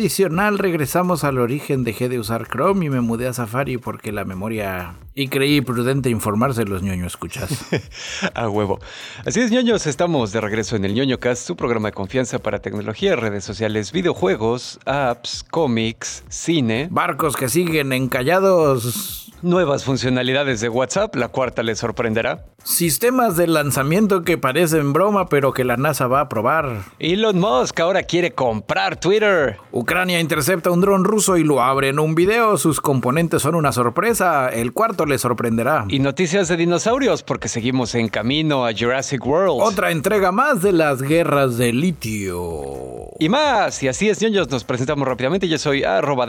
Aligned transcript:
tradicional, 0.00 0.56
regresamos 0.56 1.24
al 1.24 1.36
origen. 1.36 1.84
Dejé 1.84 2.08
de 2.08 2.18
usar 2.18 2.48
Chrome 2.48 2.86
y 2.86 2.88
me 2.88 3.02
mudé 3.02 3.28
a 3.28 3.34
Safari 3.34 3.76
porque 3.76 4.12
la 4.12 4.24
memoria. 4.24 4.94
Y 5.14 5.28
creí 5.28 5.60
prudente 5.60 6.08
informarse 6.08 6.64
los 6.64 6.82
ñoño 6.82 7.06
escuchas. 7.06 7.66
a 8.34 8.48
huevo. 8.48 8.78
Así 9.26 9.40
es, 9.40 9.50
ñoños, 9.50 9.86
estamos 9.86 10.32
de 10.32 10.40
regreso 10.40 10.74
en 10.74 10.86
el 10.86 10.94
ñoño 10.94 11.20
cast, 11.20 11.46
su 11.46 11.54
programa 11.54 11.88
de 11.88 11.92
confianza 11.92 12.38
para 12.38 12.60
tecnología, 12.60 13.14
redes 13.14 13.44
sociales, 13.44 13.92
videojuegos, 13.92 14.80
apps, 14.86 15.44
cómics, 15.50 16.24
cine. 16.30 16.88
Barcos 16.90 17.36
que 17.36 17.50
siguen 17.50 17.92
encallados 17.92 19.29
Nuevas 19.42 19.84
funcionalidades 19.84 20.60
de 20.60 20.68
WhatsApp, 20.68 21.16
la 21.16 21.28
cuarta 21.28 21.62
les 21.62 21.78
sorprenderá. 21.78 22.44
Sistemas 22.62 23.38
de 23.38 23.46
lanzamiento 23.46 24.22
que 24.22 24.36
parecen 24.36 24.92
broma, 24.92 25.30
pero 25.30 25.54
que 25.54 25.64
la 25.64 25.78
NASA 25.78 26.06
va 26.08 26.20
a 26.20 26.28
probar. 26.28 26.82
Elon 26.98 27.40
Musk 27.40 27.80
ahora 27.80 28.02
quiere 28.02 28.32
comprar 28.32 29.00
Twitter. 29.00 29.56
Ucrania 29.72 30.20
intercepta 30.20 30.70
un 30.70 30.82
dron 30.82 31.04
ruso 31.04 31.38
y 31.38 31.44
lo 31.44 31.62
abre 31.62 31.88
en 31.88 31.98
un 31.98 32.14
video. 32.14 32.58
Sus 32.58 32.82
componentes 32.82 33.40
son 33.40 33.54
una 33.54 33.72
sorpresa. 33.72 34.50
El 34.50 34.74
cuarto 34.74 35.06
les 35.06 35.22
sorprenderá. 35.22 35.86
Y 35.88 36.00
noticias 36.00 36.48
de 36.48 36.58
dinosaurios, 36.58 37.22
porque 37.22 37.48
seguimos 37.48 37.94
en 37.94 38.08
camino 38.08 38.66
a 38.66 38.72
Jurassic 38.78 39.24
World. 39.24 39.62
Otra 39.62 39.90
entrega 39.90 40.30
más 40.30 40.60
de 40.60 40.72
las 40.72 41.00
guerras 41.00 41.56
de 41.56 41.72
litio. 41.72 43.08
Y 43.18 43.30
más. 43.30 43.82
Y 43.82 43.88
así 43.88 44.10
es, 44.10 44.20
ñoños, 44.20 44.50
nos 44.50 44.64
presentamos 44.64 45.08
rápidamente. 45.08 45.48
Yo 45.48 45.56
soy 45.56 45.82
arroba 45.82 46.26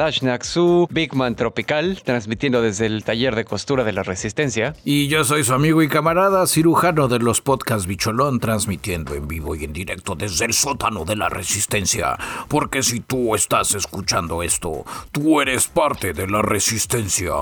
Bigman 0.90 1.36
Tropical, 1.36 2.02
transmitiendo 2.04 2.62
desde 2.62 2.86
el 2.86 3.01
taller 3.04 3.36
de 3.36 3.46
costura 3.46 3.84
de 3.84 3.94
la 3.94 4.04
Resistencia. 4.04 4.74
Y 4.84 5.08
yo 5.08 5.24
soy 5.24 5.44
su 5.44 5.54
amigo 5.54 5.82
y 5.82 5.88
camarada 5.88 6.48
cirujano 6.48 7.08
de 7.08 7.20
los 7.20 7.42
podcasts 7.42 7.88
Bicholón, 7.88 8.40
transmitiendo 8.40 9.16
en 9.16 9.28
vivo 9.28 9.56
y 9.56 9.64
en 9.64 9.74
directo 9.74 10.16
desde 10.16 10.46
el 10.46 10.54
sótano 10.54 11.06
de 11.06 11.16
la 11.16 11.30
Resistencia. 11.30 12.18
Porque 12.48 12.84
si 12.84 13.00
tú 13.00 13.36
estás 13.36 13.76
escuchando 13.76 14.44
esto, 14.44 14.86
tú 15.12 15.42
eres 15.42 15.68
parte 15.68 16.14
de 16.14 16.28
la 16.28 16.42
Resistencia. 16.42 17.34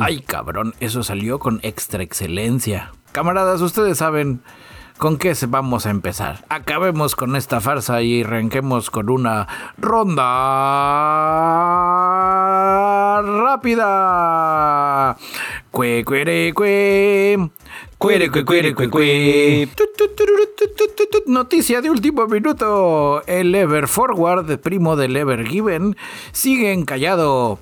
Ay, 0.00 0.20
cabrón, 0.20 0.74
eso 0.80 1.02
salió 1.02 1.38
con 1.38 1.60
extra 1.62 2.02
excelencia. 2.02 2.92
Camaradas, 3.12 3.60
ustedes 3.60 3.98
saben 3.98 4.42
¿Con 5.02 5.18
qué 5.18 5.34
vamos 5.48 5.84
a 5.84 5.90
empezar? 5.90 6.44
Acabemos 6.48 7.16
con 7.16 7.34
esta 7.34 7.60
farsa 7.60 8.02
y 8.02 8.22
arranquemos 8.22 8.88
con 8.88 9.10
una 9.10 9.48
ronda 9.76 10.22
rápida. 13.42 15.16
Cue, 15.72 16.04
cuere, 16.04 16.52
cue. 16.54 17.50
Cuere, 17.98 18.30
cue, 18.30 18.44
cuere, 18.44 18.72
cue, 18.76 18.88
cue. 18.88 19.68
Noticia 21.26 21.80
de 21.80 21.90
último 21.90 22.28
minuto. 22.28 23.24
El 23.26 23.52
Ever 23.56 23.88
Forward, 23.88 24.60
primo 24.60 24.94
del 24.94 25.16
Ever 25.16 25.44
Given, 25.44 25.96
sigue 26.30 26.72
encallado. 26.72 27.58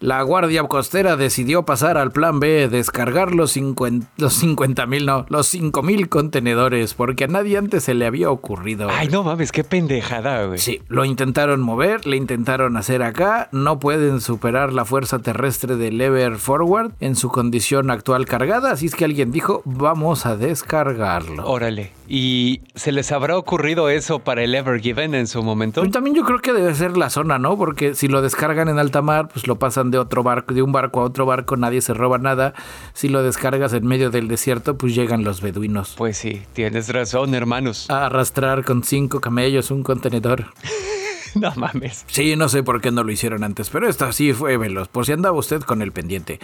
La 0.00 0.22
Guardia 0.22 0.62
Costera 0.64 1.16
decidió 1.16 1.64
pasar 1.66 1.98
al 1.98 2.10
plan 2.10 2.40
B, 2.40 2.70
descargar 2.70 3.34
los 3.34 3.52
50 3.52 4.86
mil, 4.86 5.04
no, 5.04 5.26
los 5.28 5.46
5 5.48 5.82
mil 5.82 6.08
contenedores, 6.08 6.94
porque 6.94 7.24
a 7.24 7.26
nadie 7.26 7.58
antes 7.58 7.84
se 7.84 7.92
le 7.92 8.06
había 8.06 8.30
ocurrido. 8.30 8.88
Ay, 8.90 9.08
no 9.08 9.22
mames, 9.22 9.52
qué 9.52 9.62
pendejada, 9.62 10.46
güey. 10.46 10.58
Sí, 10.58 10.80
lo 10.88 11.04
intentaron 11.04 11.60
mover, 11.60 12.06
le 12.06 12.16
intentaron 12.16 12.78
hacer 12.78 13.02
acá, 13.02 13.50
no 13.52 13.78
pueden 13.78 14.22
superar 14.22 14.72
la 14.72 14.86
fuerza 14.86 15.18
terrestre 15.18 15.76
del 15.76 16.00
Ever 16.00 16.36
Forward 16.36 16.92
en 17.00 17.14
su 17.14 17.28
condición 17.28 17.90
actual 17.90 18.24
cargada, 18.24 18.72
así 18.72 18.86
es 18.86 18.94
que 18.94 19.04
alguien 19.04 19.30
dijo, 19.32 19.60
vamos 19.66 20.24
a 20.24 20.34
descargarlo. 20.34 21.46
Órale. 21.46 21.92
¿Y 22.08 22.62
se 22.74 22.90
les 22.90 23.12
habrá 23.12 23.36
ocurrido 23.36 23.88
eso 23.88 24.18
para 24.18 24.42
el 24.42 24.54
Ever 24.54 24.80
Given 24.80 25.14
en 25.14 25.26
su 25.26 25.42
momento? 25.42 25.88
también 25.90 26.16
yo 26.16 26.24
creo 26.24 26.40
que 26.40 26.52
debe 26.52 26.74
ser 26.74 26.96
la 26.96 27.10
zona, 27.10 27.38
¿no? 27.38 27.56
Porque 27.56 27.94
si 27.94 28.08
lo 28.08 28.22
descargan 28.22 28.68
en 28.68 28.78
alta 28.78 29.02
mar, 29.02 29.28
pues 29.28 29.46
lo 29.46 29.58
pasan 29.58 29.89
de 29.90 29.98
otro 29.98 30.22
barco, 30.22 30.54
de 30.54 30.62
un 30.62 30.72
barco 30.72 31.00
a 31.00 31.04
otro 31.04 31.26
barco, 31.26 31.56
nadie 31.56 31.80
se 31.80 31.94
roba 31.94 32.18
nada. 32.18 32.54
Si 32.92 33.08
lo 33.08 33.22
descargas 33.22 33.72
en 33.72 33.86
medio 33.86 34.10
del 34.10 34.28
desierto, 34.28 34.76
pues 34.76 34.94
llegan 34.94 35.24
los 35.24 35.40
beduinos. 35.40 35.94
Pues 35.96 36.18
sí, 36.18 36.42
tienes 36.52 36.88
razón, 36.92 37.34
hermanos. 37.34 37.88
A 37.90 38.06
arrastrar 38.06 38.64
con 38.64 38.82
cinco 38.82 39.20
camellos 39.20 39.70
un 39.70 39.82
contenedor. 39.82 40.46
no 41.34 41.52
mames. 41.56 42.04
Sí, 42.08 42.36
no 42.36 42.48
sé 42.48 42.62
por 42.62 42.80
qué 42.80 42.90
no 42.90 43.04
lo 43.04 43.12
hicieron 43.12 43.44
antes, 43.44 43.70
pero 43.70 43.88
esto 43.88 44.12
sí 44.12 44.32
fue 44.32 44.56
veloz, 44.56 44.88
por 44.88 45.06
si 45.06 45.12
andaba 45.12 45.36
usted 45.38 45.60
con 45.62 45.82
el 45.82 45.92
pendiente. 45.92 46.40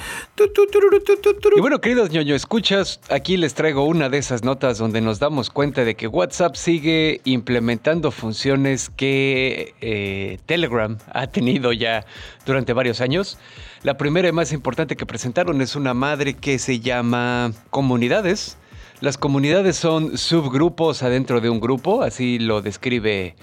Y 1.56 1.60
bueno, 1.60 1.80
queridos 1.80 2.10
ñoño, 2.10 2.34
escuchas, 2.34 3.00
aquí 3.10 3.36
les 3.36 3.54
traigo 3.54 3.84
una 3.84 4.08
de 4.08 4.18
esas 4.18 4.44
notas 4.44 4.78
donde 4.78 5.00
nos 5.00 5.18
damos 5.18 5.50
cuenta 5.50 5.84
de 5.84 5.94
que 5.94 6.06
WhatsApp 6.06 6.56
sigue 6.56 7.20
implementando 7.24 8.10
funciones 8.10 8.90
que 8.90 9.74
eh, 9.80 10.38
Telegram 10.46 10.98
ha 11.12 11.26
tenido 11.26 11.72
ya 11.72 12.04
durante 12.44 12.72
varios 12.72 13.00
años. 13.00 13.38
La 13.82 13.96
primera 13.96 14.28
y 14.28 14.32
más 14.32 14.52
importante 14.52 14.96
que 14.96 15.06
presentaron 15.06 15.60
es 15.60 15.76
una 15.76 15.94
madre 15.94 16.34
que 16.34 16.58
se 16.58 16.80
llama 16.80 17.52
comunidades. 17.70 18.56
Las 19.00 19.18
comunidades 19.18 19.76
son 19.76 20.16
subgrupos 20.16 21.02
adentro 21.02 21.40
de 21.40 21.50
un 21.50 21.60
grupo, 21.60 22.02
así 22.02 22.38
lo 22.38 22.62
describe 22.62 23.36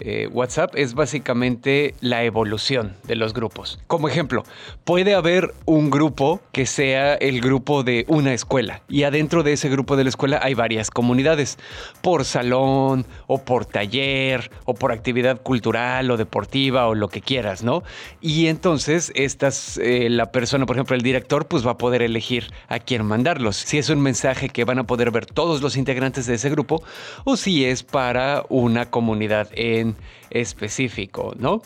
eh, 0.00 0.28
WhatsApp 0.32 0.74
es 0.74 0.94
básicamente 0.94 1.94
la 2.00 2.24
evolución 2.24 2.94
de 3.04 3.16
los 3.16 3.34
grupos. 3.34 3.78
Como 3.86 4.08
ejemplo, 4.08 4.44
puede 4.84 5.14
haber 5.14 5.54
un 5.64 5.90
grupo 5.90 6.40
que 6.52 6.66
sea 6.66 7.14
el 7.14 7.40
grupo 7.40 7.82
de 7.82 8.04
una 8.08 8.32
escuela 8.32 8.82
y 8.88 9.04
adentro 9.04 9.42
de 9.42 9.52
ese 9.52 9.68
grupo 9.68 9.96
de 9.96 10.04
la 10.04 10.10
escuela 10.10 10.40
hay 10.42 10.54
varias 10.54 10.90
comunidades, 10.90 11.58
por 12.02 12.24
salón 12.24 13.06
o 13.26 13.38
por 13.44 13.66
taller 13.66 14.50
o 14.64 14.74
por 14.74 14.92
actividad 14.92 15.40
cultural 15.42 16.10
o 16.10 16.16
deportiva 16.16 16.86
o 16.88 16.94
lo 16.94 17.08
que 17.08 17.20
quieras, 17.20 17.62
¿no? 17.62 17.82
Y 18.20 18.46
entonces 18.46 19.12
estas, 19.14 19.78
eh, 19.78 20.08
la 20.10 20.32
persona, 20.32 20.66
por 20.66 20.76
ejemplo, 20.76 20.96
el 20.96 21.02
director, 21.02 21.46
pues 21.46 21.66
va 21.66 21.72
a 21.72 21.78
poder 21.78 22.02
elegir 22.02 22.52
a 22.68 22.78
quién 22.78 23.04
mandarlos. 23.04 23.56
Si 23.56 23.78
es 23.78 23.88
un 23.88 24.00
mensaje 24.00 24.48
que 24.48 24.64
van 24.64 24.78
a 24.78 24.84
poder 24.84 25.10
ver 25.10 25.26
todos 25.26 25.62
los 25.62 25.76
integrantes 25.76 26.26
de 26.26 26.34
ese 26.34 26.50
grupo 26.50 26.82
o 27.24 27.36
si 27.36 27.64
es 27.64 27.82
para 27.82 28.44
una 28.48 28.90
comunidad 28.90 29.48
en 29.52 29.87
específico, 30.30 31.34
¿no? 31.38 31.62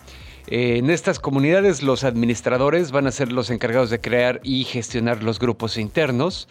En 0.49 0.91
estas 0.91 1.21
comunidades 1.21 1.83
los 1.83 2.05
administradores 2.05 2.91
van 2.91 3.07
a 3.07 3.13
ser 3.13 3.31
los 3.33 3.51
encargados 3.51 3.91
de 3.91 4.01
crear 4.01 4.41
y 4.43 4.65
gestionar 4.65 5.23
los 5.23 5.39
grupos 5.39 5.79
internos 5.79 6.49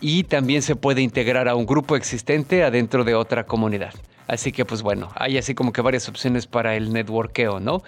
y 0.00 0.24
también 0.24 0.62
se 0.62 0.76
puede 0.76 1.02
integrar 1.02 1.48
a 1.48 1.54
un 1.54 1.66
grupo 1.66 1.96
existente 1.96 2.64
adentro 2.64 3.04
de 3.04 3.14
otra 3.14 3.46
comunidad. 3.46 3.94
Así 4.26 4.52
que, 4.52 4.66
pues 4.66 4.82
bueno, 4.82 5.08
hay 5.14 5.38
así 5.38 5.54
como 5.54 5.72
que 5.72 5.80
varias 5.80 6.06
opciones 6.08 6.46
para 6.46 6.76
el 6.76 6.92
networkeo, 6.92 7.60
¿no? 7.60 7.82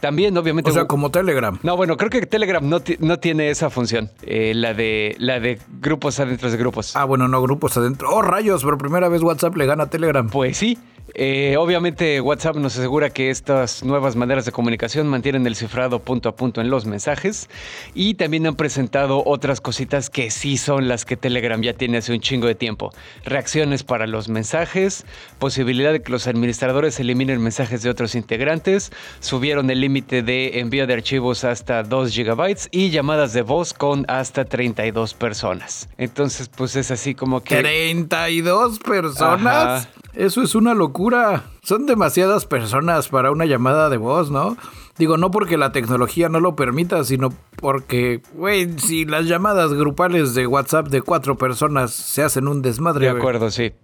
También, 0.00 0.36
obviamente. 0.36 0.70
O 0.70 0.74
sea, 0.74 0.86
como 0.86 1.12
Telegram. 1.12 1.60
No, 1.62 1.76
bueno, 1.76 1.96
creo 1.96 2.10
que 2.10 2.26
Telegram 2.26 2.68
no, 2.68 2.82
no 2.98 3.18
tiene 3.20 3.50
esa 3.50 3.70
función. 3.70 4.10
Eh, 4.22 4.52
la, 4.54 4.74
de, 4.74 5.14
la 5.20 5.38
de 5.38 5.60
grupos 5.80 6.18
adentro 6.18 6.50
de 6.50 6.56
grupos. 6.56 6.96
Ah, 6.96 7.04
bueno, 7.04 7.28
no, 7.28 7.40
grupos 7.40 7.76
adentro. 7.76 8.10
Oh, 8.12 8.20
rayos, 8.20 8.64
por 8.64 8.78
primera 8.78 9.08
vez 9.08 9.22
WhatsApp 9.22 9.54
le 9.56 9.66
gana 9.66 9.84
a 9.84 9.90
Telegram. 9.90 10.28
Pues 10.28 10.56
sí. 10.56 10.76
Eh, 11.18 11.56
obviamente 11.56 12.20
WhatsApp 12.20 12.56
nos 12.56 12.76
asegura 12.76 13.08
que 13.08 13.30
estas 13.30 13.82
nuevas 13.82 14.16
maneras 14.16 14.44
de 14.44 14.52
comunicación 14.52 15.06
mantienen 15.06 15.46
el 15.46 15.56
cifrado 15.56 15.98
punto 16.00 16.28
a 16.28 16.36
punto 16.36 16.60
en 16.60 16.68
los 16.68 16.84
mensajes 16.84 17.48
y 17.94 18.14
también 18.14 18.46
han 18.46 18.54
presentado 18.54 19.22
otras 19.24 19.62
cositas 19.62 20.10
que 20.10 20.30
sí 20.30 20.58
son 20.58 20.88
las 20.88 21.06
que 21.06 21.16
Telegram 21.16 21.58
ya 21.62 21.72
tiene 21.72 21.96
hace 21.96 22.12
un 22.12 22.20
chingo 22.20 22.46
de 22.46 22.54
tiempo. 22.54 22.92
Reacciones 23.24 23.82
para 23.82 24.06
los 24.06 24.28
mensajes, 24.28 25.06
posibilidad 25.38 25.90
de 25.90 26.02
que 26.02 26.12
los 26.12 26.26
administradores 26.26 27.00
eliminen 27.00 27.42
mensajes 27.42 27.82
de 27.82 27.88
otros 27.88 28.14
integrantes, 28.14 28.92
subieron 29.20 29.70
el 29.70 29.80
límite 29.80 30.22
de 30.22 30.60
envío 30.60 30.86
de 30.86 30.92
archivos 30.92 31.44
hasta 31.44 31.82
2 31.82 32.14
GB 32.14 32.68
y 32.72 32.90
llamadas 32.90 33.32
de 33.32 33.40
voz 33.40 33.72
con 33.72 34.04
hasta 34.08 34.44
32 34.44 35.14
personas. 35.14 35.88
Entonces 35.96 36.50
pues 36.54 36.76
es 36.76 36.90
así 36.90 37.14
como 37.14 37.42
que... 37.42 37.64
¿32 37.64 38.82
personas? 38.82 39.88
Eso 40.16 40.40
es 40.42 40.54
una 40.54 40.72
locura. 40.72 41.44
Son 41.62 41.84
demasiadas 41.84 42.46
personas 42.46 43.08
para 43.08 43.30
una 43.30 43.44
llamada 43.44 43.90
de 43.90 43.98
voz, 43.98 44.30
¿no? 44.30 44.56
Digo, 44.96 45.18
no 45.18 45.30
porque 45.30 45.58
la 45.58 45.72
tecnología 45.72 46.30
no 46.30 46.40
lo 46.40 46.56
permita, 46.56 47.04
sino 47.04 47.34
porque, 47.56 48.22
güey, 48.32 48.78
si 48.78 49.04
las 49.04 49.26
llamadas 49.26 49.74
grupales 49.74 50.34
de 50.34 50.46
WhatsApp 50.46 50.88
de 50.88 51.02
cuatro 51.02 51.36
personas 51.36 51.92
se 51.92 52.22
hacen 52.22 52.48
un 52.48 52.62
desmadre. 52.62 53.12
De 53.12 53.18
acuerdo, 53.18 53.50
sí. 53.50 53.74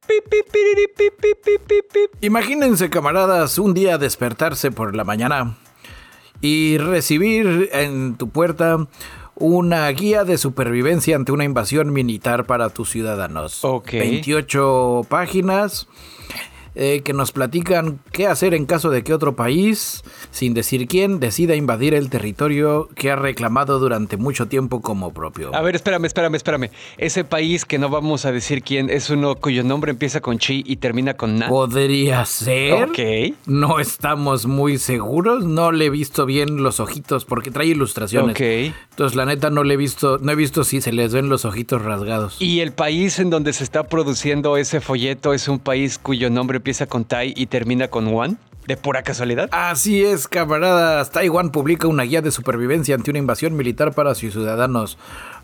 Imagínense, 2.23 2.89
camaradas, 2.89 3.59
un 3.59 3.75
día 3.75 3.99
despertarse 3.99 4.71
por 4.71 4.97
la 4.97 5.05
mañana 5.05 5.59
y 6.41 6.79
recibir 6.79 7.69
en 7.73 8.17
tu 8.17 8.31
puerta 8.31 8.87
una 9.35 9.89
guía 9.89 10.25
de 10.25 10.39
supervivencia 10.39 11.17
ante 11.17 11.33
una 11.33 11.45
invasión 11.45 11.93
militar 11.93 12.45
para 12.45 12.69
tus 12.71 12.91
ciudadanos. 12.91 13.65
Ok. 13.65 13.93
28 13.93 15.07
páginas 15.09 15.89
eh, 16.75 17.03
que 17.05 17.13
nos 17.13 17.33
platican 17.33 18.01
qué 18.13 18.27
hacer 18.27 18.55
en 18.55 18.67
caso 18.67 18.91
de 18.91 19.03
que 19.03 19.15
otro 19.15 19.37
país, 19.37 20.03
sin 20.31 20.55
decir 20.55 20.89
quién, 20.89 21.21
decida 21.21 21.55
invadir 21.55 21.95
el 21.95 22.11
territorio 22.11 22.89
que 22.95 23.11
ha 23.11 23.17
reclamado 23.17 23.79
durante 23.79 24.17
mucho 24.17 24.47
tiempo 24.47 24.81
como 24.81 25.13
propio. 25.13 25.55
A 25.55 25.63
ver, 25.63 25.75
espérame, 25.75 26.07
espérame, 26.07 26.37
espérame. 26.37 26.71
Ese 26.99 27.25
país 27.25 27.65
que 27.65 27.79
no 27.79 27.89
vamos 27.89 28.25
a 28.25 28.33
decir 28.33 28.63
quién 28.63 28.91
es 28.91 29.11
uno 29.11 29.35
cuyo 29.35 29.63
nombre 29.65 29.91
empieza 29.91 30.21
con 30.21 30.39
chi 30.39 30.63
y 30.67 30.77
termina 30.77 31.15
con 31.15 31.39
na. 31.39 31.49
Podría 31.49 32.25
ser. 32.25 32.85
Ok. 32.85 33.35
No 33.47 33.79
estamos 33.79 34.47
muy 34.47 34.79
seguros. 34.79 35.45
No 35.45 35.73
le 35.73 35.87
he 35.87 35.91
visto 35.91 36.27
bien 36.27 36.63
los 36.63 36.81
ojitos 36.81 37.25
porque 37.25 37.51
trae 37.51 37.67
ilustraciones. 37.67 38.37
Ok. 38.37 38.75
Entonces, 38.91 39.17
la 39.17 39.25
neta, 39.25 39.51
no 39.51 39.65
le 39.65 39.75
he 39.75 39.77
visto, 39.77 40.19
no 40.19 40.33
he 40.33 40.35
visto 40.35 40.65
si 40.65 40.81
se 40.81 40.93
les 40.93 41.13
ven 41.13 41.29
los 41.29 41.45
ojitos 41.45 41.83
rasgados. 41.83 42.37
Y 42.41 42.61
el 42.61 42.73
país 42.73 43.19
en 43.19 43.31
donde 43.31 43.53
se 43.53 43.65
está 43.65 43.85
produciendo 43.85 44.57
ese 44.57 44.81
folleto 44.81 45.33
es 45.33 45.49
un 45.49 45.59
país 45.59 45.99
cuyo 45.99 46.31
nombre 46.31 46.61
empieza 46.63 46.87
con 46.87 47.05
Tai 47.05 47.35
y 47.37 47.47
termina 47.47 47.89
con 47.89 48.07
Wan. 48.07 48.39
¿De 48.69 48.77
pura 48.77 49.03
casualidad? 49.03 49.49
Así 49.51 50.05
es, 50.05 50.29
camaradas. 50.29 51.11
Taiwán 51.11 51.51
publica 51.51 51.89
una 51.89 52.05
guía 52.05 52.23
de 52.23 52.31
supervivencia 52.31 52.95
ante 52.95 53.11
una 53.11 53.19
invasión 53.19 53.57
militar 53.57 53.93
para 53.93 54.15
sus 54.15 54.33
ciudadanos. 54.33 54.99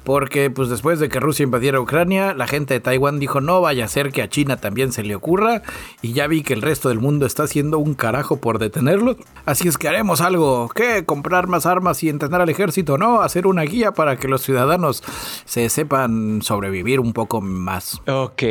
Porque, 0.05 0.51
pues 0.51 0.69
después 0.69 1.01
de 1.01 1.09
que 1.09 1.19
Rusia 1.19 1.43
invadiera 1.43 1.81
Ucrania, 1.81 2.33
la 2.33 2.47
gente 2.47 2.75
de 2.75 2.81
Taiwán 2.81 3.19
dijo: 3.19 3.41
No 3.41 3.61
vaya 3.61 3.87
a 3.87 3.89
ser 3.89 4.13
que 4.13 4.23
a 4.23 4.29
China 4.29 4.59
también 4.59 4.93
se 4.93 5.03
le 5.03 5.17
ocurra. 5.17 5.63
Y 6.01 6.13
ya 6.13 6.29
vi 6.29 6.45
que 6.45 6.55
el 6.55 6.63
resto 6.63 6.91
del 6.91 7.01
mundo 7.01 7.27
está 7.27 7.43
haciendo 7.43 7.81
un 7.81 7.95
carajo 7.95 8.37
por 8.37 8.61
detenerlo. 8.61 9.17
Así 9.45 9.67
es 9.67 9.77
que 9.77 9.89
haremos 9.89 10.21
algo: 10.21 10.69
¿qué? 10.73 11.05
¿Comprar 11.05 11.49
más 11.49 11.67
armas 11.67 12.01
y 12.05 12.09
entrenar 12.09 12.41
al 12.41 12.49
ejército? 12.49 12.99
No, 12.99 13.23
hacer 13.23 13.49
una 13.49 13.63
guía 13.63 13.91
para 13.91 14.17
que 14.17 14.29
los 14.29 14.43
ciudadanos 14.43 15.03
se 15.45 15.69
sepan 15.71 16.41
sobrevivir 16.43 17.01
un 17.01 17.13
poco 17.13 17.41
más. 17.41 18.01
Ok. 18.07 18.45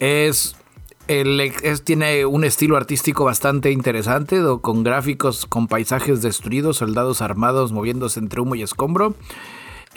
Es 0.00 0.56
el, 1.08 1.40
es, 1.40 1.82
tiene 1.82 2.26
un 2.26 2.44
estilo 2.44 2.76
artístico 2.76 3.24
bastante 3.24 3.70
interesante, 3.70 4.40
con 4.60 4.82
gráficos, 4.82 5.46
con 5.46 5.68
paisajes 5.68 6.22
destruidos, 6.22 6.78
soldados 6.78 7.22
armados 7.22 7.72
moviéndose 7.72 8.20
entre 8.20 8.40
humo 8.40 8.54
y 8.54 8.62
escombro. 8.62 9.14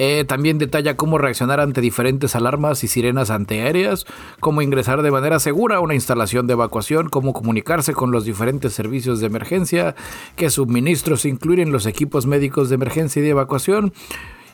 Eh, 0.01 0.23
también 0.25 0.59
detalla 0.59 0.95
cómo 0.95 1.17
reaccionar 1.17 1.59
ante 1.59 1.81
diferentes 1.81 2.33
alarmas 2.33 2.85
y 2.85 2.87
sirenas 2.87 3.29
antiaéreas, 3.29 4.05
cómo 4.39 4.61
ingresar 4.61 5.01
de 5.01 5.11
manera 5.11 5.39
segura 5.39 5.75
a 5.75 5.79
una 5.81 5.93
instalación 5.93 6.47
de 6.47 6.53
evacuación, 6.53 7.09
cómo 7.09 7.33
comunicarse 7.33 7.91
con 7.93 8.11
los 8.11 8.23
diferentes 8.23 8.71
servicios 8.71 9.19
de 9.19 9.27
emergencia, 9.27 9.95
qué 10.37 10.49
suministros 10.49 11.25
incluir 11.25 11.59
en 11.59 11.73
los 11.73 11.85
equipos 11.85 12.27
médicos 12.27 12.69
de 12.69 12.75
emergencia 12.75 13.19
y 13.19 13.23
de 13.23 13.31
evacuación 13.31 13.91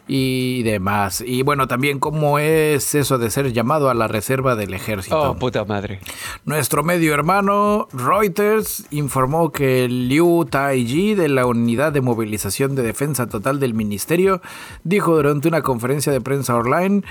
y 0.08 0.64
demás. 0.64 1.24
Y 1.26 1.42
bueno, 1.42 1.68
también 1.68 2.00
cómo 2.00 2.40
es 2.40 2.96
eso 2.96 3.18
de 3.18 3.30
ser 3.30 3.52
llamado 3.54 3.90
a 3.90 3.94
la 3.94 4.08
reserva 4.08 4.56
del 4.56 4.74
ejército. 4.74 5.32
Oh, 5.32 5.36
puta 5.36 5.66
madre. 5.66 6.00
Nuestro 6.46 6.84
medio 6.84 7.14
hermano 7.14 7.88
Reuters 7.92 8.86
informó 8.92 9.52
que 9.52 9.88
Liu 9.88 10.46
Taiji 10.46 11.16
de 11.16 11.30
la 11.30 11.46
Unidad 11.46 11.92
de 11.92 12.02
Movilización 12.02 12.76
de 12.76 12.84
Defensa 12.84 13.28
Total 13.28 13.60
del 13.60 13.74
Ministerio 13.74 14.42
dijo 14.84 15.16
durante 15.16 15.48
una 15.48 15.62
conferencia 15.62 16.12
de 16.12 16.22
prensa 16.22 16.56
online 16.56 17.04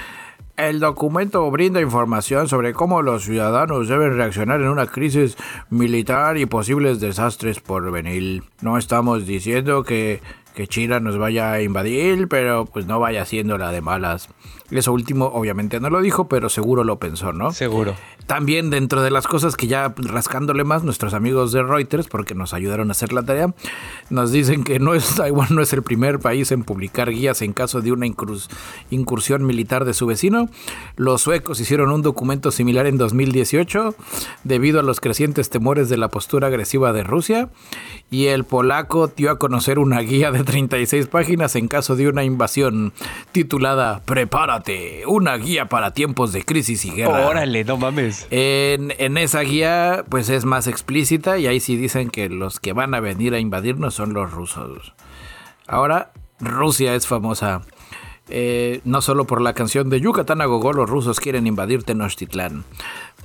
el 0.56 0.78
documento 0.78 1.50
brinda 1.50 1.80
información 1.80 2.48
sobre 2.48 2.74
cómo 2.74 3.02
los 3.02 3.24
ciudadanos 3.24 3.88
deben 3.88 4.16
reaccionar 4.16 4.60
en 4.60 4.68
una 4.68 4.86
crisis 4.86 5.36
militar 5.68 6.36
y 6.36 6.46
posibles 6.46 7.00
desastres 7.00 7.58
por 7.58 7.90
venir. 7.90 8.44
No 8.60 8.78
estamos 8.78 9.26
diciendo 9.26 9.82
que, 9.82 10.20
que 10.54 10.66
China 10.66 11.00
nos 11.00 11.18
vaya 11.18 11.52
a 11.52 11.62
invadir, 11.62 12.28
pero 12.28 12.64
pues 12.66 12.86
no 12.86 13.00
vaya 13.00 13.24
siendo 13.24 13.58
la 13.58 13.72
de 13.72 13.80
malas. 13.80 14.28
Eso 14.78 14.92
último 14.92 15.26
obviamente 15.26 15.78
no 15.80 15.88
lo 15.90 16.00
dijo, 16.00 16.28
pero 16.28 16.48
seguro 16.48 16.84
lo 16.84 16.98
pensó, 16.98 17.32
¿no? 17.32 17.52
Seguro. 17.52 17.94
También 18.26 18.70
dentro 18.70 19.02
de 19.02 19.10
las 19.10 19.26
cosas 19.26 19.56
que 19.56 19.66
ya 19.66 19.94
rascándole 19.96 20.64
más, 20.64 20.82
nuestros 20.82 21.14
amigos 21.14 21.52
de 21.52 21.62
Reuters, 21.62 22.08
porque 22.08 22.34
nos 22.34 22.54
ayudaron 22.54 22.88
a 22.88 22.92
hacer 22.92 23.12
la 23.12 23.22
tarea, 23.22 23.54
nos 24.10 24.32
dicen 24.32 24.64
que 24.64 24.78
no 24.78 24.94
es, 24.94 25.14
Taiwán 25.16 25.48
no 25.54 25.62
es 25.62 25.72
el 25.72 25.82
primer 25.82 26.18
país 26.20 26.50
en 26.52 26.64
publicar 26.64 27.10
guías 27.10 27.42
en 27.42 27.52
caso 27.52 27.80
de 27.82 27.92
una 27.92 28.06
incurs- 28.06 28.48
incursión 28.90 29.44
militar 29.46 29.84
de 29.84 29.94
su 29.94 30.06
vecino. 30.06 30.48
Los 30.96 31.22
suecos 31.22 31.60
hicieron 31.60 31.90
un 31.92 32.02
documento 32.02 32.50
similar 32.50 32.86
en 32.86 32.96
2018 32.98 33.94
debido 34.44 34.80
a 34.80 34.82
los 34.82 35.00
crecientes 35.00 35.50
temores 35.50 35.88
de 35.88 35.96
la 35.98 36.08
postura 36.08 36.48
agresiva 36.48 36.92
de 36.92 37.02
Rusia. 37.04 37.50
Y 38.10 38.26
el 38.26 38.44
polaco 38.44 39.08
dio 39.08 39.30
a 39.30 39.38
conocer 39.38 39.78
una 39.78 40.00
guía 40.00 40.30
de 40.30 40.44
36 40.44 41.06
páginas 41.08 41.56
en 41.56 41.68
caso 41.68 41.94
de 41.96 42.08
una 42.08 42.24
invasión 42.24 42.92
titulada 43.32 44.02
Prepárate, 44.04 44.63
una 45.06 45.36
guía 45.36 45.68
para 45.68 45.92
tiempos 45.92 46.32
de 46.32 46.44
crisis 46.44 46.84
y 46.84 46.90
guerra. 46.90 47.26
Órale, 47.26 47.64
no 47.64 47.76
mames. 47.76 48.26
En, 48.30 48.92
en 48.98 49.18
esa 49.18 49.40
guía, 49.40 50.04
pues 50.08 50.28
es 50.28 50.44
más 50.44 50.66
explícita 50.66 51.38
y 51.38 51.46
ahí 51.46 51.60
sí 51.60 51.76
dicen 51.76 52.10
que 52.10 52.28
los 52.28 52.60
que 52.60 52.72
van 52.72 52.94
a 52.94 53.00
venir 53.00 53.34
a 53.34 53.38
invadirnos 53.38 53.94
son 53.94 54.12
los 54.14 54.30
rusos. 54.32 54.94
Ahora, 55.66 56.12
Rusia 56.40 56.94
es 56.94 57.06
famosa. 57.06 57.62
eh, 58.28 58.80
no 58.84 59.02
solo 59.02 59.26
por 59.26 59.40
la 59.40 59.52
canción 59.52 59.90
de 59.90 60.00
Yucatán 60.00 60.40
a 60.40 60.46
Gogol, 60.46 60.76
los 60.76 60.88
rusos 60.88 61.20
quieren 61.20 61.46
invadir 61.46 61.82
Tenochtitlán. 61.84 62.64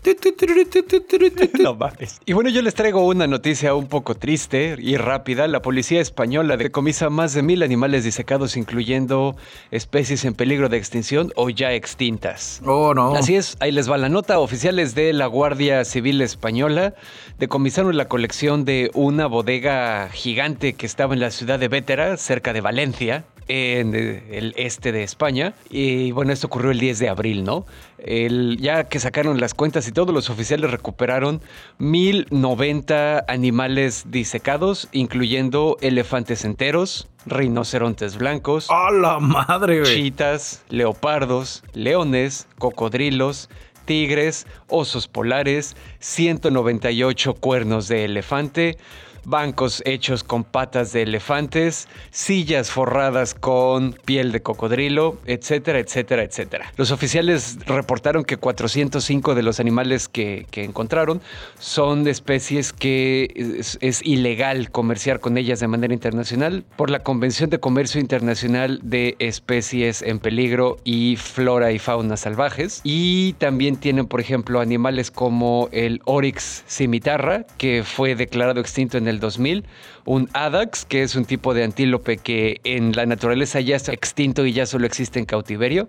No 1.59 1.75
mames. 1.75 2.21
Y 2.25 2.33
bueno, 2.33 2.49
yo 2.49 2.61
les 2.61 2.73
traigo 2.73 3.05
una 3.05 3.27
noticia 3.27 3.73
un 3.75 3.87
poco 3.87 4.15
triste 4.15 4.75
y 4.79 4.97
rápida. 4.97 5.47
La 5.47 5.61
policía 5.61 6.01
española 6.01 6.57
decomisa 6.57 7.09
más 7.09 7.33
de 7.33 7.41
mil 7.41 7.63
animales 7.63 8.03
disecados, 8.03 8.57
incluyendo 8.57 9.35
especies 9.71 10.25
en 10.25 10.33
peligro 10.33 10.69
de 10.69 10.77
extinción 10.77 11.31
o 11.35 11.49
ya 11.49 11.73
extintas. 11.73 12.61
Oh, 12.65 12.93
no. 12.93 13.15
Así 13.15 13.35
es, 13.35 13.57
ahí 13.59 13.71
les 13.71 13.89
va 13.89 13.97
la 13.97 14.09
nota. 14.09 14.39
Oficiales 14.39 14.95
de 14.95 15.13
la 15.13 15.27
Guardia 15.27 15.85
Civil 15.85 16.21
Española 16.21 16.93
decomisaron 17.37 17.97
la 17.97 18.07
colección 18.07 18.65
de 18.65 18.91
una 18.93 19.27
bodega 19.27 20.09
gigante 20.09 20.73
que 20.73 20.85
estaba 20.85 21.13
en 21.13 21.19
la 21.19 21.31
ciudad 21.31 21.59
de 21.59 21.67
Vétera, 21.67 22.17
cerca 22.17 22.53
de 22.53 22.61
Valencia, 22.61 23.25
en 23.49 23.93
el 23.95 24.53
este 24.57 24.91
de 24.93 25.03
España. 25.03 25.53
Y 25.69 26.11
bueno, 26.11 26.31
esto 26.31 26.47
ocurrió 26.47 26.71
el 26.71 26.79
10 26.79 26.99
de 26.99 27.09
abril, 27.09 27.43
¿no? 27.43 27.65
El- 27.97 28.57
ya 28.61 28.85
que 28.85 28.99
sacaron 28.99 29.39
las 29.41 29.53
cuentas 29.53 29.87
y 29.87 29.91
todos 29.91 30.13
los 30.13 30.29
oficiales 30.29 30.71
recuperaron 30.71 31.41
1090 31.79 33.25
animales 33.27 34.05
disecados, 34.09 34.87
incluyendo 34.91 35.77
elefantes 35.81 36.45
enteros, 36.45 37.07
rinocerontes 37.25 38.17
blancos, 38.17 38.67
¡A 38.69 38.91
la 38.91 39.19
madre, 39.19 39.81
güey! 39.81 39.95
chitas, 39.95 40.63
leopardos, 40.69 41.63
leones, 41.73 42.47
cocodrilos, 42.57 43.49
tigres, 43.85 44.45
osos 44.67 45.07
polares, 45.07 45.75
198 45.99 47.33
cuernos 47.33 47.87
de 47.87 48.05
elefante, 48.05 48.77
bancos 49.29 49.81
hechos 49.85 50.23
con 50.23 50.43
patas 50.43 50.91
de 50.91 51.03
elefantes, 51.03 51.87
sillas 52.11 52.71
forradas 52.71 53.33
con 53.35 53.93
piel 54.05 54.31
de 54.31 54.41
cocodrilo, 54.41 55.17
etcétera, 55.25 55.79
etcétera, 55.79 56.23
etcétera. 56.23 56.71
Los 56.77 56.91
oficiales 56.91 57.57
reportaron 57.65 58.23
que 58.23 58.37
405 58.37 59.35
de 59.35 59.43
los 59.43 59.59
animales 59.59 60.07
que, 60.07 60.47
encontraron 60.59 61.21
son 61.57 62.03
de 62.03 62.11
especies 62.11 62.73
que 62.73 63.55
es, 63.57 63.77
es 63.81 64.05
ilegal 64.05 64.71
comerciar 64.71 65.21
con 65.21 65.37
ellas 65.37 65.61
de 65.61 65.67
manera 65.67 65.93
internacional 65.93 66.65
por 66.75 66.89
la 66.89 66.99
Convención 66.99 67.49
de 67.49 67.59
Comercio 67.59 68.01
Internacional 68.01 68.79
de 68.83 69.15
Especies 69.19 70.01
en 70.01 70.19
Peligro 70.19 70.77
y 70.83 71.15
Flora 71.15 71.71
y 71.71 71.79
Fauna 71.79 72.17
Salvajes. 72.17 72.81
Y 72.83 73.33
también 73.33 73.77
tienen, 73.77 74.07
por 74.07 74.19
ejemplo, 74.19 74.59
animales 74.59 75.11
como 75.11 75.69
el 75.71 76.01
Oryx 76.05 76.63
cimitarra, 76.67 77.45
que 77.57 77.83
fue 77.83 78.15
declarado 78.15 78.59
extinto 78.59 78.97
en 78.97 79.07
el 79.07 79.18
2000, 79.19 79.65
un 80.05 80.29
Adax, 80.33 80.85
que 80.85 81.03
es 81.03 81.15
un 81.15 81.25
tipo 81.25 81.53
de 81.53 81.63
antílope 81.63 82.17
que 82.17 82.61
en 82.63 82.93
la 82.93 83.05
naturaleza 83.05 83.59
ya 83.59 83.75
está 83.75 83.93
extinto 83.93 84.45
y 84.45 84.53
ya 84.53 84.65
solo 84.65 84.85
existe 84.85 85.19
en 85.19 85.25
cautiverio. 85.25 85.87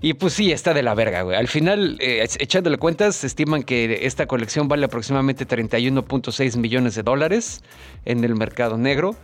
Y 0.00 0.14
pues 0.14 0.32
sí, 0.32 0.50
está 0.50 0.74
de 0.74 0.82
la 0.82 0.94
verga, 0.94 1.22
güey. 1.22 1.36
Al 1.36 1.48
final, 1.48 1.98
eh, 2.00 2.26
echándole 2.38 2.78
cuentas, 2.78 3.22
estiman 3.22 3.62
que 3.62 4.00
esta 4.06 4.26
colección 4.26 4.66
vale 4.66 4.86
aproximadamente 4.86 5.46
31.6 5.46 6.56
millones 6.56 6.94
de 6.94 7.02
dólares 7.02 7.62
en 8.04 8.24
el 8.24 8.34
mercado 8.34 8.76
negro. 8.76 9.14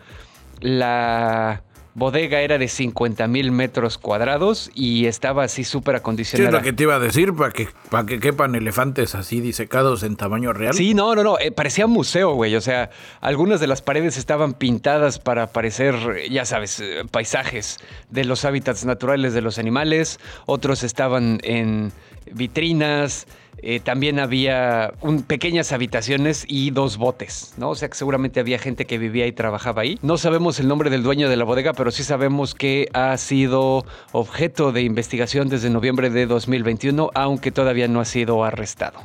La 0.60 1.62
bodega 1.94 2.40
era 2.40 2.58
de 2.58 2.68
50 2.68 3.26
mil 3.26 3.50
metros 3.52 3.98
cuadrados 3.98 4.70
y 4.74 5.06
estaba 5.06 5.44
así 5.44 5.64
súper 5.64 5.94
Sí, 5.94 5.96
es 5.96 6.00
acondicionada. 6.00 6.50
lo 6.58 6.62
que 6.62 6.72
te 6.72 6.84
iba 6.84 6.94
a 6.94 6.98
decir, 6.98 7.34
para 7.34 7.50
que, 7.52 7.68
para 7.90 8.06
que 8.06 8.20
quepan 8.20 8.54
elefantes 8.54 9.14
así 9.14 9.40
disecados 9.40 10.02
en 10.02 10.16
tamaño 10.16 10.52
real. 10.52 10.74
Sí, 10.74 10.94
no, 10.94 11.14
no, 11.14 11.22
no, 11.22 11.38
eh, 11.38 11.50
parecía 11.50 11.86
museo, 11.86 12.34
güey. 12.34 12.54
O 12.56 12.60
sea, 12.60 12.90
algunas 13.20 13.60
de 13.60 13.66
las 13.66 13.82
paredes 13.82 14.16
estaban 14.16 14.54
pintadas 14.54 15.18
para 15.18 15.48
parecer, 15.48 15.94
ya 16.30 16.44
sabes, 16.44 16.80
eh, 16.80 17.02
paisajes 17.10 17.78
de 18.10 18.24
los 18.24 18.44
hábitats 18.44 18.84
naturales 18.84 19.34
de 19.34 19.40
los 19.40 19.58
animales. 19.58 20.20
Otros 20.46 20.82
estaban 20.82 21.38
en 21.42 21.92
vitrinas. 22.32 23.26
Eh, 23.62 23.80
también 23.80 24.18
había 24.18 24.92
un, 25.00 25.22
pequeñas 25.22 25.72
habitaciones 25.72 26.44
y 26.48 26.70
dos 26.70 26.96
botes, 26.96 27.54
¿no? 27.56 27.70
O 27.70 27.74
sea 27.74 27.88
que 27.88 27.96
seguramente 27.96 28.40
había 28.40 28.58
gente 28.58 28.86
que 28.86 28.98
vivía 28.98 29.26
y 29.26 29.32
trabajaba 29.32 29.82
ahí. 29.82 29.98
No 30.02 30.18
sabemos 30.18 30.60
el 30.60 30.68
nombre 30.68 30.90
del 30.90 31.02
dueño 31.02 31.28
de 31.28 31.36
la 31.36 31.44
bodega, 31.44 31.72
pero 31.72 31.90
sí 31.90 32.04
sabemos 32.04 32.54
que 32.54 32.88
ha 32.92 33.16
sido 33.16 33.84
objeto 34.12 34.72
de 34.72 34.82
investigación 34.82 35.48
desde 35.48 35.70
noviembre 35.70 36.10
de 36.10 36.26
2021, 36.26 37.10
aunque 37.14 37.50
todavía 37.50 37.88
no 37.88 38.00
ha 38.00 38.04
sido 38.04 38.44
arrestado. 38.44 39.00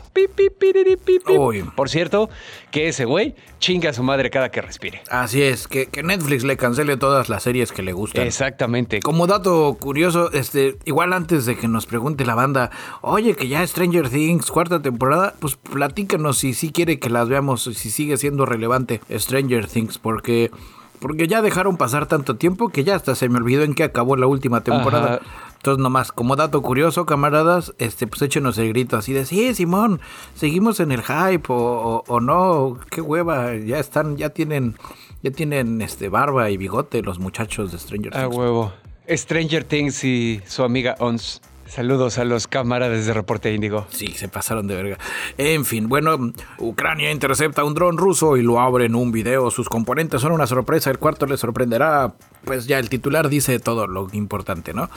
Por 1.76 1.90
cierto, 1.90 2.30
que 2.72 2.88
ese 2.88 3.06
güey 3.06 3.36
chinga 3.60 3.90
a 3.90 3.94
su 3.94 4.04
madre 4.04 4.30
cada 4.30 4.50
que 4.50 4.62
respire. 4.62 5.02
Así 5.10 5.42
es, 5.42 5.68
que, 5.68 5.88
que 5.88 6.04
Netflix 6.04 6.44
le 6.44 6.58
cancele 6.58 6.98
todas 6.98 7.30
las 7.30 7.44
series 7.44 7.72
que 7.72 7.82
le 7.82 7.94
gustan. 7.94 8.26
Exactamente. 8.26 9.00
Como 9.00 9.28
dato 9.28 9.76
curioso, 9.80 10.32
este, 10.32 10.78
igual 10.86 11.14
antes 11.14 11.46
de 11.46 11.56
que 11.56 11.68
nos 11.68 11.86
pregunte 11.86 12.26
la 12.26 12.36
banda, 12.36 12.72
oye, 13.02 13.36
que 13.36 13.48
ya 13.48 13.66
Stranger 13.66 14.10
Things, 14.10 14.45
cuarta 14.52 14.82
temporada, 14.82 15.36
pues 15.40 15.56
platícanos 15.56 16.38
si 16.38 16.54
sí 16.54 16.72
quiere 16.72 17.00
que 17.00 17.10
las 17.10 17.30
veamos, 17.30 17.64
si 17.64 17.90
sigue 17.90 18.18
siendo 18.18 18.46
relevante 18.46 19.02
Stranger 19.10 19.68
Things, 19.68 19.98
porque 19.98 20.52
porque 21.00 21.28
ya 21.28 21.42
dejaron 21.42 21.78
pasar 21.78 22.08
tanto 22.08 22.38
tiempo 22.38 22.70
que 22.70 22.84
ya 22.84 22.96
hasta 22.96 23.16
se 23.16 23.30
me 23.30 23.38
olvidó 23.38 23.64
en 23.64 23.76
qué 23.76 23.84
acabó 23.84 24.16
la 24.16 24.28
última 24.28 24.62
temporada. 24.62 25.20
Entonces, 25.58 25.82
nomás, 25.82 26.12
como 26.12 26.36
dato 26.36 26.62
curioso, 26.62 27.06
camaradas, 27.06 27.74
este, 27.80 28.08
pues 28.08 28.22
échenos 28.22 28.58
el 28.58 28.70
grito 28.70 28.98
así 28.98 29.14
de, 29.14 29.26
sí, 29.26 29.54
Simón, 29.56 30.00
seguimos 30.36 30.80
en 30.80 30.92
el 30.92 31.02
hype 31.02 31.46
o, 31.48 32.04
o, 32.08 32.20
no, 32.20 32.80
qué 32.92 33.02
hueva, 33.02 33.56
ya 33.56 33.80
están, 33.80 34.16
ya 34.16 34.30
tienen, 34.30 34.78
ya 35.24 35.32
tienen 35.32 35.82
este 35.82 36.10
barba 36.10 36.50
y 36.50 36.58
bigote 36.58 37.02
los 37.02 37.20
muchachos 37.20 37.72
de 37.72 37.80
Stranger 37.80 38.12
Things. 38.12 38.24
A 38.24 38.28
huevo. 38.28 38.74
Stranger 39.10 39.64
Things 39.64 40.04
y 40.04 40.42
su 40.46 40.64
amiga 40.64 40.96
Ons. 41.00 41.42
Saludos 41.68 42.20
a 42.20 42.26
los 42.26 42.48
camaradas 42.48 43.06
de 43.06 43.14
Reporte 43.14 43.54
Índigo. 43.54 43.88
Sí, 43.90 44.10
se 44.10 44.28
pasaron 44.28 44.68
de 44.68 44.76
verga. 44.76 44.98
En 45.38 45.66
fin, 45.66 45.90
bueno, 45.90 46.32
Ucrania 46.60 47.12
intercepta 47.12 47.64
un 47.64 47.74
dron 47.74 47.98
ruso 47.98 48.38
y 48.38 48.44
lo 48.44 48.60
abre 48.60 48.86
en 48.86 48.96
un 48.96 49.12
video. 49.12 49.50
Sus 49.50 49.68
componentes 49.68 50.22
son 50.22 50.32
una 50.32 50.48
sorpresa, 50.48 50.92
el 50.92 51.00
cuarto 51.00 51.26
le 51.26 51.38
sorprenderá. 51.38 52.14
Pues 52.46 52.68
ya 52.68 52.78
el 52.78 52.90
titular 52.90 53.30
dice 53.30 53.60
todo 53.60 53.88
lo 53.88 54.08
importante, 54.14 54.74
¿no? 54.74 54.90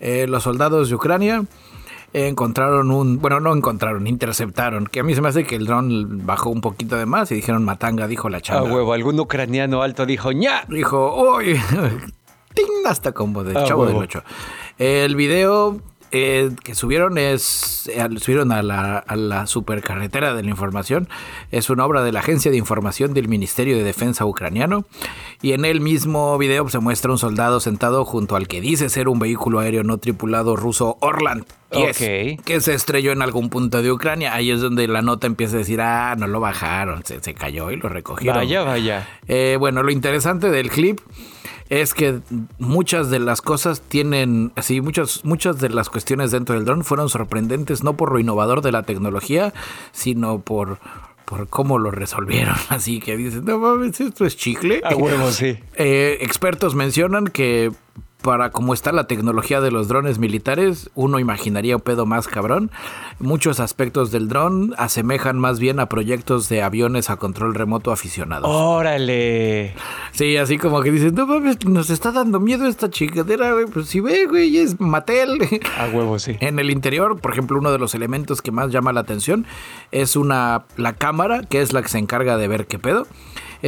Eh, 0.00 0.26
los 0.28 0.42
soldados 0.42 0.88
de 0.88 0.96
Ucrania 0.96 1.44
encontraron 2.12 2.90
un, 2.90 3.18
bueno, 3.20 3.40
no 3.40 3.54
encontraron, 3.54 4.06
interceptaron, 4.06 4.86
que 4.86 5.00
a 5.00 5.02
mí 5.02 5.14
se 5.14 5.20
me 5.20 5.28
hace 5.28 5.44
que 5.44 5.56
el 5.56 5.66
dron 5.66 6.26
bajó 6.26 6.50
un 6.50 6.60
poquito 6.60 6.96
de 6.96 7.06
más 7.06 7.30
y 7.30 7.36
dijeron 7.36 7.64
matanga, 7.64 8.08
dijo 8.08 8.28
la 8.28 8.40
chava. 8.40 8.68
Ah, 8.68 8.72
huevo, 8.72 8.92
algún 8.92 9.20
ucraniano 9.20 9.82
alto 9.82 10.06
dijo 10.06 10.32
ña. 10.32 10.64
Dijo, 10.68 11.36
uy, 11.36 11.60
hasta 12.86 13.12
como 13.12 13.44
de 13.44 13.54
chavo 13.64 13.86
del 13.86 13.96
8. 13.96 14.22
El 14.78 15.16
video 15.16 15.80
eh, 16.12 16.50
que 16.62 16.74
subieron 16.74 17.18
es 17.18 17.88
eh, 17.92 18.06
subieron 18.20 18.52
a 18.52 18.62
la, 18.62 18.98
a 18.98 19.16
la, 19.16 19.46
supercarretera 19.46 20.34
de 20.34 20.42
la 20.42 20.50
información. 20.50 21.08
Es 21.50 21.70
una 21.70 21.84
obra 21.84 22.02
de 22.02 22.12
la 22.12 22.20
agencia 22.20 22.50
de 22.50 22.56
información 22.56 23.14
del 23.14 23.28
Ministerio 23.28 23.76
de 23.76 23.84
Defensa 23.84 24.24
ucraniano. 24.24 24.84
Y 25.42 25.52
en 25.52 25.64
el 25.64 25.80
mismo 25.80 26.36
video 26.38 26.68
se 26.68 26.78
muestra 26.78 27.10
un 27.10 27.18
soldado 27.18 27.60
sentado 27.60 28.04
junto 28.04 28.36
al 28.36 28.48
que 28.48 28.60
dice 28.60 28.88
ser 28.88 29.08
un 29.08 29.18
vehículo 29.18 29.60
aéreo 29.60 29.82
no 29.82 29.98
tripulado 29.98 30.56
ruso 30.56 30.96
Orlan 31.00 31.44
que 31.70 32.60
se 32.60 32.74
estrelló 32.74 33.12
en 33.12 33.22
algún 33.22 33.50
punto 33.50 33.82
de 33.82 33.90
Ucrania. 33.90 34.34
Ahí 34.34 34.50
es 34.50 34.60
donde 34.60 34.86
la 34.88 35.02
nota 35.02 35.26
empieza 35.26 35.56
a 35.56 35.58
decir 35.58 35.80
ah 35.80 36.14
no 36.16 36.26
lo 36.26 36.40
bajaron 36.40 37.04
se, 37.04 37.20
se 37.20 37.34
cayó 37.34 37.70
y 37.70 37.76
lo 37.76 37.88
recogieron 37.88 38.36
vaya 38.36 38.62
vaya. 38.62 39.08
Eh, 39.26 39.56
bueno 39.58 39.82
lo 39.82 39.90
interesante 39.90 40.50
del 40.50 40.70
clip 40.70 41.00
es 41.68 41.94
que 41.94 42.20
muchas 42.58 43.10
de 43.10 43.18
las 43.18 43.42
cosas 43.42 43.80
tienen, 43.80 44.52
así, 44.56 44.80
muchas, 44.80 45.24
muchas 45.24 45.60
de 45.60 45.68
las 45.68 45.90
cuestiones 45.90 46.30
dentro 46.30 46.54
del 46.54 46.64
dron 46.64 46.84
fueron 46.84 47.08
sorprendentes, 47.08 47.82
no 47.82 47.96
por 47.96 48.12
lo 48.12 48.18
innovador 48.18 48.62
de 48.62 48.72
la 48.72 48.84
tecnología, 48.84 49.52
sino 49.92 50.40
por, 50.40 50.78
por 51.24 51.48
cómo 51.48 51.78
lo 51.78 51.90
resolvieron. 51.90 52.54
Así 52.68 53.00
que 53.00 53.16
dicen, 53.16 53.44
no 53.44 53.58
mames, 53.58 54.00
esto 54.00 54.24
es 54.24 54.36
chicle. 54.36 54.80
A 54.84 54.94
huevo, 54.94 55.30
sí. 55.32 55.58
Eh, 55.74 56.18
expertos 56.20 56.74
mencionan 56.74 57.26
que 57.26 57.72
para 58.22 58.50
cómo 58.50 58.74
está 58.74 58.92
la 58.92 59.06
tecnología 59.06 59.60
de 59.60 59.70
los 59.70 59.88
drones 59.88 60.18
militares, 60.18 60.90
uno 60.94 61.18
imaginaría 61.18 61.76
un 61.76 61.82
pedo 61.82 62.06
más 62.06 62.26
cabrón. 62.26 62.70
Muchos 63.20 63.60
aspectos 63.60 64.10
del 64.10 64.28
dron 64.28 64.74
asemejan 64.78 65.38
más 65.38 65.60
bien 65.60 65.78
a 65.78 65.88
proyectos 65.88 66.48
de 66.48 66.62
aviones 66.62 67.08
a 67.08 67.16
control 67.16 67.54
remoto 67.54 67.92
aficionados. 67.92 68.50
¡Órale! 68.50 69.74
Sí, 70.12 70.36
así 70.36 70.58
como 70.58 70.82
que 70.82 70.90
dicen, 70.90 71.14
no 71.14 71.26
mames, 71.26 71.64
nos 71.66 71.90
está 71.90 72.10
dando 72.10 72.40
miedo 72.40 72.66
esta 72.66 72.90
chingadera, 72.90 73.52
güey. 73.52 73.66
Pues 73.66 73.88
si 73.88 74.00
ve, 74.00 74.26
güey, 74.26 74.58
es 74.58 74.80
Mattel. 74.80 75.38
A 75.78 75.86
huevo, 75.94 76.18
sí. 76.18 76.36
En 76.46 76.58
el 76.58 76.70
interior, 76.70 77.20
por 77.20 77.32
ejemplo, 77.32 77.58
uno 77.58 77.70
de 77.70 77.78
los 77.78 77.94
elementos 77.94 78.42
que 78.42 78.50
más 78.50 78.70
llama 78.70 78.92
la 78.92 79.00
atención 79.00 79.46
es 79.92 80.16
una 80.16 80.64
la 80.76 80.94
cámara, 80.94 81.42
que 81.42 81.60
es 81.60 81.72
la 81.72 81.82
que 81.82 81.88
se 81.88 81.98
encarga 81.98 82.36
de 82.36 82.48
ver 82.48 82.66
qué 82.66 82.78
pedo 82.78 83.06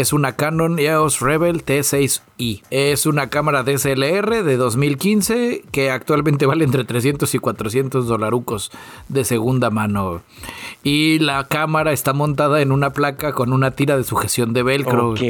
es 0.00 0.12
una 0.12 0.36
Canon 0.36 0.78
EOS 0.78 1.18
Rebel 1.18 1.64
T6i. 1.64 2.62
Es 2.70 3.04
una 3.04 3.30
cámara 3.30 3.64
DSLR 3.64 4.44
de 4.44 4.56
2015 4.56 5.64
que 5.72 5.90
actualmente 5.90 6.46
vale 6.46 6.64
entre 6.64 6.84
300 6.84 7.34
y 7.34 7.38
400 7.40 8.06
dolarucos 8.06 8.70
de 9.08 9.24
segunda 9.24 9.70
mano. 9.70 10.22
Y 10.84 11.18
la 11.18 11.48
cámara 11.48 11.90
está 11.90 12.12
montada 12.12 12.62
en 12.62 12.70
una 12.70 12.90
placa 12.90 13.32
con 13.32 13.52
una 13.52 13.72
tira 13.72 13.96
de 13.96 14.04
sujeción 14.04 14.52
de 14.52 14.62
velcro. 14.62 15.10
Ok. 15.10 15.20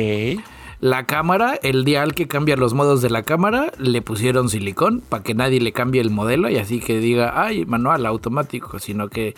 La 0.80 1.06
cámara, 1.06 1.58
el 1.62 1.86
dial 1.86 2.14
que 2.14 2.28
cambia 2.28 2.56
los 2.56 2.74
modos 2.74 3.00
de 3.00 3.08
la 3.08 3.22
cámara, 3.22 3.72
le 3.78 4.02
pusieron 4.02 4.50
silicón 4.50 5.02
para 5.08 5.22
que 5.22 5.32
nadie 5.32 5.62
le 5.62 5.72
cambie 5.72 6.02
el 6.02 6.10
modelo 6.10 6.50
y 6.50 6.58
así 6.58 6.78
que 6.78 7.00
diga, 7.00 7.42
ay, 7.42 7.64
manual 7.64 8.04
automático, 8.04 8.78
sino 8.78 9.08
que 9.08 9.34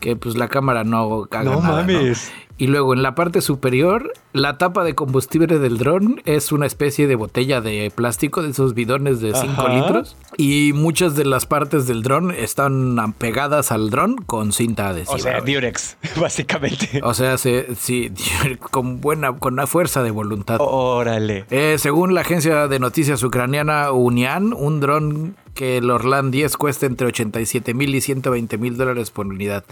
que 0.00 0.16
pues 0.16 0.36
la 0.36 0.48
cámara 0.48 0.84
no 0.84 1.26
caga 1.30 1.52
no 1.52 1.60
Mames. 1.60 2.32
Y 2.60 2.66
luego 2.66 2.92
en 2.92 3.04
la 3.04 3.14
parte 3.14 3.40
superior, 3.40 4.12
la 4.32 4.58
tapa 4.58 4.82
de 4.82 4.96
combustible 4.96 5.60
del 5.60 5.78
dron 5.78 6.20
es 6.24 6.50
una 6.50 6.66
especie 6.66 7.06
de 7.06 7.14
botella 7.14 7.60
de 7.60 7.92
plástico 7.94 8.42
de 8.42 8.50
esos 8.50 8.74
bidones 8.74 9.20
de 9.20 9.32
5 9.32 9.68
litros. 9.68 10.16
Y 10.36 10.72
muchas 10.74 11.14
de 11.14 11.24
las 11.24 11.46
partes 11.46 11.86
del 11.86 12.02
dron 12.02 12.32
están 12.32 13.14
pegadas 13.16 13.70
al 13.70 13.90
dron 13.90 14.16
con 14.16 14.52
cinta 14.52 14.88
adhesiva. 14.88 15.14
O 15.14 15.18
sea, 15.20 15.40
Durex, 15.40 15.98
básicamente. 16.20 17.00
O 17.04 17.14
sea, 17.14 17.38
sí, 17.38 18.12
con 18.70 19.00
buena, 19.00 19.36
con 19.36 19.52
una 19.52 19.68
fuerza 19.68 20.02
de 20.02 20.10
voluntad. 20.10 20.56
Órale. 20.58 21.44
Eh, 21.50 21.76
según 21.78 22.12
la 22.12 22.22
agencia 22.22 22.66
de 22.66 22.80
noticias 22.80 23.22
ucraniana 23.22 23.92
UNIAN, 23.92 24.52
un 24.52 24.80
dron 24.80 25.36
que 25.58 25.78
el 25.78 25.90
Orlan 25.90 26.30
10 26.30 26.56
cuesta 26.56 26.86
entre 26.86 27.08
87 27.08 27.74
mil 27.74 27.92
y 27.92 28.00
120 28.00 28.58
mil 28.58 28.76
dólares 28.76 29.10
por 29.10 29.26
unidad. 29.26 29.64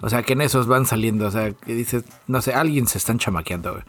O 0.00 0.08
sea, 0.08 0.22
que 0.22 0.34
en 0.34 0.40
esos 0.40 0.68
van 0.68 0.86
saliendo. 0.86 1.26
O 1.26 1.30
sea, 1.32 1.50
que 1.50 1.74
dices, 1.74 2.04
no 2.28 2.40
sé, 2.40 2.54
alguien 2.54 2.86
se 2.86 2.98
están 2.98 3.18
chamaqueando. 3.18 3.82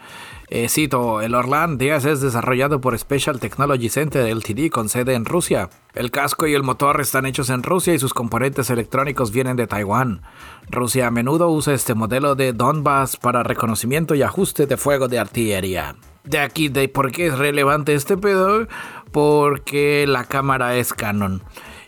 Eh, 0.50 0.68
cito, 0.68 1.22
el 1.22 1.36
Orlan 1.36 1.78
10 1.78 2.06
es 2.06 2.22
desarrollado 2.22 2.82
por 2.82 2.98
Special 2.98 3.40
Technology 3.40 3.90
Center 3.90 4.36
LTD 4.36 4.72
con 4.72 4.90
sede 4.90 5.14
en 5.14 5.26
Rusia. 5.26 5.70
El 5.94 6.10
casco 6.10 6.48
y 6.48 6.56
el 6.56 6.64
motor 6.64 7.00
están 7.00 7.28
hechos 7.28 7.52
en 7.52 7.62
Rusia 7.62 7.94
y 7.94 8.00
sus 8.00 8.16
componentes 8.16 8.72
electrónicos 8.72 9.32
vienen 9.32 9.56
de 9.56 9.68
Taiwán. 9.68 10.24
Rusia 10.72 11.06
a 11.06 11.12
menudo 11.12 11.52
usa 11.52 11.76
este 11.76 11.94
modelo 11.94 12.34
de 12.34 12.54
Donbass 12.54 13.16
para 13.16 13.44
reconocimiento 13.44 14.16
y 14.16 14.24
ajuste 14.24 14.66
de 14.66 14.78
fuego 14.78 15.08
de 15.08 15.20
artillería. 15.20 15.98
De 16.24 16.40
aquí, 16.40 16.70
de 16.70 16.88
por 16.88 17.12
qué 17.12 17.28
es 17.28 17.38
relevante 17.38 17.94
este 17.94 18.16
pedo, 18.16 18.66
porque 19.14 20.06
la 20.08 20.26
cámara 20.26 20.76
es 20.76 20.92
Canon. 20.94 21.42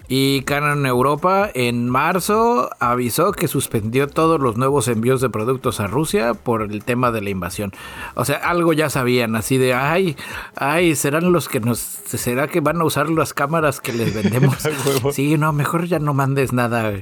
Y 0.07 0.41
Canon 0.43 0.85
Europa 0.85 1.49
en 1.55 1.89
marzo 1.89 2.69
avisó 2.79 3.31
que 3.31 3.47
suspendió 3.47 4.07
todos 4.07 4.39
los 4.39 4.55
nuevos 4.55 4.87
envíos 4.87 5.19
de 5.19 5.29
productos 5.29 5.79
a 5.79 5.87
Rusia 5.87 6.35
por 6.35 6.61
el 6.61 6.83
tema 6.83 7.11
de 7.11 7.21
la 7.21 7.31
invasión. 7.31 7.73
O 8.13 8.23
sea, 8.23 8.37
algo 8.37 8.71
ya 8.73 8.91
sabían, 8.91 9.35
así 9.35 9.57
de, 9.57 9.73
ay, 9.73 10.15
ay, 10.55 10.95
serán 10.95 11.31
los 11.31 11.49
que 11.49 11.59
nos, 11.59 11.79
será 11.79 12.47
que 12.47 12.59
van 12.59 12.81
a 12.81 12.85
usar 12.85 13.09
las 13.09 13.33
cámaras 13.33 13.81
que 13.81 13.93
les 13.93 14.13
vendemos. 14.13 14.57
sí, 15.11 15.37
no, 15.37 15.51
mejor 15.53 15.87
ya 15.87 15.97
no 15.97 16.13
mandes 16.13 16.53
nada. 16.53 16.93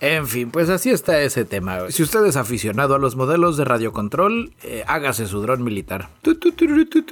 En 0.00 0.26
fin, 0.26 0.50
pues 0.50 0.70
así 0.70 0.90
está 0.90 1.20
ese 1.20 1.44
tema. 1.44 1.90
Si 1.90 2.02
usted 2.02 2.24
es 2.24 2.36
aficionado 2.36 2.94
a 2.94 2.98
los 2.98 3.16
modelos 3.16 3.58
de 3.58 3.66
radiocontrol, 3.66 4.50
eh, 4.62 4.82
hágase 4.86 5.26
su 5.26 5.42
dron 5.42 5.62
militar. 5.62 6.08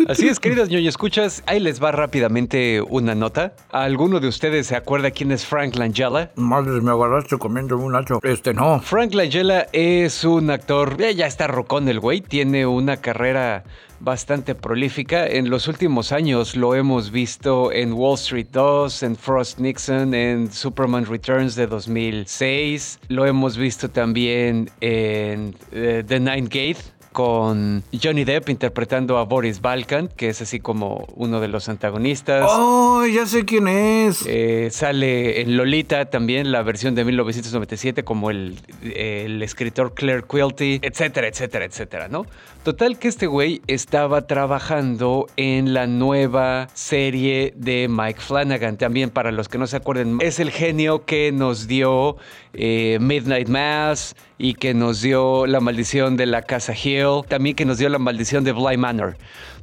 Así 0.09 0.28
es, 0.28 0.40
queridos 0.40 0.71
ñoño 0.71 0.88
escuchas, 0.88 1.42
ahí 1.47 1.61
les 1.61 1.83
va 1.83 1.92
rápidamente 1.92 2.80
una 2.80 3.14
nota. 3.14 3.54
¿Alguno 3.71 4.21
de 4.21 4.28
ustedes 4.28 4.68
se 4.68 4.76
acuerda 4.76 5.11
quién 5.11 5.33
es 5.33 5.45
Frank 5.45 5.76
Langella? 5.76 6.30
Madre, 6.37 6.80
me 6.80 6.90
agarraste 6.90 7.37
comiendo 7.37 7.76
un 7.76 7.92
nacho. 7.92 8.21
Este 8.23 8.54
no. 8.54 8.80
Frank 8.80 9.12
Langella 9.12 9.66
es 9.73 10.25
un 10.25 10.49
actor, 10.49 10.97
ya 10.97 11.26
está 11.26 11.47
rocón 11.47 11.88
el 11.88 12.00
güey, 12.00 12.23
tiene 12.23 12.66
una 12.66 12.97
carrera 12.97 13.64
bastante 14.00 14.55
prolífica. 14.55 15.26
En 15.26 15.50
los 15.50 15.69
últimos 15.69 16.12
años 16.12 16.57
lo 16.57 16.75
hemos 16.75 17.11
visto 17.11 17.73
en 17.73 17.93
Wall 17.93 18.14
Street 18.14 18.49
2, 18.52 19.02
en 19.02 19.17
Frost 19.17 19.59
Nixon, 19.59 20.14
en 20.14 20.52
Superman 20.52 21.07
Returns 21.07 21.55
de 21.55 21.67
2006. 21.67 23.00
Lo 23.09 23.26
hemos 23.26 23.57
visto 23.57 23.88
también 23.90 24.71
en 24.81 25.55
eh, 25.73 26.05
The 26.07 26.21
Ninth 26.21 26.52
Gate 26.52 26.99
con 27.19 27.83
Johnny 28.00 28.23
Depp 28.23 28.49
interpretando 28.49 29.19
a 29.19 29.25
Boris 29.25 29.61
Balkan, 29.61 30.07
que 30.07 30.28
es 30.28 30.40
así 30.40 30.61
como 30.61 31.07
uno 31.17 31.40
de 31.40 31.49
los 31.49 31.69
antagonistas. 31.69 32.47
¡Oh, 32.49 33.05
ya 33.07 33.26
sé 33.26 33.45
quién 33.45 33.67
es! 33.67 34.25
Eh, 34.26 34.69
sale 34.71 35.40
en 35.40 35.57
Lolita 35.57 36.11
también 36.11 36.52
la 36.52 36.62
versión 36.62 36.95
de 36.95 37.05
1997 37.05 38.05
como 38.05 38.31
el, 38.31 38.61
el 38.83 39.43
escritor 39.43 39.95
Claire 39.95 40.23
Quilty, 40.31 40.78
etcétera, 40.81 41.26
etcétera, 41.26 41.64
etcétera, 41.64 42.07
¿no? 42.09 42.25
Total 42.68 42.98
que 42.98 43.08
este 43.08 43.26
güey 43.26 43.62
estaba 43.66 44.26
trabajando 44.26 45.26
en 45.38 45.72
la 45.72 45.87
nueva 45.87 46.68
serie 46.75 47.54
de 47.56 47.88
Mike 47.88 48.20
Flanagan. 48.20 48.76
También 48.76 49.08
para 49.08 49.32
los 49.32 49.48
que 49.48 49.56
no 49.56 49.66
se 49.66 49.78
acuerden, 49.78 50.18
es 50.20 50.38
el 50.38 50.50
genio 50.50 51.06
que 51.06 51.32
nos 51.32 51.66
dio 51.66 52.18
eh, 52.52 52.98
Midnight 53.00 53.48
Mass 53.48 54.16
y 54.37 54.52
que 54.52 54.75
nos 54.75 55.00
dio 55.00 55.46
la 55.46 55.60
maldición 55.60 56.18
de 56.18 56.26
la 56.26 56.42
Casa 56.42 56.75
Hill. 56.75 57.22
También 57.26 57.56
que 57.56 57.64
nos 57.64 57.78
dio 57.78 57.88
la 57.88 57.98
maldición 57.98 58.44
de 58.44 58.52
Bly 58.52 58.76
Manor. 58.76 59.16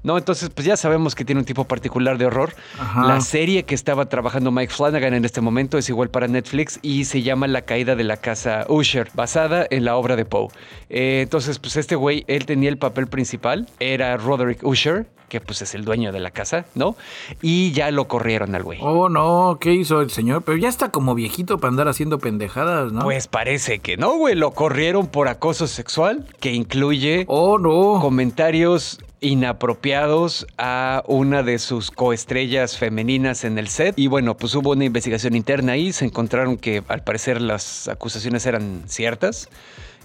¿no? 0.06 0.20
Entonces, 0.20 0.50
pues 0.54 0.66
ya 0.66 0.78
sabemos 0.78 1.16
que 1.16 1.26
tiene 1.26 1.40
un 1.40 1.46
tipo 1.46 1.66
particular 1.66 2.20
de 2.20 2.28
horror. 2.28 2.54
La 2.96 3.20
serie 3.22 3.64
que 3.64 3.74
estaba 3.74 4.06
trabajando 4.06 4.52
Mike 4.52 4.72
Flanagan 4.72 5.16
en 5.16 5.26
este 5.26 5.42
momento 5.42 5.80
es 5.80 5.90
igual 5.90 6.10
para 6.10 6.28
Netflix 6.28 6.80
y 6.84 7.06
se 7.06 7.24
llama 7.24 7.48
La 7.48 7.64
caída 7.64 7.96
de 7.96 8.04
la 8.04 8.18
casa 8.18 8.66
Usher, 8.70 9.10
basada 9.16 9.66
en 9.70 9.84
la 9.84 9.96
obra 9.96 10.16
de 10.16 10.24
Poe. 10.24 10.50
Eh, 10.90 11.22
entonces, 11.24 11.58
pues 11.58 11.76
este 11.76 11.96
güey, 11.96 12.24
él 12.28 12.46
tenía 12.46 12.70
el 12.70 12.78
papel 12.78 12.95
principal, 13.08 13.68
era 13.80 14.16
Roderick 14.18 14.64
Usher, 14.64 15.08
que 15.30 15.42
pues 15.42 15.62
es 15.62 15.76
el 15.76 15.86
dueño 15.86 16.12
de 16.12 16.20
la 16.20 16.32
casa, 16.32 16.66
¿no? 16.76 16.96
Y 17.42 17.72
ya 17.72 17.92
lo 17.92 18.08
corrieron 18.08 18.56
al 18.56 18.64
güey. 18.64 18.80
Oh, 18.82 19.10
no, 19.10 19.58
¿qué 19.60 19.74
hizo 19.74 20.02
el 20.02 20.12
señor? 20.12 20.44
Pero 20.44 20.58
ya 20.58 20.70
está 20.70 20.92
como 20.92 21.16
viejito 21.16 21.58
para 21.58 21.72
andar 21.72 21.88
haciendo 21.88 22.20
pendejadas, 22.20 22.92
¿no? 22.92 23.02
Pues 23.02 23.28
parece 23.28 23.80
que 23.80 23.98
no, 23.98 24.18
güey, 24.18 24.36
lo 24.36 24.52
corrieron 24.52 25.08
por 25.08 25.28
acoso 25.28 25.68
sexual, 25.68 26.26
que 26.40 26.54
incluye 26.54 27.26
oh, 27.28 27.58
no. 27.58 28.00
comentarios 28.02 29.00
inapropiados 29.22 30.46
a 30.58 31.04
una 31.08 31.42
de 31.42 31.58
sus 31.58 31.90
coestrellas 31.90 32.78
femeninas 32.78 33.44
en 33.44 33.58
el 33.58 33.68
set. 33.70 33.98
Y 33.98 34.08
bueno, 34.08 34.38
pues 34.38 34.54
hubo 34.54 34.72
una 34.72 34.86
investigación 34.86 35.36
interna 35.36 35.74
ahí, 35.74 35.94
se 35.94 36.06
encontraron 36.06 36.58
que 36.58 36.84
al 36.88 37.04
parecer 37.04 37.42
las 37.42 37.88
acusaciones 37.88 38.46
eran 38.46 38.84
ciertas 38.86 39.50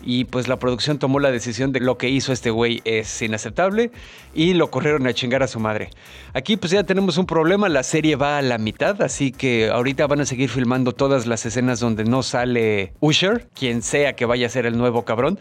y 0.03 0.25
pues 0.25 0.49
la 0.49 0.59
producción 0.59 0.99
tomó 0.99 1.21
la 1.21 1.31
decisión 1.31 1.73
de 1.73 1.81
lo 1.81 1.99
que 1.99 2.09
hizo 2.09 2.33
este 2.33 2.51
güey 2.51 2.81
es 2.85 3.23
inaceptable 3.23 3.91
y 4.35 4.55
lo 4.55 4.71
corrieron 4.71 5.07
a 5.07 5.13
chingar 5.13 5.43
a 5.43 5.49
su 5.49 5.61
madre. 5.61 5.91
Aquí 6.35 6.57
pues 6.57 6.73
ya 6.73 6.85
tenemos 6.85 7.19
un 7.19 7.27
problema, 7.27 7.69
la 7.69 7.83
serie 7.83 8.17
va 8.17 8.39
a 8.39 8.43
la 8.43 8.59
mitad, 8.59 9.03
así 9.03 9.33
que 9.33 9.71
ahorita 9.71 10.07
van 10.07 10.21
a 10.21 10.27
seguir 10.27 10.49
filmando 10.49 10.93
todas 10.93 11.27
las 11.27 11.45
escenas 11.47 11.81
donde 11.81 12.05
no 12.05 12.23
sale 12.23 12.93
Usher, 13.01 13.49
quien 13.55 13.83
sea 13.83 14.15
que 14.15 14.25
vaya 14.25 14.47
a 14.47 14.51
ser 14.51 14.67
el 14.67 14.79
nuevo 14.79 15.05
cabrón, 15.05 15.39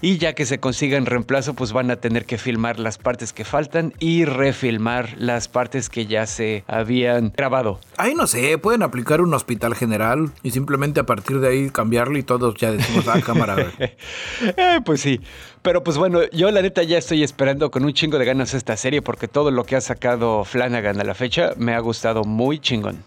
y 0.00 0.18
ya 0.18 0.34
que 0.34 0.46
se 0.46 0.60
consiga 0.60 0.98
en 0.98 1.06
reemplazo 1.06 1.54
pues 1.54 1.72
van 1.72 1.90
a 1.90 1.96
tener 1.96 2.26
que 2.26 2.38
filmar 2.38 2.78
las 2.78 2.98
partes 2.98 3.32
que 3.32 3.44
faltan 3.44 3.94
y 3.98 4.24
refilmar 4.24 5.14
las 5.18 5.48
partes 5.48 5.88
que 5.88 6.06
ya 6.06 6.26
se 6.26 6.64
habían 6.66 7.32
grabado. 7.36 7.80
Ay, 7.96 8.14
no 8.14 8.26
sé, 8.26 8.58
pueden 8.58 8.82
aplicar 8.82 9.20
un 9.20 9.32
hospital 9.32 9.74
general 9.74 10.30
y 10.42 10.50
simplemente 10.50 11.00
a 11.00 11.06
partir 11.06 11.40
de 11.40 11.48
ahí 11.48 11.70
cambiarlo 11.70 12.18
y 12.18 12.22
todos 12.22 12.54
ya 12.56 12.70
decimos, 12.72 13.08
ah, 13.08 13.20
cámara. 13.24 13.56
Eh, 14.40 14.80
pues 14.84 15.00
sí. 15.00 15.20
Pero 15.62 15.82
pues 15.82 15.98
bueno, 15.98 16.20
yo 16.32 16.50
la 16.50 16.62
neta 16.62 16.82
ya 16.82 16.98
estoy 16.98 17.22
esperando 17.22 17.70
con 17.70 17.84
un 17.84 17.92
chingo 17.92 18.18
de 18.18 18.24
ganas 18.24 18.54
esta 18.54 18.76
serie 18.76 19.02
porque 19.02 19.28
todo 19.28 19.50
lo 19.50 19.64
que 19.64 19.76
ha 19.76 19.80
sacado 19.80 20.44
Flanagan 20.44 21.00
a 21.00 21.04
la 21.04 21.14
fecha 21.14 21.52
me 21.56 21.74
ha 21.74 21.80
gustado 21.80 22.24
muy 22.24 22.58
chingón. 22.58 23.02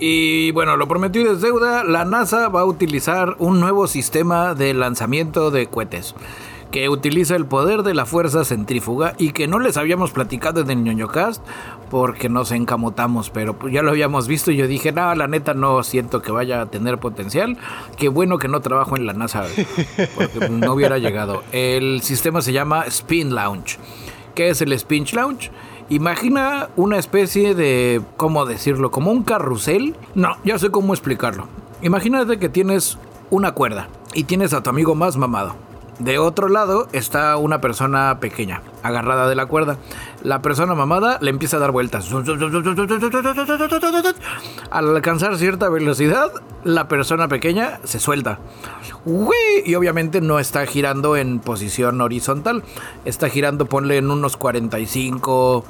Y 0.00 0.50
bueno, 0.52 0.76
lo 0.76 0.86
prometido 0.88 1.32
es 1.32 1.40
deuda, 1.40 1.84
la 1.84 2.04
NASA 2.04 2.48
va 2.48 2.60
a 2.60 2.64
utilizar 2.64 3.36
un 3.38 3.60
nuevo 3.60 3.86
sistema 3.86 4.54
de 4.54 4.74
lanzamiento 4.74 5.50
de 5.50 5.66
cohetes 5.66 6.14
que 6.74 6.88
utiliza 6.88 7.36
el 7.36 7.46
poder 7.46 7.84
de 7.84 7.94
la 7.94 8.04
fuerza 8.04 8.44
centrífuga 8.44 9.14
y 9.16 9.30
que 9.30 9.46
no 9.46 9.60
les 9.60 9.76
habíamos 9.76 10.10
platicado 10.10 10.60
en 10.60 10.70
el 10.70 10.82
ñoñocast 10.82 11.40
porque 11.88 12.28
nos 12.28 12.50
encamotamos, 12.50 13.30
pero 13.30 13.56
pues 13.56 13.72
ya 13.72 13.80
lo 13.80 13.92
habíamos 13.92 14.26
visto 14.26 14.50
y 14.50 14.56
yo 14.56 14.66
dije, 14.66 14.90
no, 14.90 15.14
la 15.14 15.28
neta 15.28 15.54
no 15.54 15.84
siento 15.84 16.20
que 16.20 16.32
vaya 16.32 16.60
a 16.60 16.66
tener 16.66 16.98
potencial. 16.98 17.58
Qué 17.96 18.08
bueno 18.08 18.38
que 18.38 18.48
no 18.48 18.60
trabajo 18.60 18.96
en 18.96 19.06
la 19.06 19.12
NASA, 19.12 19.44
porque 20.16 20.48
no 20.48 20.72
hubiera 20.72 20.98
llegado. 20.98 21.44
El 21.52 22.02
sistema 22.02 22.42
se 22.42 22.52
llama 22.52 22.86
Spin 22.86 23.36
Launch. 23.36 23.78
¿Qué 24.34 24.48
es 24.48 24.60
el 24.60 24.72
Spin 24.72 25.06
Launch? 25.12 25.52
Imagina 25.90 26.70
una 26.74 26.98
especie 26.98 27.54
de, 27.54 28.02
¿cómo 28.16 28.46
decirlo? 28.46 28.90
Como 28.90 29.12
un 29.12 29.22
carrusel. 29.22 29.94
No, 30.16 30.38
ya 30.42 30.58
sé 30.58 30.70
cómo 30.70 30.92
explicarlo. 30.92 31.46
Imagínate 31.82 32.40
que 32.40 32.48
tienes 32.48 32.98
una 33.30 33.52
cuerda 33.52 33.86
y 34.12 34.24
tienes 34.24 34.52
a 34.54 34.60
tu 34.64 34.70
amigo 34.70 34.96
más 34.96 35.16
mamado. 35.16 35.54
De 35.98 36.18
otro 36.18 36.48
lado 36.48 36.88
está 36.92 37.36
una 37.36 37.60
persona 37.60 38.18
pequeña, 38.18 38.62
agarrada 38.82 39.28
de 39.28 39.34
la 39.34 39.46
cuerda. 39.46 39.78
La 40.22 40.42
persona 40.42 40.74
mamada 40.74 41.18
le 41.20 41.30
empieza 41.30 41.58
a 41.58 41.60
dar 41.60 41.70
vueltas. 41.70 42.10
Al 44.70 44.96
alcanzar 44.96 45.36
cierta 45.36 45.68
velocidad, 45.68 46.32
la 46.64 46.88
persona 46.88 47.28
pequeña 47.28 47.78
se 47.84 48.00
suelta. 48.00 48.38
Y 49.64 49.74
obviamente 49.74 50.20
no 50.20 50.38
está 50.38 50.66
girando 50.66 51.16
en 51.16 51.38
posición 51.38 52.00
horizontal. 52.00 52.64
Está 53.04 53.28
girando, 53.28 53.66
ponle 53.66 53.98
en 53.98 54.10
unos 54.10 54.36
45, 54.36 55.64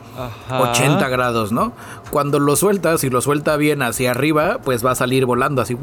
80 0.51 1.09
grados, 1.09 1.53
¿no? 1.53 1.73
Cuando 2.11 2.39
lo 2.39 2.57
sueltas, 2.57 3.05
y 3.05 3.11
lo 3.11 3.21
suelta 3.21 3.57
bien 3.57 3.83
hacia 3.83 4.13
arriba, 4.13 4.59
pues 4.65 4.85
va 4.85 4.93
a 4.93 4.95
salir 4.95 5.27
volando 5.27 5.61
así. 5.61 5.75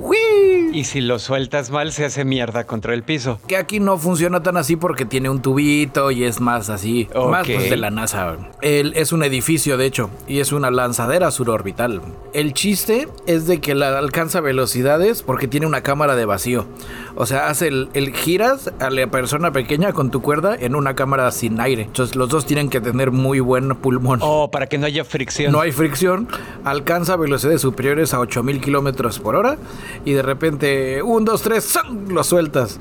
Y 0.74 0.86
si 0.86 1.02
lo 1.02 1.20
sueltas 1.20 1.70
mal, 1.70 1.92
se 1.92 2.06
hace 2.06 2.24
mierda 2.24 2.66
contra 2.66 2.94
el 2.94 3.04
piso. 3.04 3.40
Que 3.48 3.58
aquí 3.58 3.82
no 3.82 3.98
funciona 3.98 4.42
tan 4.42 4.56
así 4.56 4.78
porque 4.78 5.04
tiene 5.06 5.30
un 5.30 5.42
tubito 5.42 6.12
y 6.12 6.24
es 6.24 6.40
más 6.40 6.70
así. 6.70 7.10
Más 7.14 7.46
pues 7.46 7.70
de 7.70 7.76
la 7.76 7.92
NASA. 7.92 8.38
El, 8.62 8.94
es 8.96 9.12
un 9.12 9.24
edificio, 9.24 9.76
de 9.78 9.86
hecho, 9.86 10.10
y 10.28 10.40
es 10.40 10.54
una 10.54 10.72
lanzadera 10.72 11.30
surorbital. 11.32 12.02
El 12.34 12.54
chiste 12.54 13.10
es 13.28 13.48
de 13.48 13.60
que 13.60 13.76
la 13.76 13.98
alcanza 13.98 14.40
velocidades 14.40 15.24
porque 15.24 15.50
tiene 15.50 15.68
una 15.68 15.82
cámara 15.82 16.16
de 16.16 16.24
vacío. 16.24 16.66
O 17.16 17.26
sea, 17.26 17.48
hace 17.48 17.68
el, 17.68 18.14
giras 18.16 18.72
a 18.80 18.90
la 18.90 19.08
persona 19.08 19.52
pequeña 19.52 19.94
con 19.94 20.12
tu 20.12 20.22
cuerda 20.22 20.56
en 20.60 20.76
una 20.76 20.96
cámara 20.96 21.32
sin 21.32 21.60
aire. 21.60 21.84
Entonces 21.84 22.16
los 22.16 22.30
dos 22.30 22.46
tienen 22.46 22.70
que 22.70 22.82
tener 22.82 23.12
muy 23.12 23.40
buen 23.40 23.76
pulmón. 23.76 24.20
Oh, 24.22 24.50
para 24.52 24.68
que 24.68 24.78
no 24.78 24.86
haya 24.86 25.04
fricción. 25.04 25.52
No 25.52 25.62
hay 25.62 25.72
fricción. 25.72 26.28
Alcanza 26.64 27.16
velocidades 27.16 27.62
superiores 27.62 28.14
a 28.14 28.20
8000 28.20 28.62
kilómetros 28.62 29.20
por 29.20 29.36
hora. 29.36 29.58
Y 30.06 30.14
de 30.14 30.22
repente, 30.22 31.02
un, 31.02 31.26
dos, 31.26 31.42
tres, 31.42 31.78
lo 32.08 32.24
sueltas. 32.24 32.80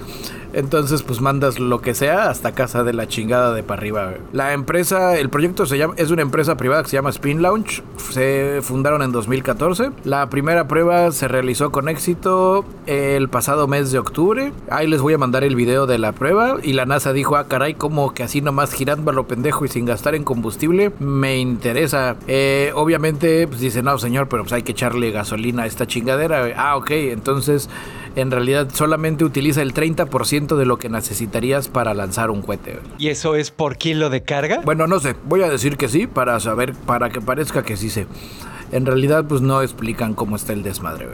Entonces, 0.52 1.02
pues 1.02 1.20
mandas 1.20 1.58
lo 1.58 1.80
que 1.80 1.94
sea 1.94 2.30
hasta 2.30 2.52
casa 2.52 2.84
de 2.84 2.92
la 2.92 3.06
chingada 3.06 3.54
de 3.54 3.62
para 3.62 3.80
arriba. 3.80 4.14
La 4.32 4.52
empresa, 4.52 5.16
el 5.16 5.30
proyecto 5.30 5.66
se 5.66 5.78
llama, 5.78 5.94
es 5.96 6.10
una 6.10 6.22
empresa 6.22 6.56
privada 6.56 6.82
que 6.82 6.90
se 6.90 6.96
llama 6.96 7.10
Spin 7.10 7.42
Launch. 7.42 7.82
Se 8.10 8.60
fundaron 8.62 9.02
en 9.02 9.12
2014. 9.12 9.90
La 10.04 10.28
primera 10.30 10.66
prueba 10.68 11.12
se 11.12 11.28
realizó 11.28 11.70
con 11.70 11.88
éxito 11.88 12.64
el 12.86 13.28
pasado 13.28 13.66
mes 13.66 13.92
de 13.92 13.98
octubre. 13.98 14.52
Ahí 14.70 14.86
les 14.86 15.00
voy 15.00 15.14
a 15.14 15.18
mandar 15.18 15.44
el 15.44 15.54
video 15.54 15.86
de 15.86 15.98
la 15.98 16.12
prueba. 16.12 16.56
Y 16.62 16.72
la 16.72 16.86
NASA 16.86 17.12
dijo, 17.12 17.36
ah, 17.36 17.46
caray, 17.46 17.74
como 17.74 18.12
que 18.14 18.22
así 18.22 18.40
nomás 18.40 18.72
girando 18.72 19.10
a 19.10 19.14
lo 19.14 19.26
pendejo 19.26 19.64
y 19.64 19.68
sin 19.68 19.84
gastar 19.84 20.14
en 20.14 20.24
combustible, 20.24 20.92
me 20.98 21.38
interesa. 21.38 22.16
Eh, 22.26 22.72
obviamente, 22.74 23.46
pues 23.46 23.60
dice, 23.60 23.82
no, 23.82 23.98
señor, 23.98 24.28
pero 24.28 24.42
pues 24.42 24.52
hay 24.52 24.62
que 24.62 24.72
echarle 24.72 25.10
gasolina 25.10 25.64
a 25.64 25.66
esta 25.66 25.86
chingadera. 25.86 26.52
Ah, 26.56 26.76
ok, 26.76 26.90
entonces 26.90 27.68
en 28.16 28.30
realidad 28.30 28.68
solamente 28.72 29.24
utiliza 29.24 29.62
el 29.62 29.74
30% 29.74 30.56
de 30.56 30.66
lo 30.66 30.78
que 30.78 30.88
necesitarías 30.88 31.68
para 31.68 31.94
lanzar 31.94 32.30
un 32.30 32.42
cohete. 32.42 32.78
¿Y 32.98 33.08
eso 33.08 33.36
es 33.36 33.50
por 33.50 33.76
kilo 33.76 34.10
de 34.10 34.22
carga? 34.22 34.60
Bueno, 34.64 34.86
no 34.86 35.00
sé, 35.00 35.14
voy 35.24 35.42
a 35.42 35.48
decir 35.48 35.76
que 35.76 35.88
sí 35.88 36.06
para 36.06 36.38
saber, 36.40 36.74
para 36.74 37.10
que 37.10 37.20
parezca 37.20 37.62
que 37.62 37.76
sí 37.76 37.90
sé. 37.90 38.06
En 38.72 38.86
realidad, 38.86 39.24
pues 39.28 39.40
no 39.40 39.62
explican 39.62 40.14
cómo 40.14 40.36
está 40.36 40.52
el 40.52 40.62
desmadre. 40.62 41.08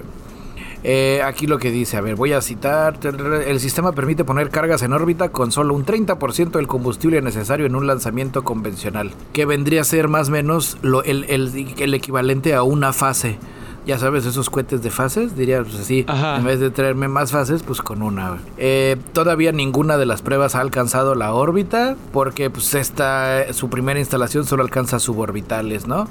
Eh, 0.85 1.21
aquí 1.25 1.47
lo 1.47 1.59
que 1.59 1.73
dice, 1.73 1.97
a 1.97 2.01
ver, 2.01 2.15
voy 2.15 2.33
a 2.33 2.41
citar, 2.41 2.99
el 3.47 3.59
sistema 3.61 3.93
permite 3.93 4.25
poner 4.25 4.51
cargas 4.51 4.83
en 4.83 4.93
órbita 4.93 5.31
con 5.31 5.51
solo 5.51 5.75
un 5.75 5.85
30% 5.85 6.51
del 6.51 6.69
combustible 6.69 7.21
necesario 7.23 7.67
en 7.67 7.75
un 7.75 7.87
lanzamiento 7.89 8.45
convencional, 8.45 9.11
que 9.33 9.47
vendría 9.47 9.81
a 9.81 9.85
ser 9.85 10.07
más 10.07 10.29
o 10.29 10.33
menos 10.33 10.79
lo, 10.83 11.03
el, 11.03 11.25
el 11.29 11.95
equivalente 11.95 12.55
a 12.55 12.63
una 12.63 12.93
fase 12.93 13.39
ya 13.87 13.99
sabes, 13.99 14.27
esos 14.27 14.51
cohetes 14.51 14.83
de 14.83 14.91
fases, 14.91 15.37
diría 15.37 15.63
pues 15.63 15.77
así, 15.77 16.05
en 16.09 16.45
vez 16.45 16.59
de 16.59 16.71
traerme 16.71 17.07
más 17.07 17.31
fases, 17.31 17.63
pues 17.63 17.81
con 17.83 18.03
una. 18.03 18.39
Eh, 18.59 18.97
todavía 19.13 19.53
ninguna 19.53 19.97
de 19.97 20.07
las 20.07 20.23
pruebas 20.23 20.57
ha 20.57 20.61
alcanzado 20.61 21.15
la 21.15 21.33
órbita, 21.33 21.97
porque 22.13 22.51
pues 22.51 22.75
esta, 22.75 23.53
su 23.53 23.71
primera 23.71 24.01
instalación 24.01 24.45
solo 24.45 24.65
alcanza 24.65 24.99
suborbitales, 24.99 25.87
¿no? 25.87 26.09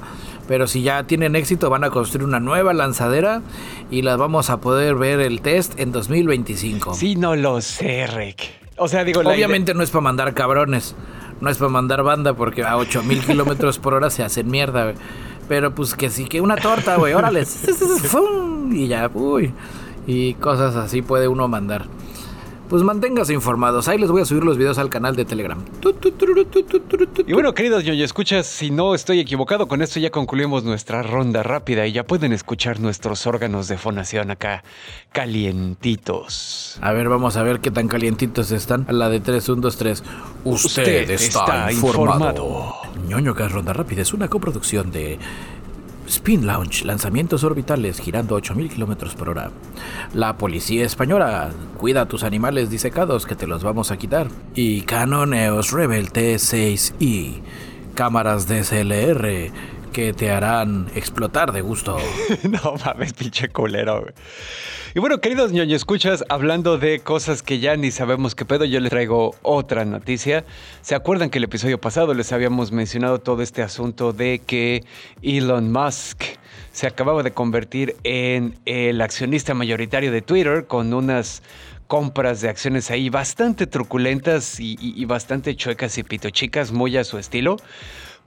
Pero 0.48 0.66
si 0.66 0.82
ya 0.82 1.04
tienen 1.04 1.36
éxito, 1.36 1.68
van 1.68 1.84
a 1.84 1.90
construir 1.90 2.24
una 2.24 2.40
nueva 2.40 2.72
lanzadera 2.72 3.42
y 3.90 4.02
las 4.02 4.16
vamos 4.16 4.48
a 4.48 4.58
poder 4.58 4.94
ver 4.94 5.20
el 5.20 5.42
test 5.42 5.78
en 5.78 5.92
2025. 5.92 6.94
Sí, 6.94 7.14
no 7.16 7.36
lo 7.36 7.60
sé, 7.60 8.06
Rick. 8.06 8.66
O 8.78 8.88
sea, 8.88 9.04
digo, 9.04 9.20
Obviamente 9.20 9.74
no 9.74 9.82
es 9.82 9.90
para 9.90 10.02
mandar 10.02 10.34
cabrones, 10.34 10.94
no 11.40 11.50
es 11.50 11.58
para 11.58 11.70
mandar 11.70 12.02
banda, 12.02 12.34
porque 12.34 12.62
a 12.62 12.76
8000 12.76 13.20
kilómetros 13.26 13.78
por 13.78 13.94
hora 13.94 14.08
se 14.10 14.22
hacen 14.22 14.50
mierda, 14.50 14.94
pero 15.48 15.74
pues 15.74 15.94
que 15.94 16.10
sí, 16.10 16.26
que 16.26 16.40
una 16.40 16.56
torta, 16.56 16.96
güey, 16.96 17.14
órale. 17.14 17.44
y 18.72 18.88
ya, 18.88 19.10
uy. 19.12 19.52
Y 20.06 20.34
cosas 20.34 20.76
así 20.76 21.02
puede 21.02 21.28
uno 21.28 21.48
mandar. 21.48 21.86
Pues 22.68 22.82
manténgase 22.82 23.32
informados. 23.32 23.88
Ahí 23.88 23.98
les 23.98 24.10
voy 24.10 24.22
a 24.22 24.24
subir 24.24 24.44
los 24.44 24.58
videos 24.58 24.78
al 24.78 24.90
canal 24.90 25.16
de 25.16 25.24
Telegram. 25.24 25.58
Y 27.26 27.32
bueno, 27.32 27.54
queridos 27.54 27.84
yo 27.84 27.92
escuchas, 27.92 28.46
si 28.46 28.70
no 28.70 28.94
estoy 28.94 29.20
equivocado, 29.20 29.68
con 29.68 29.82
esto 29.82 30.00
ya 30.00 30.10
concluimos 30.10 30.64
nuestra 30.64 31.02
ronda 31.02 31.42
rápida 31.42 31.86
y 31.86 31.92
ya 31.92 32.04
pueden 32.04 32.32
escuchar 32.32 32.80
nuestros 32.80 33.26
órganos 33.26 33.68
de 33.68 33.78
fonación 33.78 34.30
acá 34.30 34.64
calientitos. 35.12 36.78
A 36.80 36.92
ver, 36.92 37.08
vamos 37.08 37.36
a 37.36 37.42
ver 37.42 37.60
qué 37.60 37.70
tan 37.70 37.88
calientitos 37.88 38.50
están. 38.50 38.86
A 38.88 38.92
la 38.92 39.08
de 39.08 39.20
3, 39.20 39.48
1, 39.48 39.60
2, 39.62 39.76
3. 39.76 40.04
Usted, 40.44 41.10
está, 41.10 41.72
informado. 41.72 42.74
ñoño 43.08 43.34
que 43.34 43.48
ronda 43.48 43.72
rápida 43.72 44.02
es 44.02 44.12
una 44.12 44.28
coproducción 44.28 44.90
de 44.90 45.18
Spin 46.06 46.46
Launch, 46.46 46.84
lanzamientos 46.84 47.44
orbitales 47.44 48.00
girando 48.00 48.38
8.000 48.38 48.70
kilómetros 48.70 49.14
por 49.14 49.28
hora. 49.28 49.50
La 50.14 50.36
policía 50.38 50.84
española, 50.84 51.50
cuida 51.78 52.06
tus 52.06 52.22
animales 52.22 52.70
disecados 52.70 53.26
que 53.26 53.36
te 53.36 53.46
los 53.46 53.62
vamos 53.62 53.90
a 53.90 53.96
quitar. 53.96 54.28
Y 54.54 54.82
Canon 54.82 55.34
EOS 55.34 55.72
Rebel 55.72 56.12
T6i, 56.12 57.40
cámaras 57.94 58.46
DSLR 58.46 59.50
que 59.96 60.12
te 60.12 60.30
harán 60.30 60.88
explotar 60.94 61.52
de 61.52 61.62
gusto. 61.62 61.96
no 62.42 62.74
mames, 62.84 63.14
pinche 63.14 63.48
culero, 63.48 64.04
y 64.94 64.98
bueno, 64.98 65.22
queridos 65.22 65.52
ñoño 65.52 65.74
escuchas, 65.74 66.22
hablando 66.28 66.76
de 66.76 67.00
cosas 67.00 67.42
que 67.42 67.60
ya 67.60 67.76
ni 67.76 67.90
sabemos 67.90 68.34
qué 68.34 68.44
pedo, 68.44 68.66
yo 68.66 68.78
les 68.78 68.90
traigo 68.90 69.34
otra 69.40 69.86
noticia. 69.86 70.44
¿Se 70.82 70.94
acuerdan 70.94 71.30
que 71.30 71.38
el 71.38 71.44
episodio 71.44 71.80
pasado 71.80 72.12
les 72.12 72.30
habíamos 72.32 72.72
mencionado 72.72 73.20
todo 73.20 73.40
este 73.40 73.62
asunto 73.62 74.12
de 74.12 74.40
que 74.40 74.84
Elon 75.22 75.72
Musk 75.72 76.22
se 76.72 76.86
acababa 76.86 77.22
de 77.22 77.32
convertir 77.32 77.96
en 78.04 78.54
el 78.66 79.00
accionista 79.00 79.54
mayoritario 79.54 80.12
de 80.12 80.20
Twitter 80.20 80.66
con 80.66 80.92
unas 80.92 81.42
compras 81.86 82.40
de 82.40 82.48
acciones 82.48 82.90
ahí 82.90 83.08
bastante 83.08 83.66
truculentas 83.66 84.60
y, 84.60 85.04
bastante 85.06 85.56
chuecas 85.56 85.96
y 85.98 86.02
pitochicas, 86.02 86.72
muy 86.72 86.96
a 86.96 87.04
su 87.04 87.18
estilo? 87.18 87.56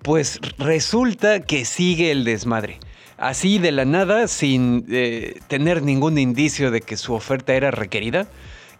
Pues 0.01 0.39
resulta 0.57 1.41
que 1.41 1.65
sigue 1.65 2.11
el 2.11 2.23
desmadre 2.23 2.79
así 3.19 3.59
de 3.59 3.71
la 3.71 3.85
nada, 3.85 4.27
sin 4.27 4.85
eh, 4.89 5.39
tener 5.47 5.83
ningún 5.83 6.17
indicio 6.17 6.71
de 6.71 6.81
que 6.81 6.97
su 6.97 7.13
oferta 7.13 7.53
era 7.53 7.69
requerida. 7.69 8.27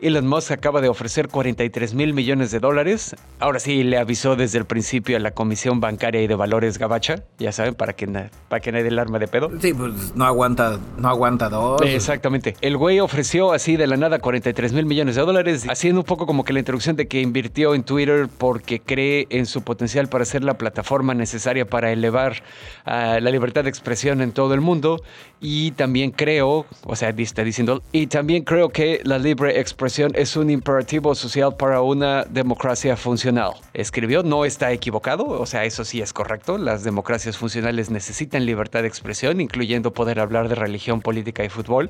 Elon 0.02 0.26
Musk 0.26 0.52
acaba 0.52 0.80
de 0.80 0.88
ofrecer 0.88 1.28
43 1.28 1.94
mil 1.94 2.14
millones 2.14 2.52
de 2.52 2.60
dólares. 2.60 3.18
Ahora 3.40 3.60
sí 3.60 3.84
le 3.84 3.98
avisó 3.98 4.38
desde 4.38 4.58
el 4.58 4.64
principio 4.64 5.18
a 5.18 5.20
la 5.20 5.32
Comisión 5.32 5.82
Bancaria 5.82 6.22
y 6.22 6.28
de 6.28 6.36
Valores 6.36 6.78
Gabacha, 6.78 7.26
ya 7.38 7.52
saben, 7.52 7.76
para 7.76 7.92
que, 7.92 8.08
para 8.08 8.62
que 8.62 8.72
nadie 8.72 8.88
el 8.88 8.98
arma 8.98 9.20
de 9.20 9.28
pedo. 9.28 9.52
Sí, 9.60 9.74
pues 9.74 10.16
no 10.16 10.24
aguanta, 10.24 10.80
no 10.98 11.10
aguanta 11.10 11.50
dos. 11.50 11.82
Exactamente. 11.82 12.56
El 12.62 12.78
güey 12.78 13.02
ofreció 13.02 13.52
así 13.52 13.76
de 13.76 13.88
la 13.88 13.98
nada 13.98 14.20
43 14.20 14.72
mil 14.72 14.86
millones 14.86 15.16
de 15.16 15.22
dólares, 15.22 15.66
haciendo 15.70 16.00
un 16.00 16.06
poco 16.06 16.26
como 16.26 16.46
que 16.46 16.54
la 16.54 16.60
introducción 16.60 16.96
de 16.96 17.10
que 17.10 17.20
invirtió 17.20 17.76
en 17.76 17.84
Twitter 17.84 18.30
porque 18.38 18.80
cree 18.80 19.28
en 19.30 19.46
su 19.46 19.64
potencial 19.64 20.08
para 20.08 20.24
ser 20.24 20.46
la 20.46 20.58
plataforma 20.58 21.14
necesaria 21.14 21.66
para 21.66 21.92
elevar 21.92 22.42
ah, 22.86 23.20
la 23.22 23.32
libertad 23.32 23.66
de 23.66 23.70
expresión 23.70 24.22
en 24.22 24.32
todo 24.32 24.54
el 24.54 24.62
mundo. 24.62 25.04
Y 25.42 25.72
también 25.72 26.12
creo, 26.12 26.66
o 26.86 26.96
sea, 26.96 27.10
está 27.10 27.44
diciendo, 27.44 27.82
y 27.92 28.08
también 28.08 28.44
creo 28.44 28.70
que 28.70 29.02
la 29.04 29.18
libre 29.18 29.60
expresión 29.60 29.89
es 29.98 30.36
un 30.36 30.50
imperativo 30.50 31.16
social 31.16 31.56
para 31.56 31.82
una 31.82 32.24
democracia 32.24 32.96
funcional. 32.96 33.54
Escribió, 33.74 34.24
no 34.24 34.46
está 34.46 34.72
equivocado, 34.72 35.26
o 35.28 35.46
sea, 35.46 35.66
eso 35.66 35.84
sí 35.84 36.02
es 36.02 36.14
correcto. 36.14 36.58
Las 36.58 36.84
democracias 36.84 37.38
funcionales 37.38 37.90
necesitan 37.90 38.46
libertad 38.46 38.84
de 38.84 38.88
expresión, 38.88 39.42
incluyendo 39.42 39.92
poder 39.92 40.20
hablar 40.20 40.48
de 40.48 40.56
religión, 40.56 41.02
política 41.02 41.44
y 41.44 41.50
fútbol. 41.50 41.90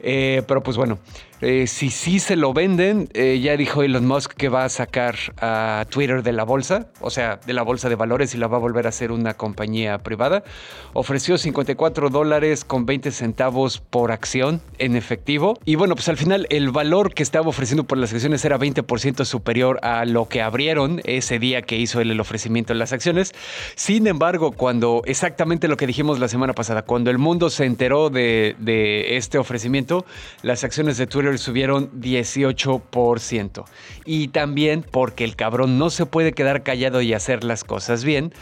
Eh, 0.00 0.42
pero 0.46 0.62
pues 0.62 0.76
bueno, 0.76 0.98
eh, 1.40 1.68
si 1.68 1.90
sí 1.90 2.18
se 2.18 2.34
lo 2.34 2.52
venden, 2.52 3.08
eh, 3.14 3.38
ya 3.40 3.56
dijo 3.56 3.84
Elon 3.84 4.06
Musk 4.06 4.32
que 4.32 4.48
va 4.48 4.64
a 4.64 4.68
sacar 4.68 5.14
a 5.40 5.86
Twitter 5.88 6.24
de 6.24 6.32
la 6.32 6.42
bolsa, 6.42 6.88
o 7.00 7.10
sea, 7.10 7.38
de 7.46 7.52
la 7.52 7.62
bolsa 7.62 7.88
de 7.88 7.94
valores 7.94 8.34
y 8.34 8.38
la 8.38 8.48
va 8.48 8.56
a 8.56 8.60
volver 8.60 8.88
a 8.88 8.92
ser 8.92 9.12
una 9.12 9.34
compañía 9.34 9.98
privada. 9.98 10.42
Ofreció 10.94 11.38
54 11.38 12.10
dólares 12.10 12.64
con 12.64 12.86
20 12.86 13.12
centavos 13.12 13.78
por 13.78 14.10
acción 14.10 14.60
en 14.78 14.96
efectivo. 14.96 15.58
Y 15.64 15.76
bueno, 15.76 15.94
pues 15.94 16.08
al 16.08 16.16
final 16.16 16.46
el 16.50 16.70
valor 16.70 17.14
que 17.14 17.22
estaba 17.22 17.48
ofreciendo 17.48 17.84
por 17.84 17.98
las 17.98 18.12
acciones 18.12 18.44
era 18.44 18.58
20% 18.58 19.24
superior 19.24 19.78
a 19.82 20.04
lo 20.06 20.28
que 20.28 20.42
abrieron 20.42 21.00
ese 21.04 21.38
día 21.38 21.62
que 21.62 21.76
hizo 21.76 22.00
él 22.00 22.10
el 22.10 22.18
ofrecimiento 22.18 22.72
de 22.72 22.80
las 22.80 22.92
acciones. 22.92 23.32
Sin 23.76 24.08
embargo, 24.08 24.50
cuando 24.50 25.02
exactamente 25.04 25.68
lo 25.68 25.76
que 25.76 25.86
dijimos 25.86 26.18
la 26.18 26.26
semana 26.26 26.52
pasada, 26.52 26.82
cuando 26.82 27.10
el 27.10 27.18
mundo 27.18 27.48
se 27.48 27.64
enteró 27.64 28.10
de, 28.10 28.56
de 28.58 29.16
este 29.16 29.38
ofrecimiento, 29.38 30.04
las 30.42 30.64
acciones 30.64 30.96
de 30.96 31.06
Twitter 31.06 31.27
subieron 31.36 31.90
18%. 32.00 33.64
Y 34.06 34.28
también 34.28 34.82
porque 34.88 35.24
el 35.24 35.36
cabrón 35.36 35.78
no 35.78 35.90
se 35.90 36.06
puede 36.06 36.32
quedar 36.32 36.62
callado 36.62 37.02
y 37.02 37.12
hacer 37.12 37.44
las 37.44 37.64
cosas 37.64 38.04
bien, 38.04 38.32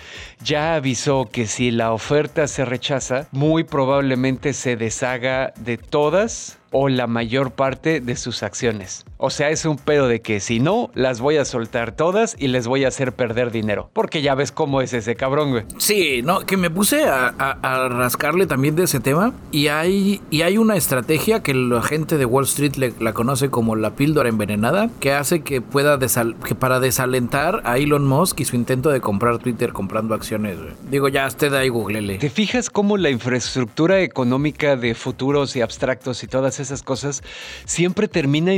ya 0.40 0.76
avisó 0.76 1.24
que 1.24 1.48
si 1.48 1.72
la 1.72 1.92
oferta 1.92 2.46
se 2.46 2.64
rechaza, 2.64 3.26
muy 3.32 3.64
probablemente 3.64 4.52
se 4.52 4.76
deshaga 4.76 5.52
de 5.58 5.78
todas 5.78 6.58
o 6.70 6.88
la 6.88 7.06
mayor 7.06 7.52
parte 7.52 8.00
de 8.00 8.16
sus 8.16 8.42
acciones. 8.42 9.04
O 9.18 9.30
sea, 9.30 9.50
es 9.50 9.64
un 9.64 9.76
pedo 9.76 10.08
de 10.08 10.20
que 10.20 10.40
si 10.40 10.60
no, 10.60 10.90
las 10.94 11.20
voy 11.20 11.36
a 11.36 11.44
soltar 11.44 11.92
todas 11.92 12.36
y 12.38 12.48
les 12.48 12.66
voy 12.66 12.84
a 12.84 12.88
hacer 12.88 13.12
perder 13.12 13.50
dinero. 13.50 13.90
Porque 13.92 14.22
ya 14.22 14.34
ves 14.34 14.52
cómo 14.52 14.82
es 14.82 14.92
ese 14.92 15.16
cabrón, 15.16 15.50
güey. 15.50 15.64
Sí, 15.78 16.20
no, 16.22 16.40
que 16.40 16.56
me 16.56 16.70
puse 16.70 17.04
a, 17.04 17.32
rascarle 17.88 18.46
también 18.46 18.76
de 18.76 18.84
ese 18.84 19.00
tema. 19.00 19.32
Y 19.52 19.68
hay, 19.68 20.20
y 20.30 20.42
hay 20.42 20.58
una 20.58 20.76
estrategia 20.76 21.42
que 21.42 21.54
la 21.54 21.82
gente 21.82 22.18
de 22.18 22.24
Wall 22.24 22.44
Street 22.44 22.92
la 22.98 23.12
conoce 23.12 23.48
como 23.48 23.76
la 23.76 23.94
píldora 23.96 24.28
envenenada, 24.28 24.90
que 25.00 25.12
hace 25.12 25.40
que 25.40 25.60
pueda 25.60 25.98
que 25.98 26.54
para 26.54 26.80
desalentar 26.80 27.62
a 27.64 27.78
Elon 27.78 28.06
Musk 28.06 28.40
y 28.40 28.44
su 28.44 28.56
intento 28.56 28.90
de 28.90 29.00
comprar 29.00 29.38
Twitter 29.38 29.72
comprando 29.72 30.14
acciones. 30.14 30.58
Güey. 30.58 30.72
Digo, 30.90 31.08
ya 31.08 31.26
usted 31.26 31.52
ahí 31.54 31.68
googlele. 31.68 32.18
¿Te 32.18 32.30
fijas 32.30 32.70
cómo 32.70 32.96
la 32.96 33.10
infraestructura 33.10 34.00
económica 34.00 34.76
de 34.76 34.94
futuros 34.94 35.56
y 35.56 35.60
abstractos 35.60 36.22
y 36.22 36.26
todas 36.26 36.60
esas 36.60 36.82
cosas, 36.82 37.22
siempre 37.64 38.08
termina 38.08 38.54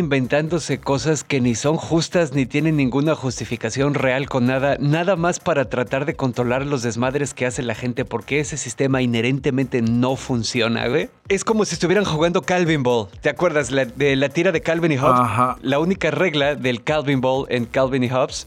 inventándose 0.49 0.81
cosas 0.81 1.25
que 1.25 1.43
ni 1.43 1.55
son 1.55 1.77
justas 1.77 2.33
ni 2.33 2.47
tienen 2.47 2.77
ninguna 2.77 3.15
justificación 3.15 3.93
real 3.93 4.31
con 4.31 4.47
nada, 4.47 4.79
nada 4.81 5.15
más 5.15 5.41
para 5.41 5.69
tratar 5.69 6.07
de 6.07 6.15
controlar 6.15 6.65
los 6.65 6.83
desmadres 6.83 7.35
que 7.35 7.45
hace 7.45 7.63
la 7.63 7.75
gente 7.75 8.07
porque 8.07 8.41
ese 8.41 8.57
sistema 8.57 9.03
inherentemente 9.03 9.83
no 9.83 10.17
funciona, 10.17 10.89
güey. 10.89 11.11
Es 11.29 11.45
como 11.45 11.67
si 11.67 11.75
estuvieran 11.75 12.07
jugando 12.07 12.41
Calvin 12.41 12.83
Ball. 12.83 13.09
¿Te 13.21 13.29
acuerdas 13.29 13.69
de 13.69 14.17
la 14.17 14.29
tira 14.31 14.51
de 14.51 14.63
Calvin 14.63 14.93
y 14.93 14.97
Hobbes? 14.97 15.59
La 15.61 15.79
única 15.79 16.11
regla 16.11 16.55
del 16.55 16.83
Calvin 16.83 17.21
Ball 17.21 17.45
en 17.51 17.67
Calvin 17.67 18.05
y 18.05 18.09
Hobbes 18.09 18.47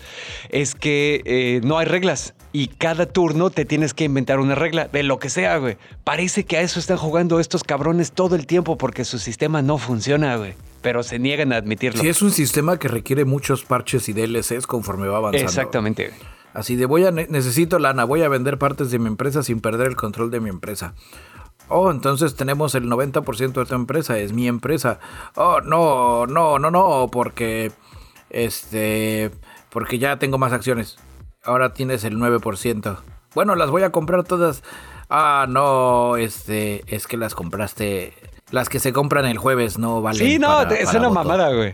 es 0.49 0.73
que 0.73 1.21
eh, 1.25 1.61
no 1.63 1.77
hay 1.77 1.85
reglas 1.85 2.33
y 2.51 2.67
cada 2.67 3.05
turno 3.05 3.51
te 3.51 3.63
tienes 3.65 3.93
que 3.93 4.05
inventar 4.05 4.39
una 4.39 4.55
regla 4.55 4.87
de 4.87 5.03
lo 5.03 5.19
que 5.19 5.29
sea, 5.29 5.57
güey. 5.57 5.77
Parece 6.03 6.45
que 6.45 6.57
a 6.57 6.61
eso 6.61 6.79
están 6.79 6.97
jugando 6.97 7.39
estos 7.39 7.63
cabrones 7.63 8.11
todo 8.11 8.35
el 8.35 8.47
tiempo 8.47 8.75
porque 8.75 9.05
su 9.05 9.19
sistema 9.19 9.61
no 9.61 9.77
funciona, 9.77 10.35
güey. 10.37 10.55
Pero 10.81 11.03
se 11.03 11.19
niegan 11.19 11.53
a 11.53 11.57
admitirlo. 11.57 12.01
Sí, 12.01 12.09
es 12.09 12.21
un 12.21 12.31
sistema 12.31 12.77
que 12.77 12.87
requiere 12.87 13.25
muchos 13.25 13.63
parches 13.63 14.09
y 14.09 14.13
DLCs 14.13 14.67
conforme 14.67 15.07
va 15.07 15.17
avanzando. 15.17 15.47
Exactamente. 15.47 16.11
Así 16.53 16.75
de 16.75 16.85
voy 16.85 17.05
a 17.05 17.11
necesito 17.11 17.79
lana, 17.79 18.03
voy 18.03 18.23
a 18.23 18.29
vender 18.29 18.57
partes 18.57 18.91
de 18.91 18.99
mi 18.99 19.07
empresa 19.07 19.41
sin 19.43 19.61
perder 19.61 19.87
el 19.87 19.95
control 19.95 20.31
de 20.31 20.39
mi 20.39 20.49
empresa. 20.49 20.95
Oh, 21.69 21.89
entonces 21.89 22.35
tenemos 22.35 22.75
el 22.75 22.89
90% 22.89 23.53
de 23.53 23.65
tu 23.65 23.75
empresa, 23.75 24.17
es 24.19 24.33
mi 24.33 24.47
empresa. 24.47 24.99
Oh, 25.35 25.61
no, 25.61 26.25
no, 26.27 26.59
no, 26.59 26.69
no, 26.71 27.09
porque 27.09 27.71
este 28.29 29.31
porque 29.69 29.99
ya 29.99 30.19
tengo 30.19 30.37
más 30.37 30.51
acciones. 30.51 30.97
Ahora 31.43 31.73
tienes 31.73 32.03
el 32.03 32.17
9%. 32.17 32.97
Bueno, 33.33 33.55
las 33.55 33.69
voy 33.69 33.83
a 33.83 33.91
comprar 33.91 34.25
todas. 34.25 34.63
Ah, 35.09 35.45
no, 35.49 36.17
este, 36.17 36.83
es 36.93 37.07
que 37.07 37.17
las 37.17 37.33
compraste. 37.35 38.13
Las 38.51 38.69
que 38.69 38.79
se 38.79 38.93
compran 38.93 39.25
el 39.25 39.37
jueves 39.37 39.77
no 39.77 40.01
valen. 40.01 40.27
Sí, 40.27 40.39
no, 40.39 40.61
es 40.63 40.93
una 40.93 41.09
mamada, 41.09 41.53
güey. 41.53 41.73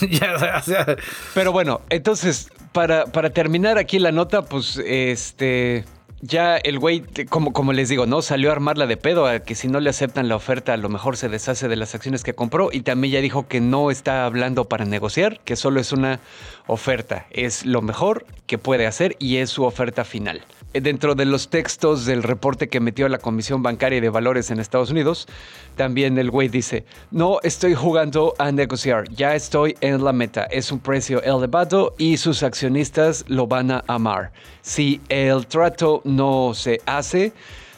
ya, 0.10 0.58
o 0.58 0.62
sea. 0.62 0.96
Pero 1.34 1.52
bueno, 1.52 1.80
entonces, 1.90 2.50
para, 2.72 3.06
para 3.06 3.30
terminar 3.30 3.78
aquí 3.78 3.98
la 3.98 4.12
nota, 4.12 4.42
pues, 4.42 4.80
este 4.84 5.84
ya 6.20 6.56
el 6.56 6.78
güey, 6.78 7.04
como, 7.28 7.52
como 7.52 7.72
les 7.72 7.88
digo, 7.88 8.06
¿no? 8.06 8.22
Salió 8.22 8.50
a 8.50 8.52
armarla 8.52 8.86
de 8.86 8.96
pedo, 8.96 9.26
a 9.26 9.40
que 9.40 9.54
si 9.54 9.68
no 9.68 9.80
le 9.80 9.90
aceptan 9.90 10.28
la 10.28 10.36
oferta, 10.36 10.72
a 10.72 10.76
lo 10.76 10.88
mejor 10.88 11.16
se 11.16 11.28
deshace 11.28 11.68
de 11.68 11.76
las 11.76 11.94
acciones 11.94 12.22
que 12.22 12.34
compró. 12.34 12.70
Y 12.72 12.80
también 12.80 13.14
ya 13.14 13.20
dijo 13.20 13.46
que 13.46 13.60
no 13.60 13.90
está 13.90 14.24
hablando 14.24 14.64
para 14.64 14.84
negociar, 14.84 15.40
que 15.40 15.56
solo 15.56 15.80
es 15.80 15.92
una 15.92 16.20
oferta. 16.66 17.26
Es 17.30 17.66
lo 17.66 17.82
mejor 17.82 18.26
que 18.46 18.58
puede 18.58 18.86
hacer 18.86 19.16
y 19.18 19.36
es 19.36 19.50
su 19.50 19.64
oferta 19.64 20.04
final. 20.04 20.42
Dentro 20.80 21.14
de 21.14 21.24
los 21.24 21.48
textos 21.48 22.04
del 22.06 22.22
reporte 22.22 22.68
que 22.68 22.80
metió 22.80 23.08
la 23.08 23.18
Comisión 23.18 23.62
Bancaria 23.62 24.00
de 24.00 24.08
Valores 24.10 24.50
en 24.50 24.60
Estados 24.60 24.90
Unidos, 24.90 25.26
también 25.74 26.18
el 26.18 26.30
güey 26.30 26.48
dice, 26.48 26.84
no 27.10 27.38
estoy 27.42 27.74
jugando 27.74 28.34
a 28.38 28.52
negociar, 28.52 29.08
ya 29.10 29.34
estoy 29.34 29.76
en 29.80 30.04
la 30.04 30.12
meta, 30.12 30.44
es 30.44 30.72
un 30.72 30.80
precio 30.80 31.22
elevado 31.22 31.94
y 31.98 32.16
sus 32.16 32.42
accionistas 32.42 33.24
lo 33.28 33.46
van 33.46 33.70
a 33.70 33.84
amar. 33.86 34.32
Si 34.62 35.00
el 35.08 35.46
trato 35.46 36.02
no 36.04 36.52
se 36.54 36.80
hace, 36.86 37.32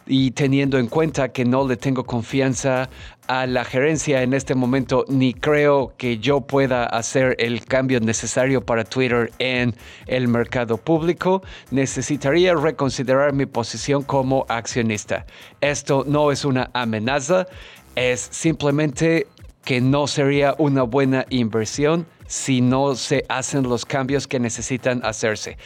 y 0.08 0.30
teniendo 0.30 0.78
en 0.78 0.88
cuenta 0.88 1.28
que 1.28 1.44
no 1.44 1.68
le 1.68 1.76
tengo 1.76 2.04
confianza 2.04 2.88
a 3.28 3.46
la 3.46 3.64
gerencia 3.64 4.22
en 4.22 4.32
este 4.32 4.54
momento, 4.54 5.04
ni 5.08 5.34
creo 5.34 5.92
que 5.98 6.18
yo 6.18 6.40
pueda 6.40 6.86
hacer 6.86 7.36
el 7.38 7.64
cambio 7.66 8.00
necesario 8.00 8.64
para 8.64 8.84
Twitter 8.84 9.30
en 9.38 9.74
el 10.06 10.28
mercado 10.28 10.78
público, 10.78 11.42
necesitaría 11.70 12.54
reconsiderar 12.54 13.34
mi 13.34 13.44
posición 13.44 14.02
como 14.02 14.46
accionista. 14.48 15.26
Esto 15.60 16.04
no 16.08 16.32
es 16.32 16.46
una 16.46 16.70
amenaza, 16.72 17.46
es 17.94 18.20
simplemente 18.32 19.26
que 19.62 19.82
no 19.82 20.06
sería 20.06 20.54
una 20.56 20.84
buena 20.84 21.26
inversión 21.28 22.06
si 22.28 22.60
no 22.60 22.94
se 22.94 23.24
hacen 23.28 23.64
los 23.64 23.84
cambios 23.84 24.28
que 24.28 24.38
necesitan 24.38 25.04
hacerse. 25.04 25.58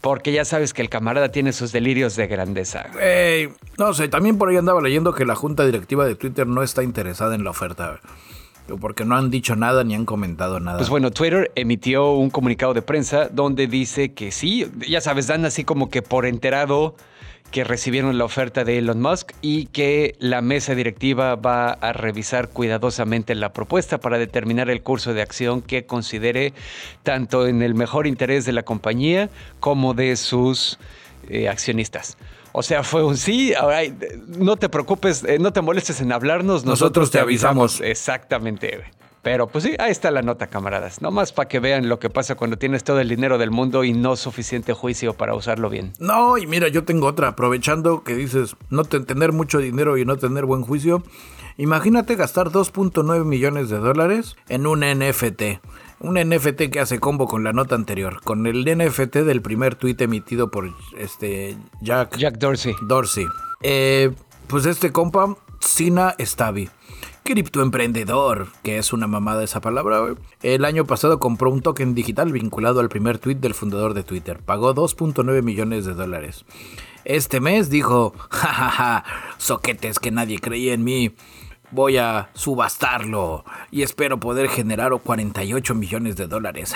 Porque 0.00 0.30
ya 0.30 0.44
sabes 0.44 0.72
que 0.72 0.82
el 0.82 0.88
camarada 0.88 1.30
tiene 1.30 1.52
sus 1.52 1.72
delirios 1.72 2.14
de 2.14 2.28
grandeza. 2.28 2.86
no 3.78 3.94
sé, 3.94 4.08
también 4.08 4.38
por 4.38 4.50
ahí 4.50 4.56
andaba 4.56 4.80
leyendo 4.80 5.12
que 5.12 5.24
la 5.24 5.34
junta 5.34 5.66
directiva 5.66 6.06
de 6.06 6.14
Twitter 6.14 6.46
no 6.46 6.62
está 6.62 6.84
interesada 6.84 7.34
en 7.34 7.42
la 7.42 7.50
oferta. 7.50 7.98
Porque 8.80 9.04
no 9.04 9.16
han 9.16 9.30
dicho 9.30 9.56
nada 9.56 9.82
ni 9.82 9.94
han 9.94 10.04
comentado 10.04 10.60
nada. 10.60 10.78
Pues 10.78 10.90
bueno, 10.90 11.10
Twitter 11.10 11.50
emitió 11.56 12.12
un 12.12 12.30
comunicado 12.30 12.72
de 12.72 12.82
prensa 12.82 13.28
donde 13.28 13.66
dice 13.66 14.12
que 14.12 14.30
sí, 14.30 14.70
ya 14.88 15.00
sabes, 15.00 15.26
dan 15.26 15.44
así 15.44 15.64
como 15.64 15.90
que 15.90 16.02
por 16.02 16.24
enterado 16.24 16.94
que 17.50 17.64
recibieron 17.64 18.16
la 18.18 18.24
oferta 18.24 18.64
de 18.64 18.78
Elon 18.78 19.00
Musk 19.00 19.32
y 19.42 19.66
que 19.66 20.14
la 20.18 20.40
mesa 20.40 20.74
directiva 20.74 21.34
va 21.36 21.72
a 21.72 21.92
revisar 21.92 22.48
cuidadosamente 22.48 23.34
la 23.34 23.52
propuesta 23.52 23.98
para 23.98 24.18
determinar 24.18 24.70
el 24.70 24.82
curso 24.82 25.14
de 25.14 25.22
acción 25.22 25.62
que 25.62 25.84
considere 25.84 26.52
tanto 27.02 27.46
en 27.46 27.62
el 27.62 27.74
mejor 27.74 28.06
interés 28.06 28.44
de 28.44 28.52
la 28.52 28.62
compañía 28.62 29.30
como 29.58 29.94
de 29.94 30.16
sus 30.16 30.78
eh, 31.28 31.48
accionistas. 31.48 32.16
O 32.52 32.62
sea, 32.62 32.82
fue 32.82 33.04
un 33.04 33.16
sí, 33.16 33.52
no 34.26 34.56
te 34.56 34.68
preocupes, 34.68 35.22
eh, 35.24 35.38
no 35.38 35.52
te 35.52 35.60
molestes 35.60 36.00
en 36.00 36.12
hablarnos, 36.12 36.64
nosotros, 36.64 37.10
te 37.10 37.20
avisamos. 37.20 37.80
Exactamente. 37.80 38.80
Pero 39.22 39.48
pues 39.48 39.64
sí, 39.64 39.74
ahí 39.78 39.90
está 39.90 40.10
la 40.10 40.22
nota, 40.22 40.46
camaradas. 40.46 41.02
No 41.02 41.10
más 41.10 41.32
para 41.32 41.48
que 41.48 41.60
vean 41.60 41.88
lo 41.88 41.98
que 41.98 42.08
pasa 42.08 42.36
cuando 42.36 42.56
tienes 42.56 42.84
todo 42.84 43.00
el 43.00 43.08
dinero 43.08 43.36
del 43.36 43.50
mundo 43.50 43.84
y 43.84 43.92
no 43.92 44.16
suficiente 44.16 44.72
juicio 44.72 45.14
para 45.14 45.34
usarlo 45.34 45.68
bien. 45.68 45.92
No, 45.98 46.38
y 46.38 46.46
mira, 46.46 46.68
yo 46.68 46.84
tengo 46.84 47.06
otra. 47.06 47.28
Aprovechando 47.28 48.02
que 48.02 48.14
dices 48.14 48.56
no 48.70 48.84
tener 48.84 49.32
mucho 49.32 49.58
dinero 49.58 49.98
y 49.98 50.06
no 50.06 50.16
tener 50.16 50.46
buen 50.46 50.62
juicio, 50.62 51.02
imagínate 51.58 52.16
gastar 52.16 52.48
2.9 52.48 53.24
millones 53.24 53.68
de 53.68 53.78
dólares 53.78 54.36
en 54.48 54.66
un 54.66 54.80
NFT. 54.80 55.60
Un 56.00 56.14
NFT 56.14 56.70
que 56.72 56.80
hace 56.80 56.98
combo 56.98 57.28
con 57.28 57.44
la 57.44 57.52
nota 57.52 57.74
anterior, 57.74 58.22
con 58.22 58.46
el 58.46 58.64
NFT 58.64 59.16
del 59.16 59.42
primer 59.42 59.74
tweet 59.74 59.96
emitido 59.98 60.50
por 60.50 60.70
este 60.96 61.58
Jack, 61.82 62.16
Jack 62.16 62.38
Dorsey. 62.38 62.74
Dorsey. 62.88 63.26
Eh, 63.62 64.10
pues 64.46 64.64
este 64.64 64.92
compa, 64.92 65.36
Sina 65.60 66.14
Stavi 66.18 66.70
criptoemprendedor, 67.30 68.48
que 68.64 68.78
es 68.78 68.92
una 68.92 69.06
mamada 69.06 69.44
esa 69.44 69.60
palabra, 69.60 70.16
el 70.42 70.64
año 70.64 70.84
pasado 70.84 71.20
compró 71.20 71.52
un 71.52 71.62
token 71.62 71.94
digital 71.94 72.32
vinculado 72.32 72.80
al 72.80 72.88
primer 72.88 73.18
tweet 73.18 73.36
del 73.36 73.54
fundador 73.54 73.94
de 73.94 74.02
Twitter. 74.02 74.40
Pagó 74.40 74.74
2.9 74.74 75.40
millones 75.40 75.84
de 75.84 75.94
dólares. 75.94 76.44
Este 77.04 77.38
mes 77.40 77.70
dijo, 77.70 78.14
jajaja, 78.30 79.04
soquetes 79.38 80.00
que 80.00 80.10
nadie 80.10 80.40
creía 80.40 80.74
en 80.74 80.82
mí. 80.82 81.14
Voy 81.70 81.96
a 81.96 82.28
subastarlo 82.34 83.44
y 83.70 83.82
espero 83.82 84.18
poder 84.18 84.48
generar 84.48 84.92
48 84.92 85.74
millones 85.74 86.16
de 86.16 86.26
dólares. 86.26 86.74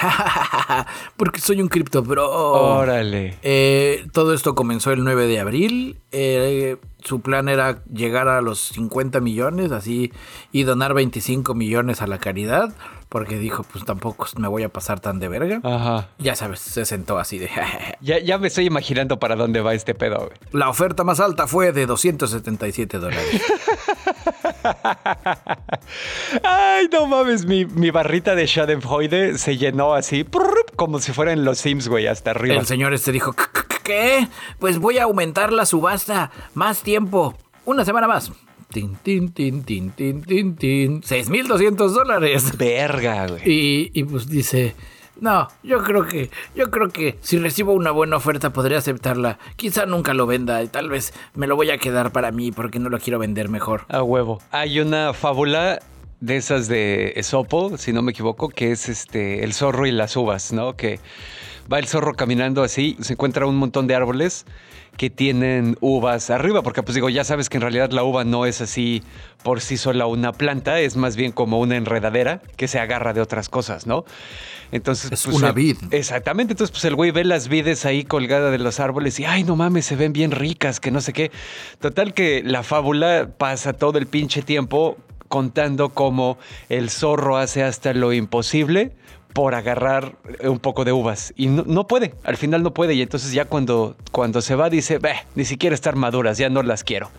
Porque 1.16 1.40
soy 1.40 1.60
un 1.60 1.68
cripto 1.68 2.02
bro. 2.02 2.30
Órale. 2.30 3.38
Eh, 3.42 4.06
todo 4.12 4.34
esto 4.34 4.54
comenzó 4.54 4.92
el 4.92 5.04
9 5.04 5.26
de 5.26 5.40
abril. 5.40 5.98
Eh, 6.12 6.76
su 7.04 7.20
plan 7.20 7.48
era 7.48 7.82
llegar 7.92 8.28
a 8.28 8.40
los 8.40 8.60
50 8.68 9.20
millones, 9.20 9.72
así, 9.72 10.12
y 10.52 10.62
donar 10.62 10.94
25 10.94 11.54
millones 11.54 12.00
a 12.00 12.06
la 12.06 12.18
caridad, 12.18 12.72
porque 13.10 13.38
dijo, 13.38 13.62
pues 13.62 13.84
tampoco 13.84 14.26
me 14.38 14.48
voy 14.48 14.62
a 14.62 14.70
pasar 14.70 15.00
tan 15.00 15.20
de 15.20 15.28
verga. 15.28 15.60
Ajá. 15.62 16.08
Ya 16.18 16.34
sabes, 16.34 16.60
se 16.60 16.84
sentó 16.86 17.18
así 17.18 17.38
de... 17.38 17.50
ya, 18.00 18.18
ya 18.18 18.38
me 18.38 18.48
estoy 18.48 18.64
imaginando 18.64 19.18
para 19.18 19.36
dónde 19.36 19.60
va 19.60 19.74
este 19.74 19.94
pedo, 19.94 20.30
La 20.52 20.70
oferta 20.70 21.04
más 21.04 21.20
alta 21.20 21.46
fue 21.46 21.72
de 21.72 21.86
277 21.86 22.98
dólares. 22.98 23.42
Ay, 26.42 26.88
no 26.92 27.06
mames, 27.06 27.46
mi, 27.46 27.90
barrita 27.90 28.34
de 28.34 28.46
Schadenfreude 28.46 29.38
se 29.38 29.56
llenó 29.56 29.94
así, 29.94 30.24
como 30.76 30.98
si 31.00 31.12
fueran 31.12 31.44
los 31.44 31.58
Sims, 31.58 31.88
güey, 31.88 32.06
hasta 32.06 32.32
arriba. 32.32 32.56
El 32.56 32.66
señor 32.66 32.94
este 32.94 33.12
dijo, 33.12 33.34
¿qué? 33.82 34.28
Pues 34.58 34.78
voy 34.78 34.98
a 34.98 35.04
aumentar 35.04 35.52
la 35.52 35.66
subasta. 35.66 36.30
Más 36.54 36.82
tiempo. 36.82 37.34
Una 37.64 37.84
semana 37.84 38.08
más. 38.08 38.32
Tin, 38.70 38.96
tin, 38.96 39.32
tin, 39.32 39.62
tin, 39.62 39.90
tin, 39.92 40.22
tin, 40.22 40.56
tin. 40.56 41.02
6.200 41.02 41.76
dólares. 41.90 42.56
Verga, 42.58 43.28
güey. 43.28 43.42
Y, 43.44 43.90
y 43.94 44.04
pues 44.04 44.28
dice... 44.28 44.74
No, 45.20 45.48
yo 45.62 45.82
creo 45.82 46.06
que, 46.06 46.30
yo 46.54 46.70
creo 46.70 46.88
que 46.88 47.18
si 47.20 47.38
recibo 47.38 47.72
una 47.72 47.90
buena 47.90 48.16
oferta 48.16 48.52
podría 48.52 48.78
aceptarla. 48.78 49.38
Quizá 49.56 49.86
nunca 49.86 50.14
lo 50.14 50.26
venda 50.26 50.62
y 50.62 50.68
tal 50.68 50.88
vez 50.88 51.12
me 51.34 51.46
lo 51.46 51.56
voy 51.56 51.70
a 51.70 51.78
quedar 51.78 52.12
para 52.12 52.32
mí 52.32 52.52
porque 52.52 52.78
no 52.78 52.88
lo 52.88 52.98
quiero 52.98 53.18
vender 53.18 53.48
mejor. 53.48 53.84
A 53.88 54.02
huevo. 54.02 54.40
Hay 54.50 54.80
una 54.80 55.12
fábula 55.12 55.80
de 56.20 56.36
esas 56.36 56.68
de 56.68 57.12
Esopo, 57.16 57.76
si 57.76 57.92
no 57.92 58.02
me 58.02 58.12
equivoco, 58.12 58.48
que 58.48 58.72
es 58.72 58.88
este 58.88 59.44
el 59.44 59.52
zorro 59.52 59.86
y 59.86 59.92
las 59.92 60.16
uvas, 60.16 60.52
¿no? 60.52 60.74
Que 60.74 60.98
va 61.72 61.78
el 61.78 61.86
zorro 61.86 62.14
caminando 62.14 62.62
así, 62.62 62.96
se 63.00 63.14
encuentra 63.14 63.46
un 63.46 63.56
montón 63.56 63.86
de 63.86 63.94
árboles 63.94 64.46
que 64.96 65.10
tienen 65.10 65.76
uvas 65.80 66.30
arriba, 66.30 66.62
porque 66.62 66.82
pues 66.82 66.94
digo, 66.94 67.08
ya 67.08 67.24
sabes 67.24 67.48
que 67.48 67.56
en 67.56 67.62
realidad 67.62 67.90
la 67.90 68.04
uva 68.04 68.24
no 68.24 68.46
es 68.46 68.60
así 68.60 69.02
por 69.42 69.60
sí 69.60 69.76
sola 69.76 70.06
una 70.06 70.32
planta, 70.32 70.80
es 70.80 70.96
más 70.96 71.16
bien 71.16 71.32
como 71.32 71.58
una 71.58 71.76
enredadera 71.76 72.40
que 72.56 72.68
se 72.68 72.78
agarra 72.78 73.12
de 73.12 73.20
otras 73.20 73.48
cosas, 73.48 73.86
¿no? 73.86 74.04
Entonces, 74.74 75.12
es 75.12 75.22
pues, 75.22 75.36
una 75.36 75.52
vid. 75.52 75.76
Exactamente, 75.92 76.54
entonces 76.54 76.72
pues 76.72 76.84
el 76.84 76.96
güey 76.96 77.12
ve 77.12 77.22
las 77.22 77.46
vides 77.46 77.86
ahí 77.86 78.02
colgadas 78.02 78.50
de 78.50 78.58
los 78.58 78.80
árboles 78.80 79.20
y, 79.20 79.24
ay, 79.24 79.44
no 79.44 79.54
mames, 79.54 79.86
se 79.86 79.94
ven 79.94 80.12
bien 80.12 80.32
ricas, 80.32 80.80
que 80.80 80.90
no 80.90 81.00
sé 81.00 81.12
qué. 81.12 81.30
Total 81.78 82.12
que 82.12 82.42
la 82.44 82.64
fábula 82.64 83.30
pasa 83.38 83.72
todo 83.72 83.98
el 83.98 84.08
pinche 84.08 84.42
tiempo 84.42 84.96
contando 85.28 85.90
cómo 85.90 86.38
el 86.68 86.90
zorro 86.90 87.36
hace 87.36 87.62
hasta 87.62 87.94
lo 87.94 88.12
imposible 88.12 88.96
por 89.32 89.54
agarrar 89.54 90.16
un 90.42 90.58
poco 90.58 90.84
de 90.84 90.90
uvas. 90.90 91.32
Y 91.36 91.46
no, 91.46 91.86
puede, 91.86 92.16
al 92.24 92.36
final 92.36 92.64
no 92.64 92.74
puede. 92.74 92.94
Y 92.94 93.02
entonces 93.02 93.30
ya 93.30 93.44
cuando, 93.44 93.96
cuando 94.10 94.42
se 94.42 94.56
va 94.56 94.70
dice, 94.70 94.98
ni 95.36 95.44
siquiera 95.44 95.74
estar 95.74 95.94
maduras, 95.94 96.36
ya 96.36 96.48
no 96.48 96.64
las 96.64 96.82
quiero. 96.82 97.10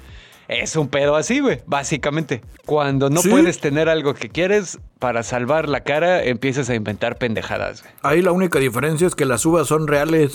Es 0.48 0.76
un 0.76 0.88
pedo 0.88 1.16
así, 1.16 1.40
güey, 1.40 1.62
básicamente. 1.66 2.42
Cuando 2.66 3.10
no 3.10 3.22
puedes 3.22 3.60
tener 3.60 3.90
algo 3.90 4.14
que 4.14 4.30
quieres, 4.30 4.80
para 5.00 5.24
salvar 5.24 5.70
la 5.70 5.82
cara 5.82 6.24
empiezas 6.24 6.70
a 6.70 6.76
inventar 6.76 7.18
pendejadas. 7.18 7.84
Ahí 8.02 8.22
la 8.22 8.32
única 8.32 8.60
diferencia 8.60 9.08
es 9.08 9.16
que 9.16 9.26
las 9.26 9.46
uvas 9.46 9.68
son 9.68 9.88
reales. 9.88 10.34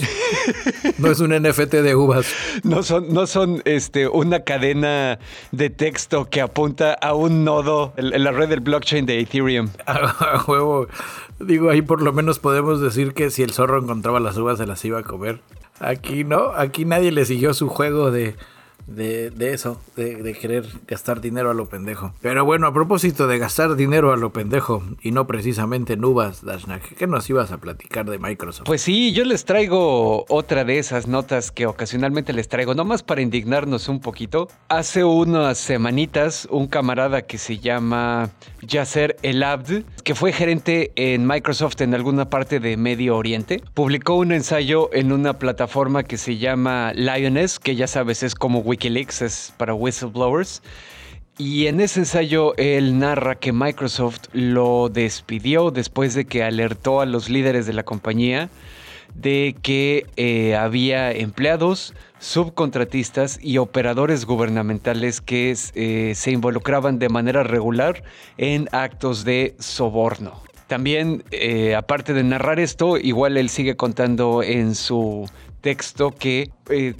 no 0.99 1.11
es 1.11 1.21
un 1.21 1.31
NFT 1.31 1.75
de 1.75 1.95
uvas. 1.95 2.27
No 2.63 2.83
son, 2.83 3.13
no 3.13 3.27
son 3.27 3.63
este, 3.65 4.09
una 4.09 4.41
cadena 4.41 5.19
de 5.53 5.71
texto 5.71 6.29
que 6.29 6.41
apunta 6.41 6.93
a 6.95 7.15
un 7.15 7.45
nodo 7.45 7.95
en 7.97 8.23
la 8.23 8.33
red 8.33 8.49
del 8.49 8.61
blockchain 8.61 9.07
de 9.07 9.21
Ethereum. 9.21 9.71
A 9.87 10.45
huevo. 10.47 10.89
Digo, 11.41 11.71
ahí 11.71 11.83
por 11.83 12.03
lo 12.03 12.13
menos 12.13 12.39
podemos 12.39 12.81
decir 12.81 13.15
que 13.15 13.31
si 13.31 13.43
el 13.43 13.53
zorro 13.53 13.83
encontraba 13.83 14.21
las 14.21 14.37
uvas 14.37 14.59
se 14.59 14.67
las 14.67 14.85
iba 14.85 14.99
a 14.99 15.03
comer. 15.03 15.41
Aquí 15.79 16.25
no, 16.25 16.53
aquí 16.55 16.85
nadie 16.85 17.11
le 17.11 17.25
siguió 17.25 17.55
su 17.55 17.69
juego 17.69 18.11
de 18.11 18.37
de, 18.87 19.53
eso, 19.53 19.81
de, 19.97 20.37
querer 20.41 20.67
gastar 20.87 21.21
dinero 21.21 21.51
a 21.51 21.55
lo 21.55 21.67
pendejo. 21.67 22.13
Pero 22.21 22.45
bueno, 22.45 22.67
a 22.67 22.73
propósito 22.73 23.27
de 23.27 23.39
gastar 23.39 23.77
dinero 23.77 24.13
a 24.13 24.17
lo 24.17 24.33
pendejo 24.33 24.83
y 25.03 25.13
no 25.13 25.27
precisamente 25.27 25.95
en 25.95 26.05
uvas, 26.05 26.45
Dashnak, 26.45 26.95
¿qué 26.97 27.07
nos 27.07 27.29
ibas 27.31 27.53
a 27.53 27.59
platicar 27.59 28.09
de 28.09 28.19
Microsoft? 28.19 28.67
Pues 28.67 28.83
sí, 28.83 29.13
yo 29.13 29.25
les 29.25 29.45
traigo 29.45 30.25
otra 30.29 30.65
de 30.65 30.79
esas 30.79 31.07
notas 31.07 31.51
que 31.51 31.67
ocasionalmente 31.67 32.33
les 32.33 32.49
traigo, 32.49 32.75
nomás 32.75 33.03
para 33.03 33.21
indignarnos 33.21 33.89
un 33.89 34.01
poquito. 34.01 34.49
Hace 34.69 35.05
unas 35.05 35.59
semanitas, 35.59 36.49
un 36.51 36.67
camarada 36.67 37.23
que 37.23 37.39
se 37.39 37.59
llama 37.59 38.31
Yasser 38.63 39.17
Elabd, 39.23 39.85
que 40.05 40.15
fue 40.15 40.33
gerente 40.33 40.93
en 40.97 41.27
Microsoft 41.27 41.81
en 41.81 41.95
alguna 41.95 42.29
parte 42.29 42.61
de 42.61 42.77
Medio 42.77 43.17
Oriente, 43.17 43.63
publicó 43.75 44.15
un 44.15 44.33
ensayo 44.33 44.91
en 44.93 45.13
una 45.13 45.39
plataforma 45.39 46.03
que 46.03 46.17
se 46.17 46.39
llama 46.39 46.93
Lioness, 46.95 47.59
que 47.59 47.77
ya 47.77 47.87
sabes 47.87 48.23
es 48.23 48.35
como 48.35 48.61
Wikileaks, 48.61 49.23
es 49.23 49.55
para 49.57 49.75
whistleblowers. 49.75 50.63
Y 51.39 51.69
en 51.69 51.81
ese 51.81 52.01
ensayo 52.01 52.55
él 52.57 52.99
narra 52.99 53.37
que 53.37 53.53
Microsoft 53.53 54.27
lo 54.33 54.91
despidió 54.91 55.71
después 55.71 56.15
de 56.15 56.27
que 56.27 56.43
alertó 56.43 57.01
a 57.01 57.07
los 57.07 57.31
líderes 57.31 57.67
de 57.67 57.73
la 57.73 57.83
compañía 57.83 58.51
de 59.15 59.57
que 59.63 60.07
eh, 60.17 60.55
había 60.55 61.13
empleados, 61.13 61.95
subcontratistas 62.21 63.41
y 63.43 63.59
operadores 63.59 64.25
gubernamentales 64.27 65.21
que 65.21 65.57
eh, 65.75 66.13
se 66.15 66.31
involucraban 66.31 67.01
de 67.01 67.09
manera 67.09 67.43
regular 67.43 68.05
en 68.39 68.69
actos 68.71 69.25
de 69.25 69.57
soborno. 69.59 70.41
También, 70.69 71.25
eh, 71.33 71.75
aparte 71.75 72.15
de 72.15 72.23
narrar 72.23 72.61
esto, 72.61 72.97
igual 72.97 73.37
él 73.37 73.49
sigue 73.49 73.75
contando 73.75 74.45
en 74.45 74.77
su 74.77 75.29
texto 75.61 76.13
que 76.13 76.51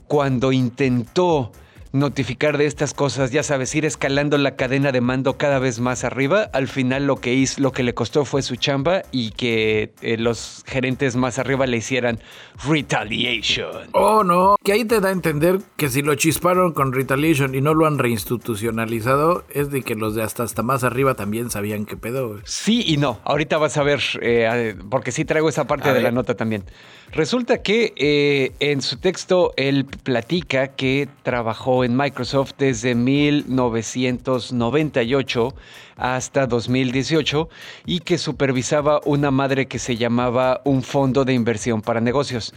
cuando 0.09 0.51
intentó 0.51 1.53
notificar 1.93 2.57
de 2.57 2.67
estas 2.67 2.95
cosas, 2.95 3.33
ya 3.33 3.43
sabes, 3.43 3.75
ir 3.75 3.85
escalando 3.85 4.39
la 4.39 4.57
cadena 4.57 4.93
de 4.93 5.01
mando 5.01 5.37
cada 5.37 5.59
vez 5.59 5.81
más 5.81 6.05
arriba, 6.05 6.49
al 6.53 6.69
final 6.69 7.07
lo 7.07 7.17
que 7.17 7.35
hizo, 7.35 7.61
lo 7.61 7.73
que 7.73 7.83
le 7.83 7.95
costó 7.95 8.25
fue 8.25 8.43
su 8.43 8.57
chamba 8.57 9.03
y 9.11 9.33
que 9.33 9.93
eh, 10.03 10.17
los 10.17 10.63
gerentes 10.67 11.17
más 11.17 11.39
arriba 11.39 11.67
le 11.67 11.79
hicieran 11.79 12.21
retaliation. 12.67 13.89
Oh, 13.93 14.23
no, 14.23 14.57
que 14.63 14.73
ahí 14.73 14.85
te 14.85 15.01
da 15.01 15.09
a 15.09 15.13
entender 15.13 15.59
que 15.77 15.89
si 15.89 16.03
lo 16.03 16.15
chisparon 16.15 16.73
con 16.73 16.93
retaliation 16.93 17.55
y 17.55 17.61
no 17.61 17.75
lo 17.75 17.87
han 17.87 17.99
reinstitucionalizado, 17.99 19.45
es 19.51 19.71
de 19.71 19.83
que 19.83 19.95
los 19.95 20.15
de 20.15 20.23
hasta 20.23 20.45
hasta 20.45 20.63
más 20.63 20.85
arriba 20.85 21.15
también 21.15 21.51
sabían 21.51 21.87
qué 21.87 21.97
pedo. 21.97 22.41
Sí 22.45 22.85
y 22.87 22.97
no, 22.97 23.21
ahorita 23.25 23.59
vas 23.59 23.77
a 23.77 23.83
ver, 23.83 24.01
eh, 24.23 24.77
porque 24.91 25.13
sí 25.13 25.25
traigo 25.25 25.49
esa 25.49 25.67
parte 25.67 25.93
de 25.93 26.01
la 26.01 26.11
nota 26.11 26.35
también. 26.35 26.65
Resulta 27.13 27.61
que 27.61 27.93
eh, 27.97 28.53
en 28.61 28.83
su 28.83 28.99
texto 28.99 29.53
él 29.57 29.85
platica 29.85 30.69
que 30.69 31.09
trabajó 31.25 31.83
en 31.83 31.97
Microsoft 31.97 32.53
desde 32.57 32.95
1998 32.95 35.53
hasta 35.97 36.47
2018 36.47 37.49
y 37.85 37.99
que 38.01 38.17
supervisaba 38.17 39.01
una 39.05 39.33
madre 39.33 39.67
que 39.67 39.81
se 39.81 39.97
llamaba 39.97 40.61
un 40.65 40.85
fondo 40.85 41.25
de 41.25 41.35
inversión 41.35 41.83
para 41.83 42.01
negocios, 42.01 42.55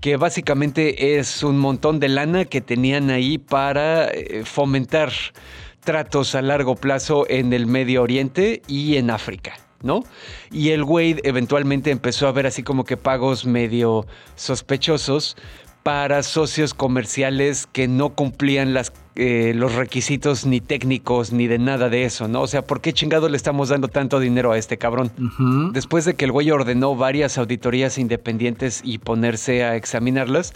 que 0.00 0.16
básicamente 0.16 1.18
es 1.18 1.42
un 1.42 1.58
montón 1.58 1.98
de 1.98 2.08
lana 2.08 2.44
que 2.44 2.60
tenían 2.60 3.10
ahí 3.10 3.38
para 3.38 4.06
eh, 4.06 4.44
fomentar 4.44 5.10
tratos 5.80 6.36
a 6.36 6.42
largo 6.42 6.76
plazo 6.76 7.26
en 7.28 7.52
el 7.52 7.66
Medio 7.66 8.02
Oriente 8.02 8.62
y 8.68 8.98
en 8.98 9.10
África. 9.10 9.65
¿No? 9.82 10.04
Y 10.50 10.70
el 10.70 10.84
Wade 10.84 11.20
eventualmente 11.24 11.90
empezó 11.90 12.28
a 12.28 12.32
ver 12.32 12.46
así 12.46 12.62
como 12.62 12.84
que 12.84 12.96
pagos 12.96 13.46
medio 13.46 14.06
sospechosos 14.34 15.36
para 15.86 16.24
socios 16.24 16.74
comerciales 16.74 17.68
que 17.70 17.86
no 17.86 18.08
cumplían 18.08 18.74
las, 18.74 18.92
eh, 19.14 19.52
los 19.54 19.76
requisitos 19.76 20.44
ni 20.44 20.60
técnicos 20.60 21.32
ni 21.32 21.46
de 21.46 21.60
nada 21.60 21.88
de 21.88 22.02
eso, 22.02 22.26
¿no? 22.26 22.42
O 22.42 22.48
sea, 22.48 22.62
¿por 22.62 22.80
qué 22.80 22.92
chingado 22.92 23.28
le 23.28 23.36
estamos 23.36 23.68
dando 23.68 23.86
tanto 23.86 24.18
dinero 24.18 24.50
a 24.50 24.58
este 24.58 24.78
cabrón? 24.78 25.12
Después 25.72 26.04
de 26.04 26.14
que 26.14 26.24
el 26.24 26.32
güey 26.32 26.50
ordenó 26.50 26.96
varias 26.96 27.38
auditorías 27.38 27.98
independientes 27.98 28.80
y 28.82 28.98
ponerse 28.98 29.62
a 29.62 29.76
examinarlas, 29.76 30.54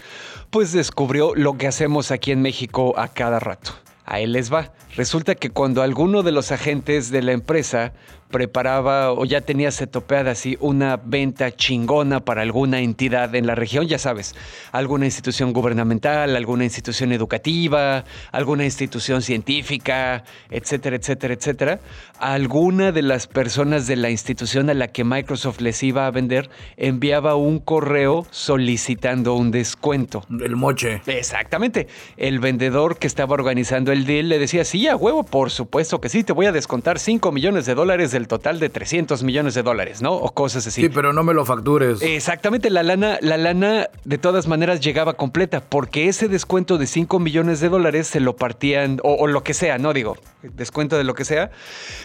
pues 0.49 0.73
descubrió 0.73 1.33
lo 1.33 1.57
que 1.57 1.67
hacemos 1.67 2.11
aquí 2.11 2.31
en 2.31 2.41
México 2.41 2.95
a 2.97 3.07
cada 3.07 3.39
rato. 3.39 3.71
A 4.03 4.19
él 4.19 4.33
les 4.33 4.51
va. 4.51 4.73
Resulta 4.97 5.35
que 5.35 5.49
cuando 5.49 5.81
alguno 5.81 6.23
de 6.23 6.33
los 6.33 6.51
agentes 6.51 7.09
de 7.09 7.21
la 7.21 7.31
empresa 7.31 7.93
preparaba 8.31 9.11
o 9.11 9.25
ya 9.25 9.41
tenía 9.41 9.71
setopeada 9.71 10.31
así 10.31 10.57
una 10.59 10.97
venta 10.97 11.51
chingona 11.51 12.21
para 12.21 12.41
alguna 12.41 12.79
entidad 12.79 13.35
en 13.35 13.45
la 13.45 13.55
región, 13.55 13.87
ya 13.87 13.99
sabes, 13.99 14.35
alguna 14.71 15.05
institución 15.05 15.53
gubernamental, 15.53 16.35
alguna 16.35 16.63
institución 16.63 17.11
educativa, 17.11 18.05
alguna 18.31 18.65
institución 18.65 19.21
científica, 19.21 20.23
etcétera, 20.49 20.95
etcétera, 20.95 21.33
etcétera, 21.33 21.79
alguna 22.19 22.91
de 22.91 23.01
las 23.01 23.27
personas 23.27 23.87
de 23.87 23.95
la 23.95 24.09
institución 24.09 24.69
a 24.69 24.73
la 24.73 24.87
que 24.87 25.03
Microsoft 25.03 25.61
les 25.61 25.83
iba 25.83 26.07
a 26.07 26.11
vender 26.11 26.49
enviaba 26.77 27.35
un 27.35 27.59
correo 27.59 28.25
solicitando 28.31 29.35
un 29.35 29.51
descuento. 29.51 30.23
El 30.29 30.55
moche. 30.55 31.01
Exactamente. 31.05 31.87
El 32.17 32.39
vendedor 32.39 32.97
que 32.97 33.07
estaba 33.07 33.33
organizando 33.33 33.91
el 33.91 34.05
deal 34.05 34.29
le 34.29 34.39
decía, 34.39 34.65
sí, 34.65 34.87
a 34.87 34.95
huevo, 34.95 35.23
por 35.23 35.51
supuesto 35.51 35.99
que 35.99 36.09
sí, 36.09 36.23
te 36.23 36.33
voy 36.33 36.45
a 36.45 36.51
descontar 36.51 36.99
5 36.99 37.31
millones 37.31 37.65
de 37.65 37.75
dólares 37.75 38.11
del 38.21 38.27
total 38.27 38.59
de 38.59 38.69
300 38.69 39.23
millones 39.23 39.55
de 39.55 39.63
dólares, 39.63 40.01
¿no? 40.01 40.13
O 40.13 40.31
cosas 40.31 40.67
así. 40.67 40.81
Sí, 40.81 40.89
pero 40.89 41.11
no 41.11 41.23
me 41.23 41.33
lo 41.33 41.43
factures. 41.43 42.01
Exactamente, 42.03 42.69
la 42.69 42.83
lana, 42.83 43.17
la 43.21 43.37
lana 43.37 43.89
de 44.05 44.17
todas 44.19 44.47
maneras 44.47 44.79
llegaba 44.79 45.13
completa, 45.13 45.61
porque 45.61 46.07
ese 46.07 46.27
descuento 46.27 46.77
de 46.77 46.85
5 46.85 47.17
millones 47.19 47.59
de 47.59 47.69
dólares 47.69 48.07
se 48.07 48.19
lo 48.19 48.35
partían, 48.35 48.99
o, 49.03 49.25
lo 49.25 49.43
que 49.43 49.55
sea, 49.55 49.79
no 49.79 49.93
digo, 49.93 50.17
descuento 50.43 50.97
de 50.97 51.03
lo 51.03 51.15
que 51.15 51.25
sea, 51.25 51.49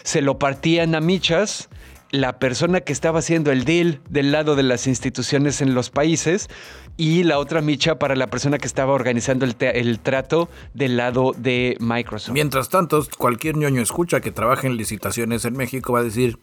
se 0.05 0.22
lo 0.22 0.38
partían 0.38 0.94
a 0.94 1.00
michas 1.00 1.68
la 2.11 2.38
persona 2.38 2.81
que 2.81 2.92
estaba 2.92 3.19
haciendo 3.19 3.53
el 3.53 3.64
deal 3.64 4.01
del 4.09 4.33
lado 4.33 4.57
de 4.57 4.62
las 4.62 4.87
instituciones 4.87 5.61
en 5.61 5.75
los 5.75 5.90
países 5.90 6.49
y 6.97 7.25
la 7.25 7.38
otra 7.38 7.61
micha 7.61 7.99
para 7.99 8.16
la 8.16 8.29
persona 8.29 8.59
que 8.59 8.66
estaba 8.66 8.92
organizando 8.92 9.45
el, 9.45 9.57
el, 9.61 10.01
trato 10.01 10.49
del 10.73 10.97
lado 10.97 11.33
de 11.37 11.77
Microsoft. 11.81 12.33
Mientras 12.33 12.69
tanto, 12.69 13.07
cualquier 13.19 13.57
ñoño 13.57 13.83
escucha 13.83 14.21
que 14.21 14.31
trabaja 14.31 14.66
en 14.66 14.77
licitaciones 14.77 15.45
en 15.45 15.57
México 15.57 15.92
va 15.92 16.01
a 16.01 16.05
decir, 16.05 16.38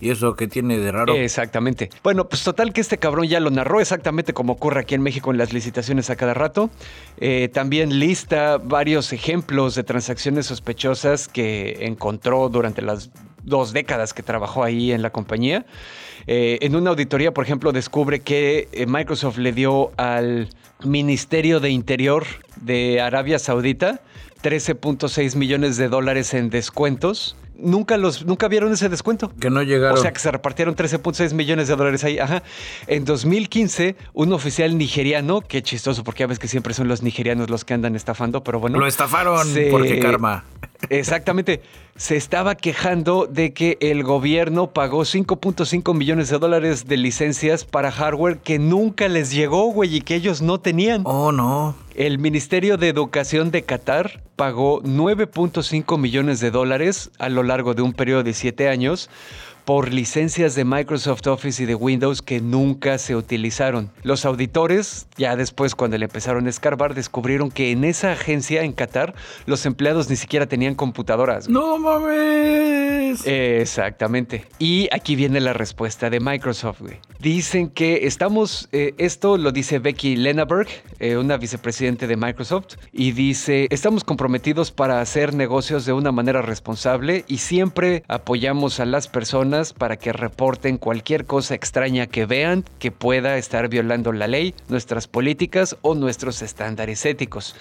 ¿Y 0.00 0.10
eso 0.10 0.34
qué 0.34 0.48
tiene 0.48 0.78
de 0.78 0.92
raro? 0.92 1.14
Exactamente. 1.14 1.88
Bueno, 2.02 2.28
pues 2.28 2.42
total 2.42 2.72
que 2.72 2.80
este 2.80 2.98
cabrón 2.98 3.26
ya 3.26 3.40
lo 3.40 3.50
narró 3.50 3.80
exactamente 3.80 4.34
como 4.34 4.54
ocurre 4.54 4.80
aquí 4.80 4.94
en 4.94 5.02
México 5.02 5.30
en 5.30 5.38
las 5.38 5.52
licitaciones 5.52 6.10
a 6.10 6.16
cada 6.16 6.34
rato. 6.34 6.68
Eh, 7.18 7.48
también 7.52 8.00
lista 8.00 8.58
varios 8.58 9.12
ejemplos 9.12 9.76
de 9.76 9.84
transacciones 9.84 10.46
sospechosas 10.46 11.28
que 11.28 11.86
encontró 11.86 12.48
durante 12.48 12.82
las 12.82 13.10
dos 13.44 13.72
décadas 13.72 14.12
que 14.12 14.22
trabajó 14.22 14.64
ahí 14.64 14.92
en 14.92 15.02
la 15.02 15.10
compañía. 15.10 15.66
Eh, 16.26 16.58
en 16.62 16.74
una 16.74 16.90
auditoría, 16.90 17.32
por 17.32 17.44
ejemplo, 17.44 17.72
descubre 17.72 18.20
que 18.20 18.68
eh, 18.72 18.86
Microsoft 18.86 19.38
le 19.38 19.52
dio 19.52 19.92
al 19.96 20.48
Ministerio 20.82 21.60
de 21.60 21.70
Interior 21.70 22.24
de 22.56 23.00
Arabia 23.00 23.38
Saudita 23.38 24.00
13.6 24.42 25.36
millones 25.36 25.76
de 25.76 25.88
dólares 25.88 26.34
en 26.34 26.50
descuentos 26.50 27.36
nunca 27.56 27.96
los 27.96 28.24
nunca 28.24 28.48
vieron 28.48 28.72
ese 28.72 28.88
descuento. 28.88 29.32
Que 29.40 29.50
no 29.50 29.62
llegaron. 29.62 29.98
O 29.98 30.00
sea, 30.00 30.12
que 30.12 30.20
se 30.20 30.30
repartieron 30.30 30.74
13.6 30.76 31.34
millones 31.34 31.68
de 31.68 31.76
dólares 31.76 32.04
ahí. 32.04 32.18
Ajá. 32.18 32.42
En 32.86 33.04
2015, 33.04 33.96
un 34.12 34.32
oficial 34.32 34.76
nigeriano, 34.76 35.40
qué 35.40 35.62
chistoso, 35.62 36.04
porque 36.04 36.20
ya 36.20 36.26
ves 36.26 36.38
que 36.38 36.48
siempre 36.48 36.74
son 36.74 36.88
los 36.88 37.02
nigerianos 37.02 37.50
los 37.50 37.64
que 37.64 37.74
andan 37.74 37.96
estafando, 37.96 38.42
pero 38.42 38.60
bueno. 38.60 38.78
Lo 38.78 38.86
estafaron 38.86 39.46
porque 39.70 39.98
karma. 39.98 40.44
Exactamente. 40.90 41.62
Se 41.96 42.16
estaba 42.16 42.56
quejando 42.56 43.26
de 43.26 43.52
que 43.52 43.78
el 43.80 44.02
gobierno 44.02 44.72
pagó 44.72 45.02
5.5 45.02 45.94
millones 45.94 46.28
de 46.28 46.38
dólares 46.38 46.88
de 46.88 46.96
licencias 46.96 47.64
para 47.64 47.92
hardware 47.92 48.38
que 48.38 48.58
nunca 48.58 49.08
les 49.08 49.30
llegó, 49.30 49.66
güey, 49.66 49.96
y 49.96 50.00
que 50.00 50.16
ellos 50.16 50.42
no 50.42 50.58
tenían. 50.58 51.02
Oh, 51.04 51.30
no. 51.30 51.76
El 51.94 52.18
Ministerio 52.18 52.76
de 52.76 52.88
Educación 52.88 53.52
de 53.52 53.62
Qatar 53.62 54.24
pagó 54.34 54.82
9.5 54.82 55.96
millones 55.96 56.40
de 56.40 56.50
dólares 56.50 57.12
a 57.20 57.28
lo 57.28 57.43
largo 57.44 57.74
de 57.74 57.82
un 57.82 57.92
periodo 57.92 58.22
de 58.22 58.32
siete 58.34 58.68
años 58.68 59.08
por 59.64 59.92
licencias 59.92 60.54
de 60.54 60.64
Microsoft 60.64 61.26
Office 61.26 61.62
y 61.62 61.66
de 61.66 61.74
Windows 61.74 62.22
que 62.22 62.40
nunca 62.40 62.98
se 62.98 63.16
utilizaron. 63.16 63.90
Los 64.02 64.24
auditores, 64.24 65.06
ya 65.16 65.36
después 65.36 65.74
cuando 65.74 65.96
le 65.96 66.04
empezaron 66.04 66.46
a 66.46 66.50
escarbar, 66.50 66.94
descubrieron 66.94 67.50
que 67.50 67.70
en 67.70 67.84
esa 67.84 68.12
agencia 68.12 68.62
en 68.62 68.72
Qatar 68.72 69.14
los 69.46 69.64
empleados 69.66 70.10
ni 70.10 70.16
siquiera 70.16 70.46
tenían 70.46 70.74
computadoras. 70.74 71.48
¡No 71.48 71.78
mames! 71.78 73.26
Exactamente. 73.26 74.44
Y 74.58 74.88
aquí 74.92 75.16
viene 75.16 75.40
la 75.40 75.52
respuesta 75.52 76.10
de 76.10 76.20
Microsoft. 76.20 76.82
Dicen 77.20 77.68
que 77.70 78.06
estamos, 78.06 78.68
eh, 78.72 78.94
esto 78.98 79.38
lo 79.38 79.52
dice 79.52 79.78
Becky 79.78 80.16
Lenaberg, 80.16 80.68
eh, 80.98 81.16
una 81.16 81.36
vicepresidente 81.36 82.06
de 82.06 82.16
Microsoft, 82.16 82.74
y 82.92 83.12
dice, 83.12 83.66
estamos 83.70 84.04
comprometidos 84.04 84.72
para 84.72 85.00
hacer 85.00 85.34
negocios 85.34 85.86
de 85.86 85.92
una 85.92 86.12
manera 86.12 86.42
responsable 86.42 87.24
y 87.28 87.38
siempre 87.38 88.02
apoyamos 88.08 88.80
a 88.80 88.84
las 88.84 89.08
personas 89.08 89.53
para 89.72 89.96
que 89.96 90.12
reporten 90.12 90.78
cualquier 90.78 91.26
cosa 91.26 91.54
extraña 91.54 92.06
que 92.06 92.26
vean 92.26 92.64
que 92.78 92.90
pueda 92.90 93.38
estar 93.38 93.68
violando 93.68 94.12
la 94.12 94.26
ley, 94.26 94.54
nuestras 94.68 95.06
políticas 95.06 95.76
o 95.82 95.94
nuestros 95.94 96.42
estándares 96.42 97.06
éticos. 97.06 97.54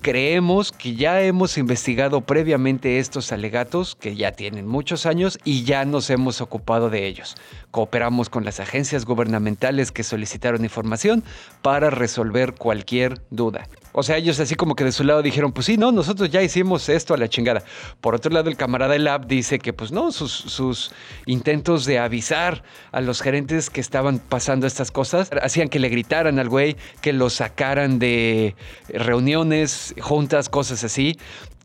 Creemos 0.00 0.72
que 0.72 0.94
ya 0.94 1.20
hemos 1.22 1.58
investigado 1.58 2.20
previamente 2.20 2.98
estos 2.98 3.32
alegatos, 3.32 3.96
que 3.96 4.14
ya 4.14 4.32
tienen 4.32 4.66
muchos 4.66 5.04
años, 5.04 5.38
y 5.44 5.64
ya 5.64 5.84
nos 5.84 6.10
hemos 6.10 6.40
ocupado 6.40 6.90
de 6.90 7.06
ellos. 7.06 7.36
Cooperamos 7.76 8.30
con 8.30 8.42
las 8.42 8.58
agencias 8.58 9.04
gubernamentales 9.04 9.92
que 9.92 10.02
solicitaron 10.02 10.64
información 10.64 11.22
para 11.60 11.90
resolver 11.90 12.54
cualquier 12.54 13.20
duda. 13.28 13.68
O 13.92 14.02
sea, 14.02 14.16
ellos 14.16 14.40
así 14.40 14.54
como 14.54 14.76
que 14.76 14.84
de 14.84 14.92
su 14.92 15.04
lado 15.04 15.20
dijeron, 15.20 15.52
pues 15.52 15.66
sí, 15.66 15.76
no, 15.76 15.92
nosotros 15.92 16.30
ya 16.30 16.40
hicimos 16.40 16.88
esto 16.88 17.12
a 17.12 17.18
la 17.18 17.28
chingada. 17.28 17.64
Por 18.00 18.14
otro 18.14 18.32
lado, 18.32 18.48
el 18.48 18.56
camarada 18.56 18.94
del 18.94 19.04
Lab 19.04 19.26
dice 19.26 19.58
que 19.58 19.74
pues 19.74 19.92
no, 19.92 20.10
sus, 20.10 20.32
sus 20.32 20.90
intentos 21.26 21.84
de 21.84 21.98
avisar 21.98 22.64
a 22.92 23.02
los 23.02 23.20
gerentes 23.20 23.68
que 23.68 23.82
estaban 23.82 24.20
pasando 24.20 24.66
estas 24.66 24.90
cosas 24.90 25.28
hacían 25.42 25.68
que 25.68 25.78
le 25.78 25.90
gritaran 25.90 26.38
al 26.38 26.48
güey, 26.48 26.78
que 27.02 27.12
lo 27.12 27.28
sacaran 27.28 27.98
de 27.98 28.56
reuniones, 28.88 29.94
juntas, 30.00 30.48
cosas 30.48 30.82
así 30.82 31.18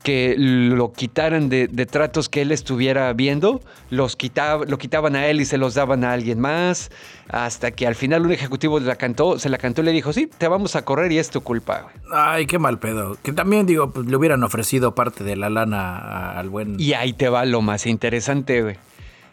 que 0.03 0.35
lo 0.37 0.93
quitaran 0.93 1.49
de, 1.49 1.67
tratos 1.85 2.29
que 2.29 2.41
él 2.41 2.51
estuviera 2.51 3.11
viendo, 3.13 3.61
los 3.89 4.15
quitaba, 4.15 4.65
lo 4.65 4.77
quitaban 4.77 5.15
a 5.15 5.27
él 5.27 5.41
y 5.41 5.45
se 5.45 5.57
los 5.57 5.73
daban 5.73 6.03
a 6.03 6.13
alguien 6.13 6.39
más, 6.39 6.91
hasta 7.29 7.71
que 7.71 7.87
al 7.87 7.95
final 7.95 8.25
un 8.25 8.31
ejecutivo 8.31 8.79
la 8.79 8.95
cantó, 8.95 9.37
se 9.39 9.49
la 9.49 9.57
cantó 9.57 9.81
y 9.81 9.85
le 9.85 9.91
dijo, 9.91 10.13
sí, 10.13 10.27
te 10.37 10.47
vamos 10.47 10.75
a 10.75 10.83
correr 10.83 11.11
y 11.11 11.19
es 11.19 11.29
tu 11.29 11.41
culpa. 11.41 11.87
Ay, 12.11 12.45
qué 12.45 12.59
mal 12.59 12.79
pedo. 12.79 13.17
Que 13.23 13.33
también 13.33 13.65
digo, 13.65 13.91
pues 13.91 14.07
le 14.07 14.15
hubieran 14.15 14.43
ofrecido 14.43 14.95
parte 14.95 15.23
de 15.23 15.35
la 15.35 15.49
lana 15.49 16.31
al 16.31 16.49
buen... 16.49 16.79
Y 16.79 16.93
ahí 16.93 17.13
te 17.13 17.29
va 17.29 17.45
lo 17.45 17.61
más 17.61 17.85
interesante, 17.85 18.61
güey. 18.61 18.77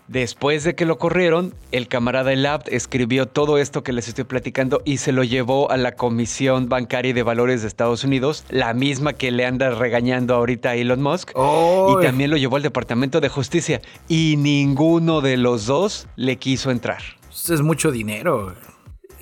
Después 0.09 0.65
de 0.65 0.75
que 0.75 0.87
lo 0.87 0.99
corrieron, 0.99 1.55
el 1.71 1.87
camarada 1.87 2.33
Elab 2.33 2.63
escribió 2.69 3.27
todo 3.27 3.59
esto 3.59 3.83
que 3.83 3.93
les 3.93 4.09
estoy 4.09 4.25
platicando 4.25 4.81
y 4.87 4.97
se 4.97 5.13
lo 5.13 5.23
llevó 5.23 5.71
a 5.71 5.77
la 5.77 5.97
Comisión 5.97 6.71
Bancaria 6.71 7.13
de 7.13 7.23
Valores 7.23 7.61
de 7.61 7.69
Estados 7.69 8.05
Unidos, 8.05 8.47
la 8.49 8.73
misma 8.73 9.13
que 9.13 9.31
le 9.31 9.45
anda 9.45 9.69
regañando 9.69 10.35
ahorita 10.35 10.71
a 10.71 10.77
Elon 10.77 11.03
Musk. 11.03 11.33
Y 11.37 12.03
también 12.03 12.31
lo 12.31 12.39
llevó 12.39 12.57
al 12.57 12.63
Departamento 12.63 13.21
de 13.21 13.29
Justicia. 13.29 13.83
Y 14.09 14.37
ninguno 14.39 15.21
de 15.21 15.37
los 15.37 15.67
dos 15.67 16.09
le 16.17 16.37
quiso 16.37 16.71
entrar. 16.71 17.03
Es 17.31 17.61
mucho 17.61 17.93
dinero. 17.93 18.55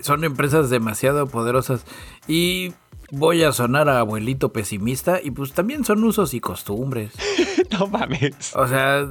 Son 0.03 0.23
empresas 0.23 0.71
demasiado 0.71 1.27
poderosas. 1.27 1.85
Y 2.29 2.75
voy 3.11 3.43
a 3.43 3.51
sonar 3.51 3.89
a 3.89 3.99
abuelito 3.99 4.53
pesimista. 4.53 5.21
Y 5.21 5.33
pues 5.33 5.53
también 5.53 5.85
son 5.85 6.05
usos 6.05 6.33
y 6.33 6.39
costumbres. 6.39 7.13
no 7.73 7.89
mames. 7.89 8.55
O 8.55 8.69
sea, 8.69 9.05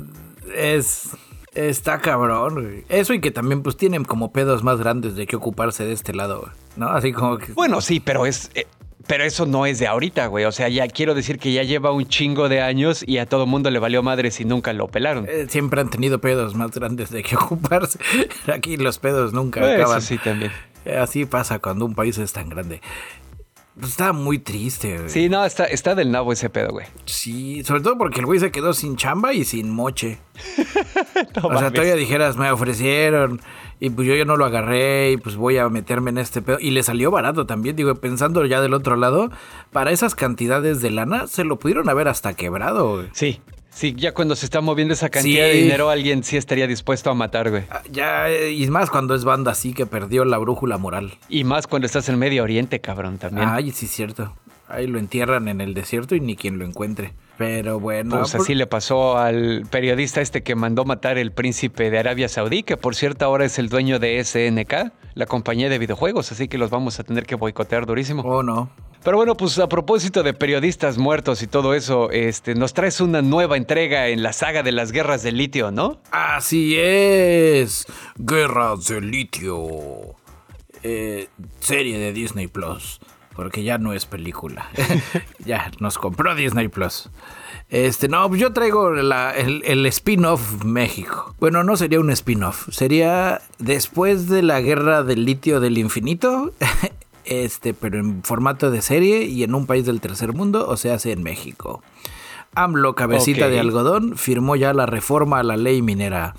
es 0.55 1.09
Está 1.55 1.99
cabrón, 1.99 2.55
güey. 2.55 2.83
Eso 2.89 3.13
y 3.13 3.21
que 3.21 3.31
también 3.31 3.63
pues 3.63 3.77
tienen 3.77 4.03
como 4.03 4.31
pedos 4.31 4.63
más 4.63 4.77
grandes 4.79 5.15
de 5.15 5.25
que 5.25 5.37
ocuparse 5.37 5.85
de 5.85 5.93
este 5.93 6.13
lado, 6.13 6.49
¿no? 6.75 6.89
Así 6.89 7.13
como 7.13 7.37
que... 7.37 7.53
Bueno, 7.53 7.81
sí, 7.81 7.99
pero 7.99 8.25
es... 8.25 8.51
Eh, 8.55 8.67
pero 9.07 9.23
eso 9.23 9.45
no 9.45 9.65
es 9.65 9.79
de 9.79 9.87
ahorita, 9.87 10.27
güey. 10.27 10.45
O 10.45 10.51
sea, 10.51 10.67
ya 10.67 10.87
quiero 10.87 11.13
decir 11.13 11.37
que 11.37 11.53
ya 11.53 11.63
lleva 11.63 11.91
un 11.91 12.07
chingo 12.07 12.49
de 12.49 12.61
años 12.61 13.03
y 13.07 13.19
a 13.19 13.25
todo 13.27 13.45
mundo 13.45 13.69
le 13.69 13.79
valió 13.79 14.01
madre 14.01 14.31
si 14.31 14.45
nunca 14.45 14.73
lo 14.73 14.87
pelaron. 14.87 15.27
Eh, 15.29 15.45
siempre 15.47 15.79
han 15.79 15.89
tenido 15.89 16.19
pedos 16.19 16.55
más 16.55 16.71
grandes 16.71 17.09
de 17.11 17.23
que 17.23 17.35
ocuparse. 17.37 17.99
Aquí 18.51 18.77
los 18.77 18.97
pedos 18.97 19.31
nunca 19.31 19.61
acaban. 19.61 19.99
Eso 19.99 20.07
sí, 20.07 20.17
también. 20.17 20.51
Así 20.99 21.25
pasa 21.25 21.59
cuando 21.59 21.85
un 21.85 21.95
país 21.95 22.17
es 22.17 22.33
tan 22.33 22.49
grande. 22.49 22.81
Pues 23.77 23.91
estaba 23.91 24.13
muy 24.13 24.39
triste, 24.39 24.97
güey. 24.97 25.09
Sí, 25.09 25.27
no, 25.27 25.43
está, 25.43 25.65
está 25.65 25.95
del 25.95 26.09
nabo 26.09 26.31
ese 26.31 26.49
pedo, 26.49 26.69
güey. 26.69 26.85
Sí, 27.05 27.61
sobre 27.65 27.81
todo 27.81 27.97
porque 27.97 28.21
el 28.21 28.25
güey 28.25 28.39
se 28.39 28.49
quedó 28.49 28.73
sin 28.73 28.95
chamba 28.95 29.33
y 29.33 29.43
sin 29.43 29.69
moche. 29.69 30.19
o 31.43 31.57
sea, 31.57 31.71
todavía 31.71 31.95
dijeras, 31.95 32.37
me 32.37 32.49
ofrecieron 32.51 33.41
y 33.81 33.89
pues 33.89 34.07
yo 34.07 34.15
ya 34.15 34.23
no 34.23 34.37
lo 34.37 34.45
agarré 34.45 35.11
y 35.11 35.17
pues 35.17 35.35
voy 35.35 35.57
a 35.57 35.67
meterme 35.67 36.09
en 36.11 36.19
este 36.19 36.41
pedo. 36.41 36.57
Y 36.59 36.71
le 36.71 36.83
salió 36.83 37.11
barato 37.11 37.45
también, 37.45 37.75
digo, 37.75 37.93
pensando 37.95 38.45
ya 38.45 38.61
del 38.61 38.73
otro 38.73 38.95
lado, 38.95 39.29
para 39.71 39.91
esas 39.91 40.15
cantidades 40.15 40.81
de 40.81 40.91
lana 40.91 41.27
se 41.27 41.43
lo 41.43 41.59
pudieron 41.59 41.89
haber 41.89 42.07
hasta 42.07 42.33
quebrado, 42.33 42.95
güey. 42.95 43.09
Sí, 43.11 43.41
Sí, 43.75 43.93
ya 43.97 44.13
cuando 44.13 44.37
se 44.37 44.45
está 44.45 44.61
moviendo 44.61 44.93
esa 44.93 45.09
cantidad 45.09 45.43
de 45.47 45.51
dinero, 45.51 45.89
alguien 45.89 46.23
sí 46.23 46.37
estaría 46.37 46.65
dispuesto 46.65 47.09
a 47.09 47.13
matar, 47.13 47.49
güey. 47.49 47.63
Ah, 47.69 47.81
ya, 47.91 48.31
y 48.31 48.65
más 48.69 48.89
cuando 48.89 49.13
es 49.15 49.25
banda 49.25 49.51
así 49.51 49.73
que 49.73 49.85
perdió 49.85 50.23
la 50.23 50.37
brújula 50.37 50.77
moral. 50.77 51.15
Y 51.27 51.43
más 51.43 51.67
cuando 51.67 51.85
estás 51.85 52.07
en 52.07 52.17
Medio 52.17 52.43
Oriente, 52.43 52.79
cabrón, 52.79 53.17
también. 53.17 53.49
Ay, 53.49 53.71
sí, 53.71 53.87
cierto. 53.87 54.33
Ahí 54.69 54.87
lo 54.87 54.97
entierran 54.97 55.49
en 55.49 55.59
el 55.59 55.73
desierto 55.73 56.15
y 56.15 56.21
ni 56.21 56.37
quien 56.37 56.57
lo 56.57 56.63
encuentre. 56.63 57.13
Pero 57.37 57.81
bueno. 57.81 58.17
Pues 58.17 58.33
así 58.33 58.55
le 58.55 58.65
pasó 58.65 59.17
al 59.17 59.65
periodista 59.69 60.21
este 60.21 60.41
que 60.41 60.55
mandó 60.55 60.85
matar 60.85 61.17
el 61.17 61.33
príncipe 61.33 61.91
de 61.91 61.99
Arabia 61.99 62.29
Saudí, 62.29 62.63
que 62.63 62.77
por 62.77 62.95
cierto 62.95 63.25
ahora 63.25 63.43
es 63.43 63.59
el 63.59 63.67
dueño 63.67 63.99
de 63.99 64.23
SNK, 64.23 64.93
la 65.15 65.25
compañía 65.25 65.67
de 65.67 65.79
videojuegos, 65.79 66.31
así 66.31 66.47
que 66.47 66.57
los 66.57 66.69
vamos 66.69 66.99
a 67.01 67.03
tener 67.03 67.25
que 67.25 67.35
boicotear 67.35 67.85
durísimo. 67.85 68.21
Oh, 68.23 68.41
no. 68.41 68.69
Pero 69.05 69.17
bueno, 69.17 69.37
pues 69.37 69.59
a 69.59 69.69
propósito 69.69 70.23
de 70.23 70.33
periodistas 70.33 70.97
muertos 70.97 71.43
y 71.43 71.47
todo 71.47 71.75
eso, 71.75 72.09
este, 72.09 72.55
nos 72.55 72.73
traes 72.73 72.99
una 73.01 73.21
nueva 73.21 73.55
entrega 73.55 74.07
en 74.07 74.23
la 74.23 74.33
saga 74.33 74.63
de 74.63 74.71
las 74.71 74.91
guerras 74.91 75.21
del 75.21 75.37
litio, 75.37 75.69
¿no? 75.69 76.01
Así 76.09 76.75
es. 76.75 77.85
Guerras 78.17 78.87
del 78.87 79.11
litio. 79.11 80.15
Eh, 80.81 81.29
serie 81.59 81.99
de 81.99 82.13
Disney 82.13 82.47
Plus. 82.47 82.99
Porque 83.35 83.63
ya 83.63 83.77
no 83.77 83.93
es 83.93 84.07
película. 84.07 84.71
ya 85.45 85.69
nos 85.79 85.99
compró 85.99 86.33
Disney 86.33 86.67
Plus. 86.67 87.11
Este, 87.69 88.07
no, 88.07 88.27
pues 88.27 88.41
yo 88.41 88.53
traigo 88.53 88.95
el, 88.95 89.61
el 89.65 89.85
spin-off 89.85 90.63
México. 90.63 91.35
Bueno, 91.39 91.63
no 91.63 91.77
sería 91.77 91.99
un 91.99 92.09
spin-off. 92.09 92.69
Sería 92.71 93.41
después 93.59 94.29
de 94.29 94.41
la 94.41 94.61
guerra 94.61 95.03
del 95.03 95.25
litio 95.25 95.59
del 95.59 95.77
infinito. 95.77 96.53
este, 97.25 97.73
pero 97.73 97.99
en 97.99 98.23
formato 98.23 98.71
de 98.71 98.81
serie 98.81 99.23
y 99.23 99.43
en 99.43 99.55
un 99.55 99.65
país 99.65 99.85
del 99.85 100.01
tercer 100.01 100.33
mundo, 100.33 100.67
o 100.67 100.77
sea, 100.77 100.97
en 101.03 101.23
México. 101.23 101.81
AMLO, 102.55 102.95
cabecita 102.95 103.49
de 103.49 103.59
algodón, 103.59 104.17
firmó 104.17 104.55
ya 104.55 104.73
la 104.73 104.85
reforma 104.85 105.39
a 105.39 105.43
la 105.43 105.57
ley 105.57 105.81
minera. 105.81 106.35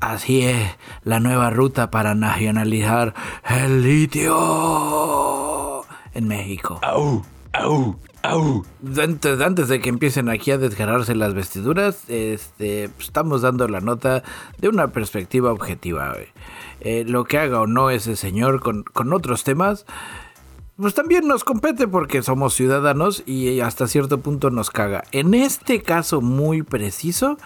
Así 0.00 0.42
es, 0.42 0.76
la 1.04 1.20
nueva 1.20 1.50
ruta 1.50 1.90
para 1.90 2.14
nacionalizar 2.14 3.14
el 3.48 3.82
litio 3.82 5.84
en 6.14 6.26
México. 6.26 6.80
¡Au! 6.82 7.22
¡Au! 7.52 7.96
¡Au! 8.22 8.64
Antes, 9.02 9.40
antes, 9.40 9.68
de 9.68 9.80
que 9.80 9.88
empiecen 9.88 10.28
aquí 10.28 10.50
a 10.50 10.58
desgarrarse 10.58 11.14
las 11.14 11.34
vestiduras, 11.34 12.08
este, 12.08 12.90
estamos 12.98 13.42
dando 13.42 13.68
la 13.68 13.80
nota 13.80 14.22
de 14.58 14.68
una 14.68 14.88
perspectiva 14.88 15.52
objetiva. 15.52 16.14
Eh, 16.80 17.04
lo 17.06 17.24
que 17.24 17.38
haga 17.38 17.60
o 17.60 17.66
no 17.66 17.90
ese 17.90 18.16
señor 18.16 18.60
con, 18.60 19.12
otros 19.12 19.44
temas, 19.44 19.84
pues 20.76 20.94
también 20.94 21.28
nos 21.28 21.44
compete 21.44 21.86
porque 21.86 22.22
somos 22.22 22.54
ciudadanos 22.54 23.22
y 23.26 23.60
hasta 23.60 23.86
cierto 23.86 24.20
punto 24.20 24.50
nos 24.50 24.70
caga. 24.70 25.04
En 25.12 25.34
este 25.34 25.82
caso 25.82 26.22
muy 26.22 26.62
preciso, 26.62 27.36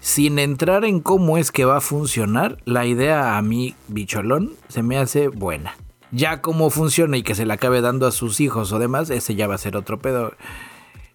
sin 0.00 0.38
entrar 0.38 0.84
en 0.84 1.00
cómo 1.00 1.36
es 1.36 1.52
que 1.52 1.66
va 1.66 1.78
a 1.78 1.82
funcionar, 1.82 2.58
la 2.64 2.86
idea 2.86 3.36
a 3.36 3.42
mí, 3.42 3.74
bicholón, 3.88 4.52
se 4.68 4.82
me 4.82 4.96
hace 4.96 5.28
buena. 5.28 5.76
Ya 6.10 6.40
cómo 6.40 6.70
funciona 6.70 7.18
y 7.18 7.22
que 7.22 7.34
se 7.34 7.44
la 7.44 7.54
acabe 7.54 7.82
dando 7.82 8.06
a 8.06 8.12
sus 8.12 8.40
hijos 8.40 8.72
o 8.72 8.78
demás, 8.78 9.10
ese 9.10 9.34
ya 9.34 9.46
va 9.46 9.56
a 9.56 9.58
ser 9.58 9.76
otro 9.76 9.98
pedo. 9.98 10.32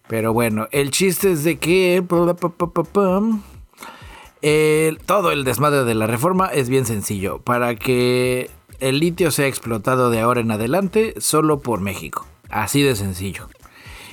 Pero 0.06 0.32
bueno, 0.32 0.68
el 0.70 0.90
chiste 0.90 1.32
es 1.32 1.42
de 1.44 1.58
que 1.58 2.04
todo 5.06 5.32
el 5.32 5.44
desmadre 5.44 5.84
de 5.84 5.94
la 5.94 6.06
reforma 6.06 6.46
es 6.48 6.68
bien 6.68 6.86
sencillo. 6.86 7.38
Para 7.38 7.76
que 7.76 8.50
el 8.80 8.98
litio 8.98 9.30
sea 9.30 9.46
explotado 9.46 10.10
de 10.10 10.20
ahora 10.20 10.40
en 10.40 10.50
adelante 10.50 11.14
solo 11.18 11.60
por 11.60 11.80
México. 11.80 12.26
Así 12.50 12.82
de 12.82 12.96
sencillo. 12.96 13.48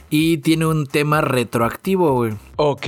Y 0.10 0.38
tiene 0.40 0.66
un 0.66 0.88
tema 0.88 1.22
retroactivo, 1.22 2.14
güey. 2.14 2.34
Ok. 2.58 2.88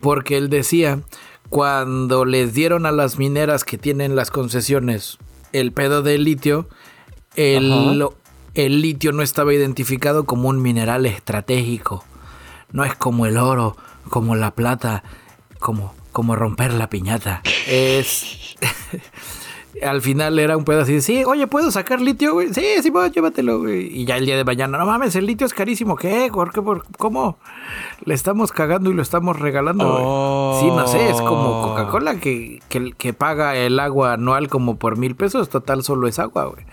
Porque 0.00 0.36
él 0.36 0.50
decía, 0.50 1.00
cuando 1.48 2.24
les 2.24 2.54
dieron 2.54 2.86
a 2.86 2.92
las 2.92 3.18
mineras 3.18 3.64
que 3.64 3.78
tienen 3.78 4.16
las 4.16 4.30
concesiones 4.30 5.18
el 5.52 5.72
pedo 5.72 6.02
del 6.02 6.24
litio, 6.24 6.68
el, 7.36 8.06
el 8.54 8.82
litio 8.82 9.12
no 9.12 9.22
estaba 9.22 9.54
identificado 9.54 10.24
como 10.24 10.48
un 10.48 10.60
mineral 10.60 11.06
estratégico. 11.06 12.04
No 12.70 12.84
es 12.84 12.94
como 12.94 13.26
el 13.26 13.38
oro, 13.38 13.76
como 14.10 14.36
la 14.36 14.50
plata, 14.54 15.04
como 15.58 15.94
como 16.18 16.34
romper 16.34 16.72
la 16.72 16.90
piñata. 16.90 17.42
Es. 17.68 18.56
Al 19.84 20.02
final 20.02 20.36
era 20.40 20.56
un 20.56 20.64
pedo 20.64 20.80
así 20.80 21.00
sí, 21.00 21.22
oye, 21.24 21.46
¿puedo 21.46 21.70
sacar 21.70 22.00
litio, 22.00 22.32
güey? 22.32 22.52
Sí, 22.52 22.64
sí, 22.82 22.90
puedo, 22.90 23.06
llévatelo, 23.06 23.60
güey. 23.60 23.86
Y 23.96 24.04
ya 24.04 24.16
el 24.16 24.26
día 24.26 24.36
de 24.36 24.42
mañana, 24.42 24.78
no 24.78 24.84
mames, 24.84 25.14
el 25.14 25.26
litio 25.26 25.46
es 25.46 25.54
carísimo. 25.54 25.94
¿Qué? 25.94 26.28
¿Por 26.34 26.52
qué? 26.52 26.60
¿Por 26.60 26.84
¿Cómo? 26.96 27.38
Le 28.04 28.14
estamos 28.14 28.50
cagando 28.50 28.90
y 28.90 28.94
lo 28.94 29.02
estamos 29.02 29.38
regalando, 29.38 30.58
Sí, 30.60 30.66
no 30.66 30.88
sé, 30.88 31.08
es 31.08 31.20
como 31.20 31.60
oh. 31.60 31.68
Coca-Cola 31.68 32.16
que, 32.18 32.60
que, 32.68 33.12
paga 33.12 33.54
el 33.54 33.78
agua 33.78 34.14
anual 34.14 34.48
como 34.48 34.76
por 34.76 34.96
mil 34.96 35.14
pesos. 35.14 35.48
Total, 35.48 35.84
solo 35.84 36.08
es 36.08 36.18
agua, 36.18 36.46
güey. 36.46 36.64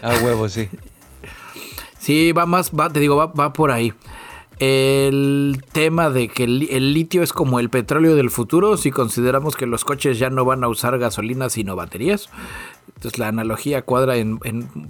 A 0.00 0.24
huevo, 0.24 0.48
sí. 0.48 0.70
sí, 1.98 2.32
va 2.32 2.46
más, 2.46 2.70
va, 2.70 2.88
te 2.88 3.00
digo, 3.00 3.14
va, 3.16 3.26
va 3.26 3.52
por 3.52 3.72
ahí 3.72 3.92
el 4.58 5.62
tema 5.72 6.10
de 6.10 6.28
que 6.28 6.44
el, 6.44 6.94
litio 6.94 7.22
es 7.22 7.32
como 7.32 7.60
el 7.60 7.68
petróleo 7.68 8.16
del 8.16 8.30
futuro 8.30 8.76
si 8.76 8.90
consideramos 8.90 9.54
que 9.54 9.66
los 9.66 9.84
coches 9.84 10.18
ya 10.18 10.30
no 10.30 10.44
van 10.44 10.64
a 10.64 10.68
usar 10.68 10.98
gasolina 10.98 11.50
sino 11.50 11.76
baterías. 11.76 12.28
Entonces 12.94 13.18
la 13.18 13.28
analogía 13.28 13.82
cuadra 13.82 14.16
en, 14.16 14.38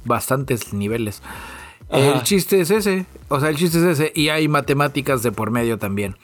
bastantes 0.05 0.73
niveles. 0.73 1.23
El 1.91 2.23
chiste 2.25 2.61
es 2.61 2.71
ese, 2.71 3.07
o 3.29 3.39
sea, 3.39 3.49
el 3.49 3.57
chiste 3.57 3.79
es 3.79 3.85
ese 3.85 4.13
y 4.15 4.29
hay 4.29 4.49
matemáticas 4.49 5.23
de 5.23 5.31
por 5.31 5.51
medio 5.53 5.79
también. 5.79 6.17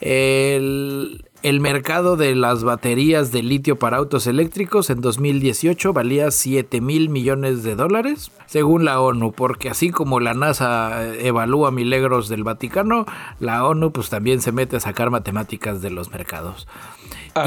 El, 0.00 1.24
el 1.42 1.60
mercado 1.60 2.16
de 2.16 2.34
las 2.34 2.64
baterías 2.64 3.30
de 3.30 3.42
litio 3.42 3.78
para 3.78 3.98
autos 3.98 4.26
eléctricos 4.26 4.90
en 4.90 5.00
2018 5.00 5.92
valía 5.92 6.30
7 6.30 6.80
mil 6.80 7.08
millones 7.08 7.62
de 7.62 7.76
dólares, 7.76 8.32
según 8.46 8.84
la 8.84 9.00
ONU, 9.00 9.32
porque 9.32 9.70
así 9.70 9.90
como 9.90 10.20
la 10.20 10.34
NASA 10.34 11.14
evalúa 11.16 11.70
milagros 11.70 12.28
del 12.28 12.44
Vaticano, 12.44 13.06
la 13.38 13.64
ONU 13.64 13.92
pues 13.92 14.10
también 14.10 14.40
se 14.40 14.52
mete 14.52 14.76
a 14.76 14.80
sacar 14.80 15.10
matemáticas 15.10 15.80
de 15.80 15.90
los 15.90 16.10
mercados. 16.10 16.66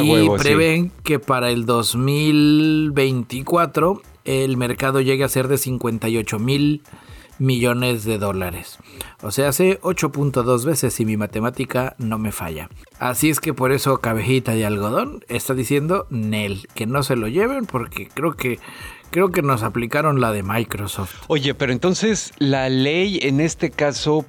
y 0.01 0.29
prevén 0.37 0.91
que 1.03 1.19
para 1.19 1.49
el 1.49 1.65
2024 1.65 4.01
el 4.23 4.55
mercado 4.55 5.01
llegue 5.01 5.23
a 5.23 5.29
ser 5.29 5.47
de 5.47 5.57
58 5.57 6.39
mil 6.39 6.55
millones 6.55 7.10
de 7.41 8.17
dólares. 8.19 8.77
O 9.23 9.31
sea, 9.31 9.49
hace 9.49 9.81
8.2 9.81 10.63
veces 10.63 10.93
si 10.93 11.05
mi 11.05 11.17
matemática 11.17 11.95
no 11.97 12.19
me 12.19 12.31
falla. 12.31 12.69
Así 12.99 13.31
es 13.31 13.39
que 13.39 13.53
por 13.53 13.71
eso 13.71 13.97
Cabejita 13.97 14.53
de 14.53 14.65
Algodón 14.65 15.25
está 15.27 15.55
diciendo 15.55 16.05
Nel, 16.11 16.67
que 16.75 16.85
no 16.85 17.01
se 17.01 17.15
lo 17.15 17.27
lleven 17.27 17.65
porque 17.65 18.09
creo 18.13 18.33
que 18.33 18.59
creo 19.09 19.31
que 19.31 19.41
nos 19.41 19.63
aplicaron 19.63 20.21
la 20.21 20.31
de 20.31 20.43
Microsoft. 20.43 21.23
Oye, 21.27 21.55
pero 21.55 21.73
entonces 21.73 22.31
la 22.37 22.69
ley 22.69 23.19
en 23.23 23.41
este 23.41 23.71
caso 23.71 24.25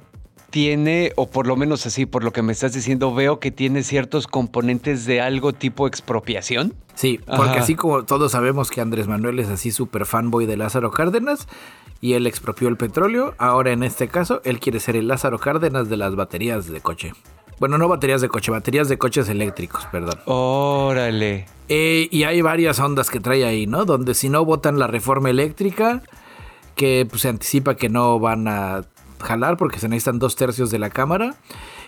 tiene, 0.53 1.13
o 1.15 1.27
por 1.31 1.47
lo 1.47 1.55
menos 1.55 1.87
así, 1.87 2.05
por 2.05 2.23
lo 2.23 2.31
que 2.31 2.43
me 2.43 2.53
estás 2.53 2.73
diciendo, 2.73 3.11
veo 3.11 3.39
que 3.39 3.49
tiene 3.49 3.81
ciertos 3.81 4.27
componentes 4.27 5.07
de 5.07 5.19
algo 5.19 5.51
tipo 5.51 5.87
expropiación. 5.87 6.75
Sí, 6.93 7.19
porque 7.25 7.57
así 7.57 7.73
como 7.73 8.05
todos 8.05 8.33
sabemos 8.33 8.69
que 8.69 8.79
Andrés 8.79 9.07
Manuel 9.07 9.39
es 9.39 9.49
así 9.49 9.71
súper 9.71 10.05
fanboy 10.05 10.45
de 10.45 10.55
Lázaro 10.55 10.91
Cárdenas 10.91 11.47
y 12.01 12.13
él 12.13 12.27
expropió 12.27 12.67
el 12.67 12.77
petróleo, 12.77 13.33
ahora 13.39 13.71
en 13.71 13.81
este 13.81 14.09
caso 14.09 14.41
él 14.45 14.59
quiere 14.59 14.79
ser 14.79 14.95
el 14.95 15.07
Lázaro 15.07 15.39
Cárdenas 15.39 15.89
de 15.89 15.97
las 15.97 16.15
baterías 16.15 16.67
de 16.67 16.81
coche. 16.81 17.13
Bueno, 17.59 17.79
no 17.79 17.87
baterías 17.87 18.21
de 18.21 18.29
coche, 18.29 18.51
baterías 18.51 18.87
de 18.89 18.99
coches 18.99 19.29
eléctricos, 19.29 19.87
perdón. 19.87 20.19
Órale. 20.25 21.47
Eh, 21.67 22.07
y 22.11 22.25
hay 22.25 22.43
varias 22.43 22.79
ondas 22.79 23.09
que 23.09 23.19
trae 23.19 23.43
ahí, 23.43 23.65
¿no? 23.65 23.85
Donde 23.85 24.13
si 24.13 24.29
no 24.29 24.45
votan 24.45 24.77
la 24.77 24.85
reforma 24.85 25.31
eléctrica, 25.31 26.03
que 26.75 27.07
pues, 27.09 27.23
se 27.23 27.29
anticipa 27.29 27.75
que 27.75 27.89
no 27.89 28.19
van 28.19 28.47
a 28.47 28.83
jalar 29.23 29.57
porque 29.57 29.79
se 29.79 29.89
necesitan 29.89 30.19
dos 30.19 30.35
tercios 30.35 30.69
de 30.69 30.79
la 30.79 30.89
Cámara. 30.89 31.35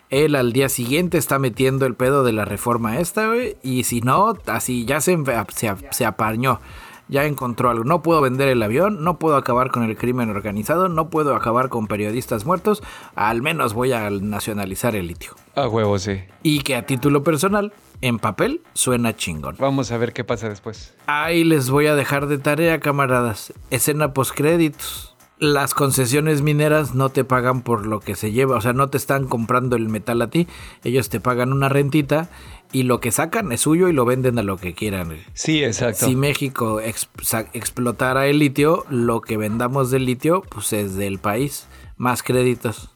Él 0.10 0.36
al 0.36 0.54
día 0.54 0.70
siguiente 0.70 1.18
está 1.18 1.40
metiendo 1.40 1.86
el 1.86 1.96
pedo 1.96 2.24
de 2.24 2.32
la 2.32 2.46
reforma 2.46 3.00
esta, 3.00 3.28
güey. 3.28 3.58
Y 3.64 3.84
si 3.84 4.02
no, 4.02 4.36
así 4.48 4.86
ya 4.86 5.02
se, 5.02 5.18
se, 5.54 5.76
se 5.92 6.06
apañó 6.06 6.60
ya 7.08 7.26
encontró 7.26 7.70
algo. 7.70 7.84
No 7.84 8.02
puedo 8.02 8.22
vender 8.22 8.48
el 8.48 8.62
avión, 8.64 9.04
no 9.04 9.20
puedo 9.20 9.36
acabar 9.36 9.72
con 9.72 9.84
el 9.84 9.98
crimen 9.98 10.30
organizado, 10.30 10.90
no 10.90 11.10
puedo 11.10 11.36
acabar 11.36 11.70
con 11.70 11.88
periodistas 11.88 12.46
muertos, 12.46 12.82
al 13.16 13.42
menos 13.42 13.74
voy 13.74 13.94
a 13.94 14.10
nacionalizar 14.10 14.96
el 14.96 15.08
litio. 15.08 15.34
A 15.56 15.68
huevo, 15.68 16.00
sí. 16.00 16.22
Y 16.44 16.62
que 16.62 16.76
a 16.76 16.86
título 16.86 17.24
personal, 17.24 17.74
en 18.02 18.20
papel, 18.20 18.62
suena 18.74 19.16
chingón. 19.16 19.56
Vamos 19.60 19.92
a 19.92 19.98
ver 19.98 20.14
qué 20.14 20.24
pasa 20.24 20.50
después. 20.50 20.94
Ahí 21.08 21.44
les 21.44 21.70
voy 21.70 21.88
a 21.88 21.96
dejar 21.96 22.28
de 22.28 22.38
tarea, 22.38 22.80
camaradas. 22.80 23.54
Escena 23.70 24.14
postcréditos 24.14 25.15
las 25.38 25.74
concesiones 25.74 26.42
mineras 26.42 26.96
no 26.96 27.10
te 27.10 27.24
pagan 27.24 27.62
por 27.62 27.86
lo 27.86 28.00
que 28.00 28.16
se 28.16 28.32
lleva, 28.32 28.58
o 28.58 28.62
sea, 28.62 28.74
no 28.74 28.90
te 28.90 28.98
están 28.98 29.28
comprando 29.28 29.76
el 29.76 29.90
metal 29.90 30.22
a 30.22 30.30
ti, 30.30 30.48
ellos 30.84 31.10
te 31.10 31.20
pagan 31.20 31.52
una 31.52 31.70
rentita 31.70 32.30
y 32.72 32.84
lo 32.84 33.00
que 33.00 33.12
sacan 33.12 33.52
es 33.52 33.62
suyo 33.62 33.90
y 33.90 33.94
lo 33.94 34.06
venden 34.06 34.40
a 34.40 34.44
lo 34.44 34.58
que 34.58 34.74
quieran. 34.74 35.18
Sí, 35.34 35.64
exacto. 35.64 36.06
Si 36.06 36.16
México 36.16 36.80
explotara 36.82 38.28
el 38.28 38.40
litio, 38.40 38.86
lo 38.90 39.22
que 39.22 39.38
vendamos 39.38 39.92
del 39.92 40.06
litio, 40.06 40.42
pues 40.50 40.74
es 40.74 40.96
del 40.96 41.20
país. 41.20 41.68
Más 41.98 42.24
créditos. 42.24 42.90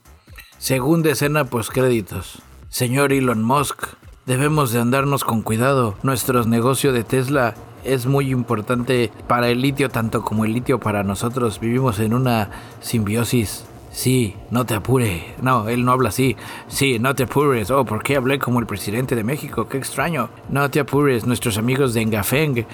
Segunda 0.57 1.11
escena, 1.11 1.45
pues 1.45 1.69
créditos. 1.69 2.41
Señor 2.67 3.13
Elon 3.13 3.43
Musk, 3.43 3.85
debemos 4.25 4.73
de 4.73 4.81
andarnos 4.81 5.23
con 5.23 5.41
cuidado. 5.41 5.95
Nuestro 6.03 6.43
negocio 6.43 6.91
de 6.91 7.05
Tesla 7.05 7.55
es 7.83 8.05
muy 8.05 8.31
importante 8.31 9.11
para 9.27 9.49
el 9.49 9.61
litio 9.61 9.89
tanto 9.89 10.23
como 10.23 10.45
el 10.45 10.53
litio 10.53 10.79
para 10.79 11.03
nosotros. 11.03 11.59
Vivimos 11.59 11.99
en 11.99 12.13
una 12.13 12.49
simbiosis 12.81 13.65
Sí, 13.91 14.35
no 14.51 14.65
te 14.65 14.75
apure. 14.75 15.33
No, 15.41 15.67
él 15.67 15.83
no 15.83 15.91
habla 15.91 16.09
así. 16.09 16.35
Sí, 16.67 16.99
no 16.99 17.15
te 17.15 17.23
apures. 17.23 17.71
Oh, 17.71 17.85
¿por 17.85 18.03
qué 18.03 18.15
hablé 18.17 18.37
como 18.37 18.59
el 18.59 18.67
presidente 18.67 19.15
de 19.15 19.23
México? 19.23 19.67
Qué 19.67 19.77
extraño. 19.77 20.29
No 20.49 20.69
te 20.69 20.79
apures. 20.79 21.25
Nuestros 21.25 21.57
amigos 21.57 21.93
de 21.93 22.01
Engafeng, 22.01 22.65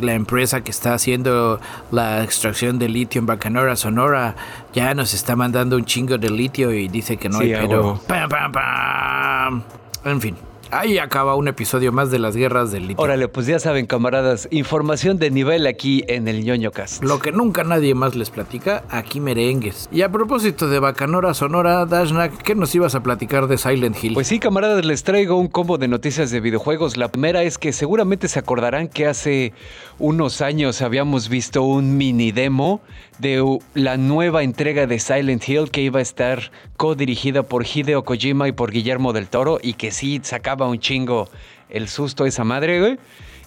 la 0.00 0.14
empresa 0.14 0.62
que 0.62 0.72
está 0.72 0.94
haciendo 0.94 1.60
la 1.90 2.24
extracción 2.24 2.78
de 2.78 2.88
litio 2.88 3.20
en 3.20 3.26
Bacanora, 3.26 3.76
Sonora, 3.76 4.34
ya 4.74 4.94
nos 4.94 5.14
está 5.14 5.36
mandando 5.36 5.76
un 5.76 5.84
chingo 5.84 6.18
de 6.18 6.30
litio 6.30 6.72
y 6.72 6.88
dice 6.88 7.16
que 7.16 7.28
no 7.28 7.38
hay 7.38 7.54
pero. 7.54 8.00
¡Pam, 8.06 8.28
pam, 8.28 8.52
pam! 8.52 9.62
En 10.04 10.20
fin. 10.20 10.36
Ahí 10.76 10.98
acaba 10.98 11.36
un 11.36 11.46
episodio 11.46 11.92
más 11.92 12.10
de 12.10 12.18
las 12.18 12.34
guerras 12.34 12.72
del 12.72 12.88
litio. 12.88 13.00
Órale, 13.00 13.28
pues 13.28 13.46
ya 13.46 13.60
saben, 13.60 13.86
camaradas, 13.86 14.48
información 14.50 15.20
de 15.20 15.30
nivel 15.30 15.68
aquí 15.68 16.02
en 16.08 16.26
el 16.26 16.44
ñoño 16.44 16.72
cast. 16.72 17.04
Lo 17.04 17.20
que 17.20 17.30
nunca 17.30 17.62
nadie 17.62 17.94
más 17.94 18.16
les 18.16 18.30
platica, 18.30 18.82
aquí 18.90 19.20
merengues. 19.20 19.88
Y 19.92 20.02
a 20.02 20.10
propósito 20.10 20.68
de 20.68 20.80
Bacanora 20.80 21.32
Sonora, 21.32 21.86
Dashnak, 21.86 22.42
¿qué 22.42 22.56
nos 22.56 22.74
ibas 22.74 22.96
a 22.96 23.04
platicar 23.04 23.46
de 23.46 23.56
Silent 23.56 24.02
Hill? 24.02 24.14
Pues 24.14 24.26
sí, 24.26 24.40
camaradas, 24.40 24.84
les 24.84 25.04
traigo 25.04 25.36
un 25.36 25.46
combo 25.46 25.78
de 25.78 25.86
noticias 25.86 26.32
de 26.32 26.40
videojuegos. 26.40 26.96
La 26.96 27.06
primera 27.06 27.44
es 27.44 27.56
que 27.56 27.72
seguramente 27.72 28.26
se 28.26 28.40
acordarán 28.40 28.88
que 28.88 29.06
hace 29.06 29.52
unos 30.00 30.40
años 30.40 30.82
habíamos 30.82 31.28
visto 31.28 31.62
un 31.62 31.96
mini 31.96 32.32
demo 32.32 32.80
de 33.20 33.60
la 33.74 33.96
nueva 33.96 34.42
entrega 34.42 34.88
de 34.88 34.98
Silent 34.98 35.48
Hill 35.48 35.70
que 35.70 35.82
iba 35.82 36.00
a 36.00 36.02
estar 36.02 36.50
co-dirigida 36.76 37.42
por 37.42 37.64
Hideo 37.66 38.04
Kojima 38.04 38.48
y 38.48 38.52
por 38.52 38.70
Guillermo 38.70 39.12
del 39.12 39.28
Toro 39.28 39.58
y 39.62 39.74
que 39.74 39.90
sí 39.90 40.20
sacaba 40.22 40.68
un 40.68 40.78
chingo 40.78 41.28
el 41.68 41.88
susto 41.88 42.24
a 42.24 42.28
esa 42.28 42.44
madre, 42.44 42.80
güey. 42.80 42.98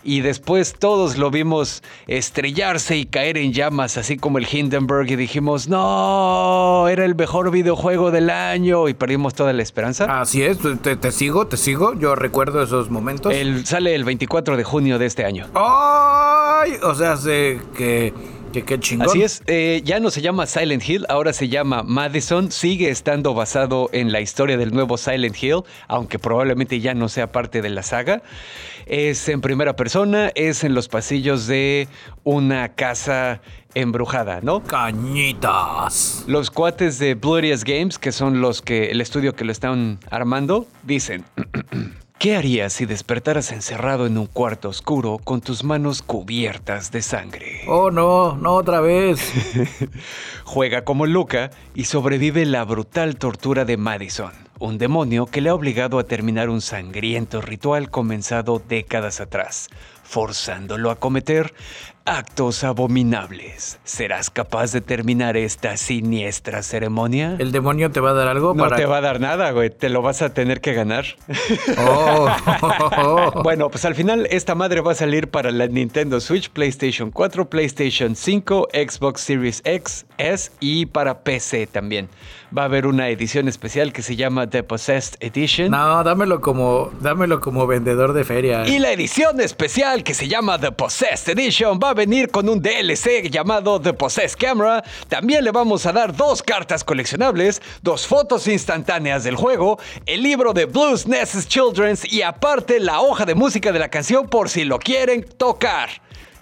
Y 0.03 0.21
después 0.21 0.75
todos 0.79 1.17
lo 1.17 1.31
vimos 1.31 1.83
estrellarse 2.07 2.95
y 2.95 3.05
caer 3.05 3.37
en 3.37 3.51
llamas, 3.51 3.97
así 3.97 4.15
como 4.15 4.37
el 4.37 4.47
Hindenburg, 4.49 5.09
y 5.11 5.17
dijimos, 5.17 5.67
no, 5.67 6.87
era 6.87 7.03
el 7.03 7.13
mejor 7.13 7.51
videojuego 7.51 8.09
del 8.09 8.29
año, 8.29 8.87
y 8.87 8.93
perdimos 8.93 9.33
toda 9.33 9.51
la 9.51 9.63
esperanza. 9.63 10.21
Así 10.21 10.43
es, 10.43 10.59
te, 10.81 11.11
sigo, 11.11 11.47
te 11.47 11.57
sigo, 11.57 11.93
yo 11.93 12.15
recuerdo 12.15 12.63
esos 12.63 12.89
momentos. 12.89 13.33
El, 13.33 13.65
sale 13.65 13.95
el 13.95 14.05
24 14.05 14.55
de 14.55 14.63
junio 14.63 14.97
de 14.97 15.07
este 15.07 15.25
año. 15.25 15.47
¡Ay! 15.53 16.73
O 16.83 16.95
sea, 16.95 17.17
sé 17.17 17.59
que 17.75 18.13
qué 18.63 18.79
chingón. 18.79 19.07
Así 19.07 19.23
es, 19.23 19.41
eh, 19.47 19.81
ya 19.83 19.99
no 19.99 20.09
se 20.09 20.21
llama 20.21 20.45
Silent 20.45 20.87
Hill, 20.87 21.05
ahora 21.09 21.33
se 21.33 21.49
llama 21.49 21.83
Madison. 21.83 22.51
Sigue 22.51 22.89
estando 22.89 23.33
basado 23.33 23.89
en 23.93 24.11
la 24.11 24.21
historia 24.21 24.57
del 24.57 24.73
nuevo 24.73 24.97
Silent 24.97 25.41
Hill, 25.41 25.63
aunque 25.87 26.19
probablemente 26.19 26.79
ya 26.79 26.93
no 26.93 27.09
sea 27.09 27.31
parte 27.31 27.61
de 27.61 27.69
la 27.69 27.83
saga. 27.83 28.21
Es 28.85 29.27
en 29.29 29.41
primera 29.41 29.75
persona, 29.75 30.31
es 30.35 30.63
en 30.63 30.73
los 30.73 30.87
pasillos 30.87 31.47
de 31.47 31.87
una 32.23 32.69
casa 32.69 33.41
embrujada, 33.73 34.39
¿no? 34.41 34.63
Cañitas. 34.63 36.23
Los 36.27 36.49
cuates 36.49 36.97
de 36.99 37.15
Bloodious 37.15 37.63
Games, 37.63 37.99
que 37.99 38.11
son 38.11 38.41
los 38.41 38.61
que 38.61 38.91
el 38.91 39.01
estudio 39.01 39.35
que 39.35 39.45
lo 39.45 39.51
están 39.51 39.99
armando, 40.09 40.67
dicen 40.83 41.25
¿Qué 42.19 42.35
harías 42.35 42.73
si 42.73 42.87
despertaras 42.87 43.51
encerrado 43.51 44.07
en 44.07 44.17
un 44.17 44.25
cuarto 44.25 44.69
oscuro 44.69 45.19
con 45.23 45.39
tus 45.39 45.63
manos 45.63 46.01
cubiertas 46.01 46.91
de 46.91 47.03
sangre? 47.03 47.61
Oh, 47.67 47.91
no, 47.91 48.35
no 48.35 48.55
otra 48.55 48.81
vez. 48.81 49.21
Juega 50.43 50.83
como 50.83 51.05
Luca 51.05 51.51
y 51.75 51.83
sobrevive 51.83 52.47
la 52.47 52.63
brutal 52.63 53.17
tortura 53.17 53.65
de 53.65 53.77
Madison, 53.77 54.31
un 54.57 54.79
demonio 54.79 55.27
que 55.27 55.41
le 55.41 55.49
ha 55.49 55.53
obligado 55.53 55.99
a 55.99 56.05
terminar 56.05 56.49
un 56.49 56.61
sangriento 56.61 57.39
ritual 57.39 57.91
comenzado 57.91 58.63
décadas 58.67 59.21
atrás, 59.21 59.69
forzándolo 60.01 60.89
a 60.89 60.95
cometer 60.95 61.53
actos 62.07 62.63
abominables. 62.63 63.79
¿Serás 63.83 64.29
capaz 64.29 64.71
de 64.71 64.81
terminar 64.81 65.35
esta 65.35 65.75
siniestra 65.77 66.63
ceremonia? 66.63 67.35
¿El 67.37 67.51
demonio 67.51 67.91
te 67.91 67.99
va 67.99 68.11
a 68.11 68.13
dar 68.13 68.29
algo? 68.29 68.53
No 68.53 68.69
te 68.69 68.85
va 68.85 68.97
a 68.97 69.01
dar 69.01 69.19
nada, 69.19 69.51
güey. 69.51 69.69
Te 69.69 69.89
lo 69.89 70.01
vas 70.01 70.21
a 70.21 70.33
tener 70.33 70.61
que 70.61 70.73
ganar. 70.73 71.05
Oh. 71.77 72.27
bueno, 73.43 73.69
pues 73.69 73.85
al 73.85 73.93
final 73.93 74.27
esta 74.31 74.55
madre 74.55 74.81
va 74.81 74.93
a 74.93 74.95
salir 74.95 75.29
para 75.29 75.51
la 75.51 75.67
Nintendo 75.67 76.19
Switch, 76.21 76.49
PlayStation 76.49 77.11
4, 77.11 77.49
PlayStation 77.49 78.15
5, 78.15 78.69
Xbox 78.73 79.21
Series 79.21 79.61
X, 79.65 80.05
S 80.17 80.51
y 80.59 80.85
para 80.85 81.19
PC 81.23 81.67
también. 81.67 82.09
Va 82.57 82.61
a 82.61 82.65
haber 82.65 82.87
una 82.87 83.09
edición 83.09 83.49
especial 83.49 83.91
que 83.91 84.01
se 84.01 84.15
llama 84.15 84.49
The 84.49 84.63
Possessed 84.63 85.17
Edition. 85.19 85.69
No, 85.71 86.01
dámelo 86.05 86.39
como, 86.39 86.91
dámelo 87.01 87.41
como 87.41 87.67
vendedor 87.67 88.13
de 88.13 88.23
feria. 88.23 88.65
Y 88.65 88.79
la 88.79 88.93
edición 88.93 89.41
especial 89.41 90.03
que 90.03 90.13
se 90.13 90.29
llama 90.29 90.57
The 90.57 90.71
Possessed 90.71 91.37
Edition 91.37 91.77
va 91.83 91.89
a 91.89 91.93
venir 91.97 92.29
con 92.31 92.47
un 92.47 92.61
DLC 92.61 93.29
llamado 93.29 93.81
The 93.81 93.91
Possessed 93.91 94.37
Camera. 94.37 94.81
También 95.09 95.43
le 95.43 95.51
vamos 95.51 95.85
a 95.85 95.91
dar 95.91 96.15
dos 96.15 96.41
cartas 96.41 96.85
coleccionables, 96.85 97.61
dos 97.81 98.07
fotos 98.07 98.47
instantáneas 98.47 99.25
del 99.25 99.35
juego, 99.35 99.79
el 100.05 100.23
libro 100.23 100.53
de 100.53 100.65
Blues 100.65 101.07
Nesses 101.07 101.47
Children's 101.47 102.09
y 102.09 102.21
aparte 102.21 102.79
la 102.79 103.01
hoja 103.01 103.25
de 103.25 103.35
música 103.35 103.73
de 103.73 103.79
la 103.79 103.89
canción 103.89 104.29
por 104.29 104.47
si 104.47 104.63
lo 104.63 104.79
quieren 104.79 105.23
tocar. 105.23 105.89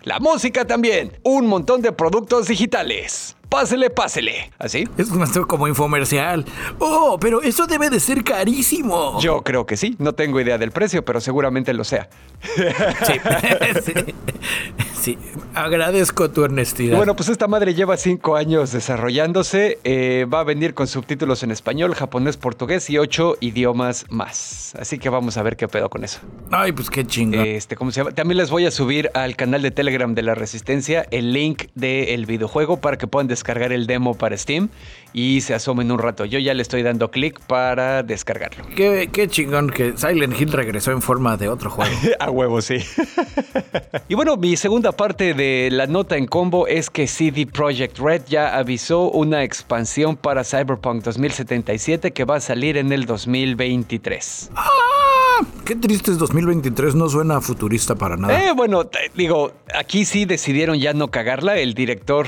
La 0.04 0.20
música 0.20 0.66
también, 0.66 1.18
un 1.24 1.48
montón 1.48 1.82
de 1.82 1.92
productos 1.92 2.48
digitales. 2.48 3.36
Pásele, 3.56 3.90
pásele. 3.90 4.52
¿Así? 4.60 4.84
Es 4.98 5.08
como 5.48 5.70
infomercial. 5.70 6.44
Oh, 6.78 7.18
pero 7.18 7.42
eso 7.42 7.66
debe 7.66 7.90
de 7.90 8.02
ser 8.02 8.22
carísimo. 8.22 9.18
Yo 9.22 9.44
creo 9.44 9.66
que 9.66 9.78
sí. 9.78 9.96
No 9.98 10.12
tengo 10.14 10.42
idea 10.42 10.58
del 10.58 10.72
precio, 10.72 11.06
pero 11.06 11.22
seguramente 11.22 11.74
lo 11.74 11.86
sea. 11.86 12.10
sí. 13.06 13.94
sí. 14.94 15.18
Agradezco 15.54 16.30
tu 16.32 16.44
honestidad. 16.44 16.98
Bueno, 16.98 17.16
pues 17.16 17.30
esta 17.30 17.48
madre 17.48 17.74
lleva 17.74 17.96
cinco 17.96 18.36
años 18.36 18.74
desarrollándose. 18.74 19.80
Eh, 19.86 20.26
va 20.32 20.42
a 20.42 20.44
venir 20.44 20.74
con 20.74 20.88
subtítulos 20.88 21.42
en 21.44 21.52
español, 21.52 21.96
japonés, 21.96 22.36
portugués 22.36 22.90
y 22.90 22.98
ocho 22.98 23.38
idiomas 23.40 24.06
más. 24.10 24.76
Así 24.78 25.00
que 25.00 25.08
vamos 25.08 25.38
a 25.38 25.44
ver 25.44 25.56
qué 25.56 25.70
pedo 25.70 25.90
con 25.90 26.04
eso. 26.04 26.20
Ay, 26.52 26.74
pues 26.74 26.90
qué 26.90 27.08
chingón. 27.08 27.46
Este, 27.46 27.78
¿cómo 27.78 27.92
se 27.92 28.02
llama? 28.02 28.12
También 28.12 28.38
les 28.38 28.50
voy 28.50 28.66
a 28.66 28.72
subir 28.72 29.10
al 29.14 29.38
canal 29.38 29.62
de 29.62 29.72
Telegram 29.72 30.14
de 30.14 30.24
la 30.24 30.36
Resistencia 30.36 31.08
el 31.12 31.32
link 31.32 31.68
del 31.74 32.26
videojuego 32.26 32.82
para 32.82 32.98
que 32.98 33.08
puedan 33.08 33.28
descargar 33.28 33.45
descargar 33.46 33.72
el 33.72 33.86
demo 33.86 34.16
para 34.16 34.36
Steam 34.36 34.70
y 35.14 35.42
se 35.42 35.54
asomen 35.54 35.92
un 35.92 36.00
rato. 36.00 36.26
Yo 36.26 36.40
ya 36.40 36.56
le 36.56 36.64
estoy 36.64 36.82
dando 36.82 37.12
clic 37.12 37.40
para 37.42 38.02
descargarlo. 38.02 38.66
Qué, 38.76 39.08
qué, 39.14 39.28
chingón 39.28 39.70
que 39.70 39.96
Silent 39.96 40.40
Hill 40.40 40.52
regresó 40.52 40.92
en 40.92 41.02
forma 41.04 41.38
de 41.38 41.48
otro 41.48 41.70
juego. 41.70 41.92
A 42.20 42.32
huevo, 42.32 42.60
sí. 42.62 42.78
y 44.10 44.16
bueno, 44.16 44.36
mi 44.36 44.58
segunda 44.58 44.94
parte 44.94 45.36
de 45.36 45.70
la 45.72 45.86
nota 45.86 46.18
en 46.18 46.26
combo 46.26 46.66
es 46.66 46.90
que 46.90 47.06
CD 47.06 47.46
Projekt 47.46 48.00
Red 48.00 48.24
ya 48.28 48.58
avisó 48.58 49.12
una 49.12 49.44
expansión 49.44 50.16
para 50.16 50.44
Cyberpunk 50.44 51.04
2077 51.04 52.14
que 52.14 52.26
va 52.26 52.38
a 52.38 52.42
salir 52.42 52.78
en 52.78 52.92
el 52.92 53.06
2023. 53.06 54.50
¡Ah! 54.56 54.70
Qué 55.66 55.76
triste 55.76 56.12
es 56.12 56.18
2023, 56.18 56.96
no 56.96 57.10
suena 57.10 57.42
futurista 57.42 57.96
para 57.96 58.16
nada. 58.16 58.42
Eh, 58.42 58.54
bueno, 58.54 58.90
digo, 59.16 59.52
aquí 59.74 60.06
sí 60.06 60.26
decidieron 60.26 60.80
ya 60.80 60.94
no 60.94 61.10
cagarla. 61.10 61.58
El 61.58 61.74
director 61.74 62.28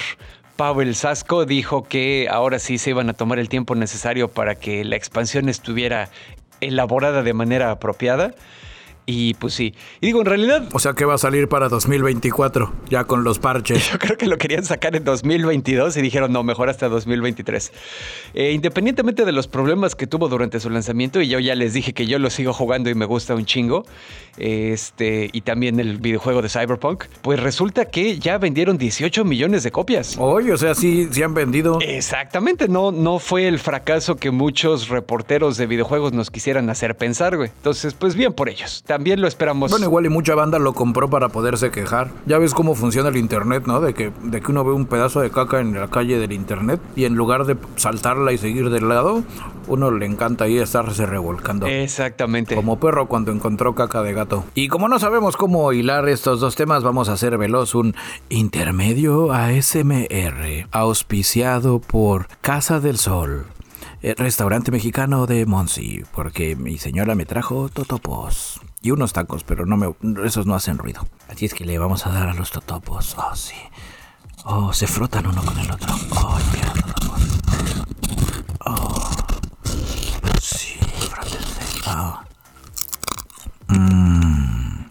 Pavel 0.57 0.95
Sasco 0.95 1.45
dijo 1.45 1.83
que 1.83 2.27
ahora 2.29 2.57
sí 2.57 2.79
se 2.79 2.89
iban 2.89 3.09
a 3.09 3.13
tomar 3.13 3.37
el 3.37 3.47
tiempo 3.47 3.75
necesario 3.75 4.27
para 4.27 4.55
que 4.55 4.83
la 4.83 4.95
expansión 4.95 5.49
estuviera 5.49 6.09
elaborada 6.61 7.21
de 7.21 7.33
manera 7.33 7.69
apropiada. 7.69 8.33
Y 9.09 9.35
pues 9.35 9.53
sí. 9.53 9.73
Y 10.01 10.07
digo, 10.07 10.19
en 10.19 10.25
realidad. 10.25 10.67
O 10.73 10.79
sea 10.79 10.91
que 10.91 11.05
va 11.05 11.13
a 11.13 11.17
salir 11.17 11.47
para 11.47 11.69
2024, 11.69 12.73
ya 12.89 13.05
con 13.05 13.23
los 13.23 13.39
parches. 13.39 13.89
Yo 13.91 13.99
creo 13.99 14.17
que 14.17 14.27
lo 14.27 14.37
querían 14.37 14.65
sacar 14.65 14.97
en 14.97 15.05
2022 15.05 15.95
y 15.95 16.01
dijeron, 16.01 16.33
no, 16.33 16.43
mejor 16.43 16.69
hasta 16.69 16.89
2023. 16.89 17.71
Eh, 18.33 18.51
independientemente 18.51 19.23
de 19.23 19.31
los 19.31 19.47
problemas 19.47 19.95
que 19.95 20.07
tuvo 20.07 20.27
durante 20.27 20.59
su 20.59 20.69
lanzamiento, 20.69 21.21
y 21.21 21.29
yo 21.29 21.39
ya 21.39 21.55
les 21.55 21.73
dije 21.73 21.93
que 21.93 22.05
yo 22.05 22.19
lo 22.19 22.29
sigo 22.29 22.51
jugando 22.51 22.89
y 22.89 22.95
me 22.95 23.05
gusta 23.05 23.33
un 23.33 23.45
chingo, 23.45 23.85
este, 24.37 25.29
y 25.31 25.39
también 25.41 25.79
el 25.79 25.99
videojuego 25.99 26.41
de 26.41 26.49
Cyberpunk, 26.49 27.05
pues 27.21 27.39
resulta 27.39 27.85
que 27.85 28.19
ya 28.19 28.37
vendieron 28.37 28.77
18 28.77 29.23
millones 29.23 29.63
de 29.63 29.71
copias. 29.71 30.17
Oye, 30.19 30.51
o 30.51 30.57
sea, 30.57 30.75
sí, 30.75 31.07
sí 31.11 31.23
han 31.23 31.33
vendido. 31.33 31.79
Exactamente, 31.79 32.67
no, 32.67 32.91
no 32.91 33.19
fue 33.19 33.47
el 33.47 33.59
fracaso 33.59 34.17
que 34.17 34.31
muchos 34.31 34.89
reporteros 34.89 35.55
de 35.55 35.65
videojuegos 35.65 36.11
nos 36.11 36.29
quisieran 36.29 36.69
hacer 36.69 36.97
pensar, 36.97 37.37
güey. 37.37 37.49
Entonces, 37.55 37.93
pues 37.93 38.13
bien 38.13 38.33
por 38.33 38.49
ellos 38.49 38.83
también 38.97 39.21
lo 39.21 39.27
esperamos. 39.27 39.69
Bueno, 39.69 39.85
igual 39.85 40.07
y 40.07 40.09
mucha 40.09 40.33
banda 40.33 40.57
lo 40.57 40.73
compró 40.73 41.07
para 41.07 41.29
poderse 41.29 41.69
quejar. 41.69 42.09
Ya 42.25 42.39
ves 42.39 42.55
cómo 42.55 42.73
funciona 42.73 43.09
el 43.09 43.17
internet, 43.17 43.65
¿no? 43.67 43.79
De 43.79 43.93
que, 43.93 44.11
de 44.23 44.41
que 44.41 44.51
uno 44.51 44.63
ve 44.63 44.73
un 44.73 44.87
pedazo 44.87 45.21
de 45.21 45.29
caca 45.29 45.59
en 45.59 45.79
la 45.79 45.87
calle 45.87 46.17
del 46.17 46.31
internet 46.31 46.81
y 46.95 47.05
en 47.05 47.13
lugar 47.13 47.45
de 47.45 47.57
saltarla 47.75 48.33
y 48.33 48.39
seguir 48.39 48.71
del 48.71 48.89
lado, 48.89 49.21
uno 49.67 49.91
le 49.91 50.07
encanta 50.07 50.45
ahí 50.45 50.57
estarse 50.57 51.05
revolcando. 51.05 51.67
Exactamente. 51.67 52.55
Como 52.55 52.79
perro 52.79 53.07
cuando 53.07 53.31
encontró 53.31 53.75
caca 53.75 54.01
de 54.01 54.13
gato. 54.13 54.45
Y 54.55 54.67
como 54.67 54.87
no 54.87 54.97
sabemos 54.97 55.37
cómo 55.37 55.71
hilar 55.73 56.09
estos 56.09 56.39
dos 56.39 56.55
temas, 56.55 56.81
vamos 56.81 57.07
a 57.07 57.13
hacer 57.13 57.37
veloz 57.37 57.75
un 57.75 57.93
intermedio 58.29 59.31
ASMR, 59.31 60.69
auspiciado 60.71 61.77
por 61.81 62.29
Casa 62.41 62.79
del 62.79 62.97
Sol. 62.97 63.45
El 64.01 64.15
restaurante 64.15 64.71
mexicano 64.71 65.27
de 65.27 65.45
Monsi, 65.45 66.01
porque 66.15 66.55
mi 66.55 66.79
señora 66.79 67.13
me 67.13 67.27
trajo 67.27 67.69
totopos 67.69 68.59
y 68.81 68.91
unos 68.91 69.13
tacos, 69.13 69.43
pero 69.43 69.65
no 69.65 69.77
me, 69.77 69.93
esos 70.25 70.45
no 70.45 70.55
hacen 70.55 70.77
ruido. 70.77 71.07
Así 71.29 71.45
es 71.45 71.53
que 71.53 71.65
le 71.65 71.77
vamos 71.77 72.05
a 72.05 72.11
dar 72.11 72.29
a 72.29 72.33
los 72.33 72.51
totopos. 72.51 73.15
Oh, 73.17 73.35
sí. 73.35 73.55
Oh, 74.45 74.71
se 74.73 74.87
frotan 74.87 75.27
uno 75.27 75.43
con 75.43 75.57
el 75.59 75.69
otro. 75.71 75.93
Oh, 76.11 76.39
mira, 76.53 76.71
totopos. 76.73 77.21
Oh. 78.65 79.11
Sí, 80.41 80.79
frótense. 81.09 81.61
Oh. 81.87 82.19
Mmm. 83.67 84.85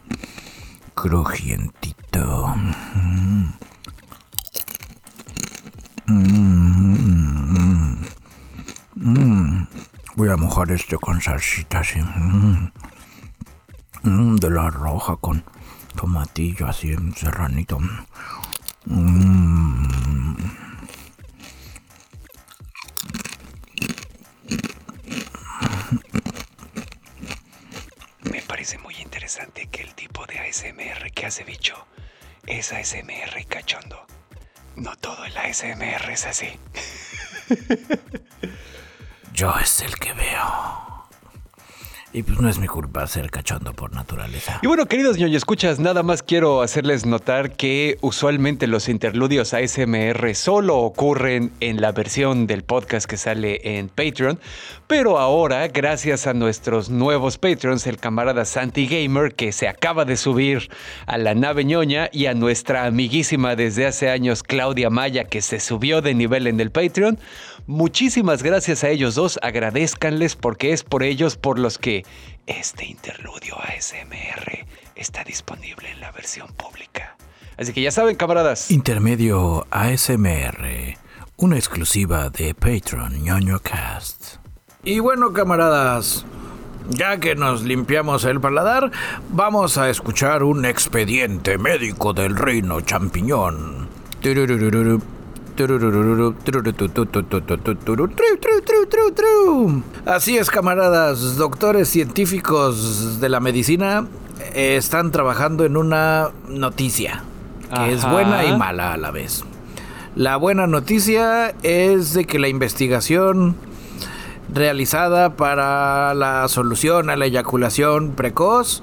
Crujientito. 0.95 2.55
Mmm. 2.57 3.53
Mmm. 6.07 7.47
Mmm. 8.95 9.66
Voy 10.16 10.28
a 10.30 10.37
mojar 10.37 10.70
esto 10.72 10.99
con 10.99 11.20
salsita 11.20 11.80
así. 11.80 12.01
Mmm. 12.01 12.70
Mm, 14.07 14.36
de 14.36 14.50
la 14.50 14.70
roja 14.70 15.16
con 15.16 15.42
tomatillo 15.96 16.68
así 16.68 16.94
serranito. 17.16 17.80
Mm. 18.84 20.36
Me 28.30 28.42
parece 28.42 28.78
muy 28.78 28.94
interesante 28.94 29.66
que 29.72 29.82
el 29.82 29.92
tipo 29.94 30.24
de 30.26 30.38
ASMR 30.38 31.11
que 31.12 31.26
hace 31.26 31.42
bicho 31.42 31.74
es 32.46 32.72
ASMR 32.72 33.44
cachondo. 33.48 34.07
No 34.76 34.94
todo 34.96 35.24
el 35.24 35.36
ASMR 35.36 36.11
es 36.12 36.26
así. 36.26 36.61
Yo 39.32 39.52
es 39.59 39.80
el 39.80 39.96
que 39.96 40.12
veo. 40.12 40.95
Y 42.17 42.23
pues 42.23 42.41
no 42.41 42.49
es 42.49 42.59
mi 42.59 42.67
culpa 42.67 43.07
ser 43.07 43.31
cachondo 43.31 43.75
por 43.75 43.93
naturaleza. 43.93 44.59
Y 44.62 44.67
bueno, 44.67 44.87
queridos 44.87 45.19
ñoño 45.19 45.37
escuchas, 45.37 45.79
nada 45.79 46.03
más 46.03 46.23
quiero 46.23 46.62
hacerles 46.62 47.05
notar 47.05 47.51
que 47.57 47.99
usualmente 48.01 48.67
los 48.67 48.89
interludios 48.89 49.53
ASMR 49.53 50.35
solo 50.35 50.79
ocurren 50.79 51.53
en 51.61 51.83
la 51.83 51.93
versión 51.93 52.47
del 52.47 52.62
podcast 52.62 53.05
que 53.05 53.19
sale 53.19 53.61
en 53.77 53.91
Patreon, 53.91 54.41
pero 54.87 55.19
ahora, 55.19 55.69
gracias 55.69 56.27
a 56.27 56.33
nuestros 56.33 56.89
nuevos 56.89 57.37
Patreons, 57.37 57.87
el 57.87 57.99
camarada 57.99 58.47
Santi 58.47 58.87
Gamer, 58.87 59.35
que 59.35 59.53
se 59.53 59.69
acaba 59.69 60.07
de 60.07 60.17
subir 60.17 60.71
a 61.05 61.19
la 61.19 61.35
nave 61.35 61.67
ñoña, 61.67 62.09
y 62.12 62.27
a 62.27 62.33
nuestra 62.33 62.87
amiguísima 62.87 63.57
desde 63.57 63.85
hace 63.85 64.09
años 64.09 64.43
Claudia 64.43 64.89
Maya, 64.89 65.25
que 65.25 65.43
se 65.43 65.61
subió 65.61 66.01
de 66.01 66.14
nivel 66.14 66.47
en 66.47 66.61
el 66.61 66.71
Patreon, 66.71 67.19
Muchísimas 67.69 68.45
gracias 68.45 68.85
a 68.85 68.91
ellos 68.91 69.17
dos, 69.17 69.41
agradezcanles 69.43 70.37
porque 70.37 70.73
es 70.73 70.85
por 70.85 71.03
ellos 71.03 71.37
por 71.37 71.59
los 71.59 71.79
que 71.79 72.05
este 72.46 72.86
interludio 72.86 73.57
ASMR 73.61 74.66
está 74.94 75.24
disponible 75.24 75.90
en 75.90 76.00
la 76.00 76.12
versión 76.12 76.48
pública. 76.54 77.16
Así 77.57 77.72
que 77.72 77.82
ya 77.82 77.90
saben, 77.90 78.16
camaradas. 78.16 78.70
Intermedio 78.70 79.66
ASMR, 79.70 80.96
una 81.36 81.57
exclusiva 81.57 82.28
de 82.30 82.54
Patreon. 82.54 83.24
Y 84.84 85.00
bueno, 85.00 85.32
camaradas, 85.32 86.24
ya 86.90 87.18
que 87.18 87.34
nos 87.34 87.62
limpiamos 87.62 88.24
el 88.24 88.40
paladar, 88.40 88.92
vamos 89.30 89.78
a 89.78 89.90
escuchar 89.90 90.42
un 90.42 90.64
expediente 90.64 91.59
médico 91.59 92.12
del 92.12 92.36
reino 92.36 92.80
champiñón. 92.82 93.88
Así 100.04 100.36
es, 100.36 100.50
camaradas, 100.50 101.36
doctores 101.36 101.88
científicos 101.88 103.20
de 103.20 103.28
la 103.28 103.40
medicina 103.40 104.07
eh, 104.54 104.76
están 104.76 105.11
trabajando 105.11 105.64
en 105.64 105.76
una 105.76 106.30
noticia 106.48 107.24
que 107.74 107.92
es 107.92 108.09
buena 108.09 108.44
y 108.44 108.57
mala 108.57 108.92
a 108.92 108.96
la 108.96 109.11
vez. 109.11 109.44
La 110.14 110.36
buena 110.36 110.66
noticia 110.66 111.54
es 111.62 112.14
de 112.14 112.24
que 112.24 112.38
la 112.38 112.48
investigación 112.48 113.57
realizada 114.52 115.36
para 115.36 116.14
la 116.14 116.48
solución 116.48 117.11
a 117.11 117.16
la 117.16 117.26
eyaculación 117.26 118.12
precoz 118.12 118.82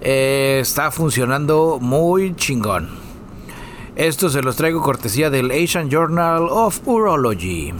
eh, 0.00 0.58
está 0.60 0.90
funcionando 0.90 1.78
muy 1.80 2.34
chingón. 2.34 3.09
Esto 4.00 4.30
se 4.30 4.40
los 4.40 4.56
traigo 4.56 4.80
cortesía 4.80 5.28
del 5.28 5.50
Asian 5.50 5.90
Journal 5.90 6.46
of 6.48 6.80
Urology. 6.86 7.74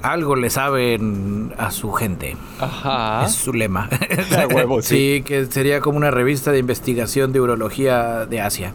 Algo 0.00 0.36
le 0.36 0.48
saben 0.48 1.52
a 1.58 1.72
su 1.72 1.90
gente. 1.90 2.36
Ajá. 2.60 3.24
Es 3.26 3.32
su 3.32 3.52
lema. 3.52 3.90
huevo, 4.54 4.80
sí. 4.80 5.16
sí, 5.16 5.22
que 5.24 5.46
sería 5.46 5.80
como 5.80 5.96
una 5.96 6.12
revista 6.12 6.52
de 6.52 6.60
investigación 6.60 7.32
de 7.32 7.40
urología 7.40 8.26
de 8.26 8.40
Asia. 8.42 8.74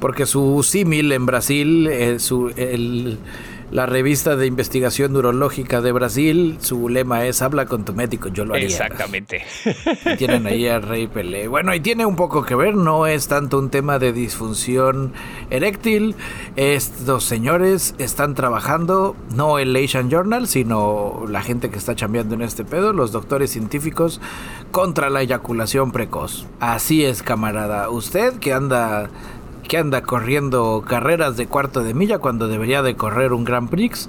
Porque 0.00 0.26
su 0.26 0.64
símil 0.64 1.12
en 1.12 1.26
Brasil, 1.26 1.86
eh, 1.86 2.18
su, 2.18 2.52
el, 2.56 3.18
la 3.72 3.86
revista 3.86 4.36
de 4.36 4.46
investigación 4.46 5.14
neurológica 5.14 5.80
de 5.80 5.92
Brasil, 5.92 6.58
su 6.60 6.90
lema 6.90 7.24
es 7.24 7.40
habla 7.40 7.64
con 7.64 7.86
tu 7.86 7.94
médico, 7.94 8.28
yo 8.28 8.44
lo 8.44 8.52
haría. 8.52 8.66
Exactamente. 8.66 9.44
tienen 10.18 10.46
ahí 10.46 10.68
a 10.68 10.78
Rey 10.78 11.06
Pelé. 11.06 11.48
Bueno, 11.48 11.74
y 11.74 11.80
tiene 11.80 12.04
un 12.04 12.14
poco 12.14 12.44
que 12.44 12.54
ver, 12.54 12.74
no 12.74 13.06
es 13.06 13.28
tanto 13.28 13.58
un 13.58 13.70
tema 13.70 13.98
de 13.98 14.12
disfunción 14.12 15.14
eréctil. 15.48 16.16
Estos 16.56 17.24
señores 17.24 17.94
están 17.96 18.34
trabajando, 18.34 19.16
no 19.34 19.58
el 19.58 19.74
Asian 19.74 20.10
Journal, 20.10 20.48
sino 20.48 21.24
la 21.26 21.40
gente 21.40 21.70
que 21.70 21.78
está 21.78 21.96
chambeando 21.96 22.34
en 22.34 22.42
este 22.42 22.64
pedo, 22.64 22.92
los 22.92 23.10
doctores 23.10 23.52
científicos, 23.52 24.20
contra 24.70 25.08
la 25.08 25.22
eyaculación 25.22 25.92
precoz. 25.92 26.46
Así 26.60 27.06
es, 27.06 27.22
camarada. 27.22 27.88
Usted 27.88 28.34
que 28.34 28.52
anda 28.52 29.08
que 29.66 29.78
anda 29.78 30.02
corriendo 30.02 30.84
carreras 30.86 31.36
de 31.36 31.46
cuarto 31.46 31.82
de 31.82 31.94
milla 31.94 32.18
cuando 32.18 32.48
debería 32.48 32.82
de 32.82 32.96
correr 32.96 33.32
un 33.32 33.44
Grand 33.44 33.68
Prix, 33.68 34.08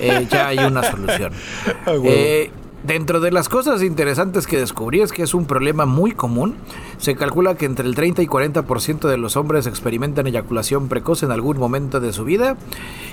eh, 0.00 0.26
ya 0.30 0.48
hay 0.48 0.58
una 0.58 0.82
solución. 0.82 1.32
Ah, 1.86 1.94
eh, 2.04 2.50
Dentro 2.84 3.20
de 3.20 3.30
las 3.30 3.48
cosas 3.48 3.80
interesantes 3.82 4.48
que 4.48 4.58
descubrí 4.58 5.02
es 5.02 5.12
que 5.12 5.22
es 5.22 5.34
un 5.34 5.46
problema 5.46 5.86
muy 5.86 6.12
común. 6.12 6.56
Se 6.98 7.14
calcula 7.14 7.54
que 7.54 7.64
entre 7.64 7.86
el 7.86 7.94
30 7.94 8.22
y 8.22 8.26
40% 8.26 9.08
de 9.08 9.18
los 9.18 9.36
hombres 9.36 9.68
experimentan 9.68 10.26
eyaculación 10.26 10.88
precoz 10.88 11.22
en 11.22 11.30
algún 11.30 11.58
momento 11.58 12.00
de 12.00 12.12
su 12.12 12.24
vida 12.24 12.56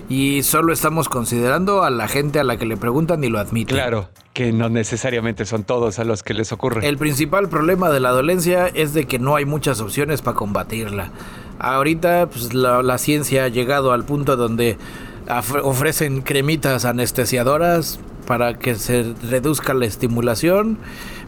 y 0.09 0.41
solo 0.41 0.73
estamos 0.73 1.07
considerando 1.07 1.83
a 1.83 1.91
la 1.91 2.07
gente 2.07 2.39
a 2.39 2.43
la 2.43 2.57
que 2.57 2.65
le 2.65 2.77
preguntan 2.77 3.23
y 3.23 3.29
lo 3.29 3.37
admiten. 3.37 3.77
Claro, 3.77 4.09
que 4.33 4.51
no 4.51 4.69
necesariamente 4.69 5.45
son 5.45 5.63
todos 5.63 5.99
a 5.99 6.03
los 6.03 6.23
que 6.23 6.33
les 6.33 6.51
ocurre. 6.51 6.87
El 6.87 6.97
principal 6.97 7.47
problema 7.47 7.91
de 7.91 7.99
la 7.99 8.09
dolencia 8.09 8.65
es 8.67 8.95
de 8.95 9.05
que 9.05 9.19
no 9.19 9.35
hay 9.35 9.45
muchas 9.45 9.81
opciones 9.81 10.23
para 10.23 10.35
combatirla. 10.35 11.11
Ahorita 11.59 12.27
pues, 12.31 12.53
la, 12.53 12.81
la 12.81 12.97
ciencia 12.97 13.45
ha 13.45 13.47
llegado 13.49 13.91
al 13.91 14.05
punto 14.05 14.35
donde 14.35 14.77
ofrecen 15.63 16.21
cremitas 16.21 16.85
anestesiadoras 16.85 17.99
para 18.25 18.57
que 18.57 18.75
se 18.75 19.13
reduzca 19.29 19.73
la 19.73 19.85
estimulación, 19.85 20.77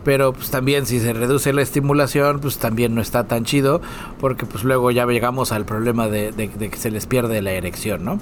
pero 0.04 0.34
pues 0.34 0.52
también 0.52 0.86
si 0.86 1.00
se 1.00 1.14
reduce 1.14 1.54
la 1.54 1.62
estimulación, 1.62 2.40
pues 2.40 2.58
también 2.58 2.96
no 2.96 3.02
está 3.02 3.26
tan 3.26 3.44
chido, 3.44 3.82
porque 4.20 4.46
pues 4.46 4.64
luego 4.64 4.92
ya 4.92 5.06
llegamos 5.06 5.52
al 5.52 5.66
problema 5.66 6.08
de, 6.08 6.32
que 6.32 6.78
se 6.78 6.92
les 6.92 7.06
pierde 7.06 7.42
la 7.42 7.52
erección, 7.52 8.04
¿no? 8.04 8.20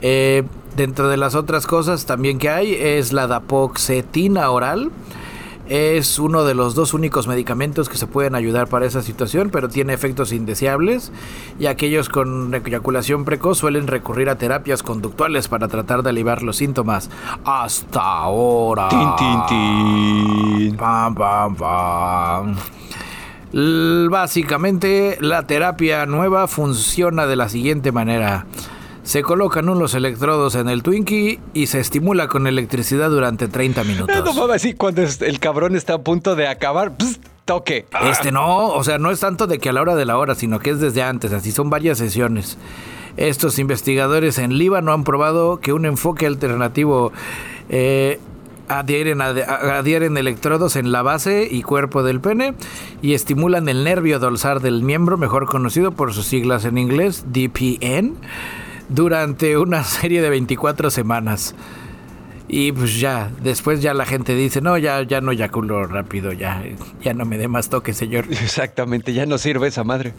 Eh, 0.00 0.42
dentro 0.76 1.08
de 1.08 1.16
las 1.16 1.34
otras 1.34 1.66
cosas 1.66 2.06
también 2.06 2.38
que 2.38 2.48
hay 2.48 2.74
es 2.74 3.12
la 3.12 3.26
dapoxetina 3.28 4.50
oral, 4.50 4.90
es 5.72 6.18
uno 6.18 6.44
de 6.44 6.54
los 6.54 6.74
dos 6.74 6.92
únicos 6.92 7.26
medicamentos 7.26 7.88
que 7.88 7.96
se 7.96 8.06
pueden 8.06 8.34
ayudar 8.34 8.68
para 8.68 8.84
esa 8.84 9.00
situación, 9.00 9.48
pero 9.50 9.70
tiene 9.70 9.94
efectos 9.94 10.30
indeseables 10.30 11.12
y 11.58 11.64
aquellos 11.64 12.10
con 12.10 12.54
eyaculación 12.54 13.24
precoz 13.24 13.56
suelen 13.56 13.86
recurrir 13.86 14.28
a 14.28 14.36
terapias 14.36 14.82
conductuales 14.82 15.48
para 15.48 15.68
tratar 15.68 16.02
de 16.02 16.10
aliviar 16.10 16.42
los 16.42 16.56
síntomas. 16.58 17.08
Hasta 17.42 18.02
ahora. 18.02 18.90
Pam, 20.76 21.14
pam, 21.14 21.56
pam. 21.56 22.56
Básicamente, 24.10 25.16
la 25.22 25.46
terapia 25.46 26.04
nueva 26.04 26.48
funciona 26.48 27.26
de 27.26 27.36
la 27.36 27.48
siguiente 27.48 27.92
manera. 27.92 28.44
Se 29.02 29.22
colocan 29.22 29.68
unos 29.68 29.94
electrodos 29.94 30.54
en 30.54 30.68
el 30.68 30.82
Twinkie 30.82 31.40
y 31.54 31.66
se 31.66 31.80
estimula 31.80 32.28
con 32.28 32.46
electricidad 32.46 33.10
durante 33.10 33.48
30 33.48 33.82
minutos. 33.84 34.24
No 34.24 34.32
mames, 34.32 34.62
sí, 34.62 34.74
cuando 34.74 35.02
el 35.02 35.40
cabrón 35.40 35.74
está 35.74 35.94
a 35.94 35.98
punto 36.02 36.36
de 36.36 36.46
acabar, 36.46 36.92
toque. 37.44 37.86
Este 38.08 38.30
no, 38.30 38.68
o 38.68 38.84
sea, 38.84 38.98
no 38.98 39.10
es 39.10 39.18
tanto 39.18 39.48
de 39.48 39.58
que 39.58 39.70
a 39.70 39.72
la 39.72 39.80
hora 39.82 39.96
de 39.96 40.04
la 40.04 40.18
hora, 40.18 40.36
sino 40.36 40.60
que 40.60 40.70
es 40.70 40.78
desde 40.78 41.02
antes, 41.02 41.32
así 41.32 41.50
son 41.50 41.68
varias 41.68 41.98
sesiones. 41.98 42.58
Estos 43.16 43.58
investigadores 43.58 44.38
en 44.38 44.56
Líbano 44.56 44.92
han 44.92 45.02
probado 45.02 45.58
que 45.58 45.72
un 45.72 45.84
enfoque 45.84 46.26
alternativo 46.26 47.12
eh, 47.68 48.20
adhieren, 48.68 49.20
adhieren, 49.20 50.16
electrodos 50.16 50.76
en 50.76 50.92
la 50.92 51.02
base 51.02 51.48
y 51.50 51.62
cuerpo 51.62 52.04
del 52.04 52.20
pene 52.20 52.54
y 53.02 53.14
estimulan 53.14 53.68
el 53.68 53.82
nervio 53.82 54.20
dorsal 54.20 54.62
del 54.62 54.82
miembro, 54.82 55.18
mejor 55.18 55.46
conocido 55.46 55.92
por 55.92 56.14
sus 56.14 56.26
siglas 56.26 56.64
en 56.64 56.78
inglés, 56.78 57.24
DPN 57.26 58.14
durante 58.88 59.56
una 59.58 59.84
serie 59.84 60.22
de 60.22 60.30
24 60.30 60.90
semanas. 60.90 61.54
Y 62.54 62.70
pues 62.70 63.00
ya, 63.00 63.30
después 63.42 63.80
ya 63.80 63.94
la 63.94 64.04
gente 64.04 64.34
dice, 64.34 64.60
no, 64.60 64.76
ya, 64.76 65.02
ya 65.04 65.22
no 65.22 65.32
eyaculo 65.32 65.86
rápido, 65.86 66.32
ya, 66.32 66.62
ya 67.02 67.14
no 67.14 67.24
me 67.24 67.38
dé 67.38 67.48
más 67.48 67.70
toque, 67.70 67.94
señor. 67.94 68.26
Exactamente, 68.30 69.14
ya 69.14 69.24
no 69.24 69.38
sirve 69.38 69.68
esa 69.68 69.84
madre. 69.84 70.12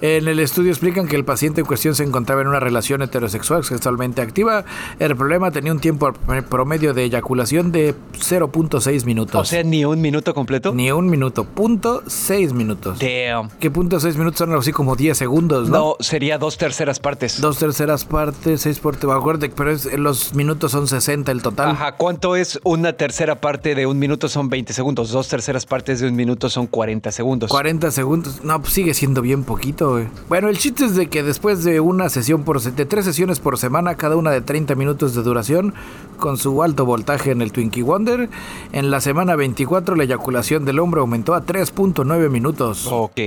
en 0.00 0.28
el 0.28 0.38
estudio 0.38 0.70
explican 0.70 1.08
que 1.08 1.16
el 1.16 1.24
paciente 1.24 1.62
en 1.62 1.66
cuestión 1.66 1.96
se 1.96 2.04
encontraba 2.04 2.42
en 2.42 2.46
una 2.46 2.60
relación 2.60 3.02
heterosexual 3.02 3.64
sexualmente 3.64 4.22
activa. 4.22 4.64
El 5.00 5.16
problema 5.16 5.50
tenía 5.50 5.72
un 5.72 5.80
tiempo 5.80 6.12
promedio 6.48 6.94
de 6.94 7.02
eyaculación 7.02 7.72
de 7.72 7.92
0.6 8.20 9.04
minutos. 9.04 9.40
O 9.40 9.44
sea, 9.44 9.64
ni 9.64 9.84
un 9.84 10.00
minuto 10.00 10.32
completo. 10.32 10.72
Ni 10.72 10.92
un 10.92 11.10
minuto, 11.10 11.42
punto 11.42 12.04
6 12.06 12.52
minutos. 12.52 13.00
Damn. 13.00 13.50
¿Qué 13.58 13.68
punto 13.68 13.98
6 13.98 14.16
minutos 14.16 14.38
son 14.38 14.54
así 14.54 14.70
como 14.70 14.94
10 14.94 15.18
segundos, 15.18 15.68
no? 15.68 15.76
No, 15.76 15.96
sería 15.98 16.38
dos 16.38 16.56
terceras 16.56 17.00
partes. 17.00 17.40
Dos 17.40 17.58
terceras 17.58 18.04
partes, 18.04 18.60
6 18.60 18.78
por... 18.78 18.94
Acuérdate, 18.94 19.52
pero 19.56 19.74
los 19.98 20.36
minutos 20.36 20.70
son 20.70 20.86
60 20.86 21.32
el 21.32 21.42
total. 21.42 21.79
¿Cuánto 21.96 22.36
es 22.36 22.60
una 22.62 22.92
tercera 22.92 23.40
parte 23.40 23.74
de 23.74 23.86
un 23.86 23.98
minuto? 23.98 24.28
Son 24.28 24.48
20 24.48 24.72
segundos. 24.72 25.10
Dos 25.10 25.28
terceras 25.28 25.64
partes 25.64 26.00
de 26.00 26.08
un 26.08 26.14
minuto 26.14 26.50
son 26.50 26.66
40 26.66 27.10
segundos. 27.10 27.50
40 27.50 27.90
segundos. 27.90 28.44
No, 28.44 28.60
pues 28.60 28.74
sigue 28.74 28.92
siendo 28.92 29.22
bien 29.22 29.44
poquito, 29.44 29.92
güey. 29.92 30.06
Bueno, 30.28 30.48
el 30.48 30.58
chiste 30.58 30.84
es 30.84 30.94
de 30.94 31.08
que 31.08 31.22
después 31.22 31.64
de 31.64 31.80
una 31.80 32.08
sesión 32.08 32.44
por... 32.44 32.60
de 32.60 32.84
tres 32.84 33.04
sesiones 33.06 33.40
por 33.40 33.56
semana, 33.56 33.94
cada 33.94 34.16
una 34.16 34.30
de 34.30 34.42
30 34.42 34.74
minutos 34.74 35.14
de 35.14 35.22
duración, 35.22 35.74
con 36.18 36.36
su 36.36 36.62
alto 36.62 36.84
voltaje 36.84 37.30
en 37.30 37.40
el 37.40 37.50
Twinkie 37.50 37.82
Wonder, 37.82 38.28
en 38.72 38.90
la 38.90 39.00
semana 39.00 39.36
24 39.36 39.96
la 39.96 40.04
eyaculación 40.04 40.64
del 40.64 40.78
hombre 40.78 41.00
aumentó 41.00 41.34
a 41.34 41.44
3.9 41.46 42.28
minutos. 42.28 42.88
Ok. 42.90 43.18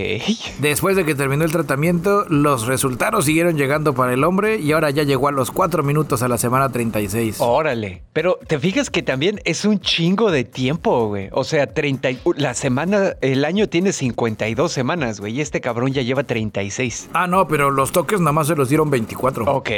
Después 0.60 0.96
de 0.96 1.06
que 1.06 1.16
terminó 1.16 1.44
el 1.44 1.52
tratamiento, 1.52 2.26
los 2.30 2.68
resultados 2.68 3.26
siguieron 3.26 3.58
llegando 3.58 3.94
para 3.94 4.14
el 4.14 4.24
hombre 4.24 4.60
y 4.60 4.72
ahora 4.74 4.92
ya 4.92 5.04
llegó 5.04 5.28
a 5.28 5.32
los 5.32 5.50
4 5.50 5.82
minutos 5.82 6.22
a 6.22 6.28
la 6.28 6.38
semana 6.38 6.70
36. 6.70 7.38
Órale. 7.40 8.04
Pero 8.14 8.33
te 8.48 8.60
fijas 8.60 8.90
que 8.90 9.02
también 9.02 9.40
es 9.46 9.66
un 9.66 9.80
chingo 9.80 10.32
de 10.32 10.44
tiempo, 10.44 11.08
güey. 11.08 11.30
O 11.32 11.44
sea, 11.44 11.68
30, 11.68 12.10
la 12.36 12.54
semana, 12.54 13.14
el 13.22 13.46
año 13.46 13.68
tiene 13.68 13.94
52 13.94 14.72
semanas, 14.72 15.20
güey, 15.20 15.34
y 15.34 15.42
este 15.42 15.62
cabrón 15.62 15.94
ya 15.94 16.02
lleva 16.02 16.24
36. 16.24 17.10
Ah, 17.14 17.28
no, 17.28 17.48
pero 17.48 17.72
los 17.72 17.92
toques 17.92 18.20
nada 18.20 18.32
más 18.32 18.48
se 18.48 18.56
los 18.56 18.70
dieron 18.70 18.90
24. 18.90 19.46
Ok. 19.46 19.70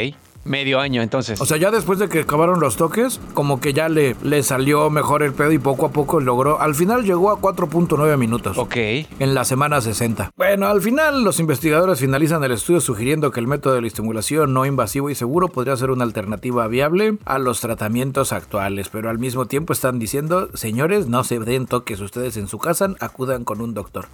Medio 0.45 0.79
año, 0.79 1.01
entonces. 1.01 1.41
O 1.41 1.45
sea, 1.45 1.57
ya 1.57 1.71
después 1.71 1.97
de 1.97 2.07
que 2.07 2.19
acabaron 2.19 2.59
los 2.59 2.77
toques, 2.77 3.19
como 3.33 3.59
que 3.59 3.73
ya 3.73 3.89
le, 3.89 4.15
le 4.21 4.43
salió 4.43 4.91
mejor 4.91 5.23
el 5.23 5.33
pedo 5.33 5.51
y 5.51 5.57
poco 5.57 5.87
a 5.87 5.91
poco 5.91 6.19
logró. 6.19 6.61
Al 6.61 6.75
final 6.75 7.03
llegó 7.03 7.31
a 7.31 7.41
4.9 7.41 8.17
minutos. 8.17 8.57
Ok. 8.57 8.75
En 9.19 9.33
la 9.33 9.43
semana 9.43 9.81
60. 9.81 10.31
Bueno, 10.37 10.67
al 10.67 10.81
final 10.81 11.23
los 11.23 11.39
investigadores 11.39 11.99
finalizan 11.99 12.43
el 12.43 12.51
estudio 12.51 12.79
sugiriendo 12.79 13.31
que 13.31 13.39
el 13.39 13.47
método 13.47 13.73
de 13.73 13.81
la 13.81 13.87
estimulación 13.87 14.53
no 14.53 14.67
invasivo 14.67 15.09
y 15.09 15.15
seguro 15.15 15.47
podría 15.47 15.75
ser 15.77 15.89
una 15.89 16.03
alternativa 16.03 16.67
viable 16.67 17.17
a 17.25 17.39
los 17.39 17.59
tratamientos 17.59 18.31
actuales. 18.31 18.89
Pero 18.89 19.09
al 19.09 19.17
mismo 19.17 19.47
tiempo 19.47 19.73
están 19.73 19.97
diciendo, 19.97 20.49
señores, 20.53 21.07
no 21.07 21.23
se 21.23 21.39
den 21.39 21.65
toques 21.65 21.99
ustedes 21.99 22.37
en 22.37 22.47
su 22.47 22.59
casa, 22.59 22.93
acudan 22.99 23.45
con 23.45 23.61
un 23.61 23.73
doctor. 23.73 24.05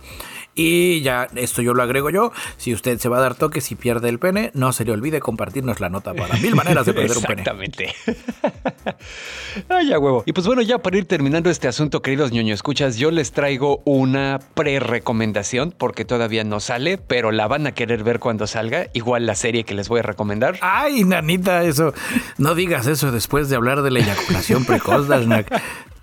Y 0.54 1.02
ya, 1.02 1.28
esto 1.36 1.62
yo 1.62 1.74
lo 1.74 1.84
agrego 1.84 2.10
yo. 2.10 2.32
Si 2.58 2.74
usted 2.74 3.00
se 3.00 3.10
va 3.10 3.18
a 3.18 3.22
dar 3.22 3.36
toques 3.36 3.72
y 3.72 3.76
pierde 3.76 4.10
el 4.10 4.20
pene, 4.20 4.52
no 4.54 4.74
se 4.74 4.84
le 4.84 4.92
olvide 4.92 5.20
compartirnos 5.20 5.80
la 5.80 5.90
nota 5.90 6.14
para 6.14 6.36
mil 6.38 6.56
maneras 6.56 6.86
de 6.86 6.94
perder 6.94 7.18
un 7.18 7.24
pene. 7.24 7.42
Exactamente. 7.42 7.96
Ay, 9.70 9.88
ya 9.90 10.00
huevo. 10.00 10.24
Y 10.26 10.34
pues 10.34 10.46
bueno, 10.48 10.62
ya 10.62 10.80
para 10.80 10.98
ir 10.98 11.06
terminando 11.06 11.50
este 11.50 11.68
asunto, 11.68 12.02
queridos 12.02 12.32
ñoño 12.32 12.54
escuchas, 12.54 12.98
yo 12.98 13.12
les 13.12 13.32
traigo 13.32 13.82
una 13.86 14.40
pre-recomendación 14.54 15.74
porque 15.78 16.06
todavía 16.06 16.44
no 16.44 16.60
sale, 16.60 16.98
pero 16.98 17.32
la 17.32 17.48
van 17.48 17.68
a 17.68 17.74
querer 17.74 18.04
ver 18.04 18.20
cuando 18.20 18.48
salga. 18.48 18.88
Igual 18.94 19.26
la 19.26 19.36
serie 19.36 19.64
que 19.64 19.74
les 19.74 19.88
voy 19.88 20.00
a 20.00 20.04
recomendar. 20.04 20.58
Ay, 20.62 21.04
nanita, 21.04 21.64
eso. 21.64 21.94
No 22.38 22.56
digas 22.56 22.88
eso 22.88 23.12
después 23.12 23.50
de 23.50 23.56
hablar 23.56 23.82
de 23.82 23.92
la 23.92 24.00
eyaculación 24.00 24.66
precoz, 24.66 25.08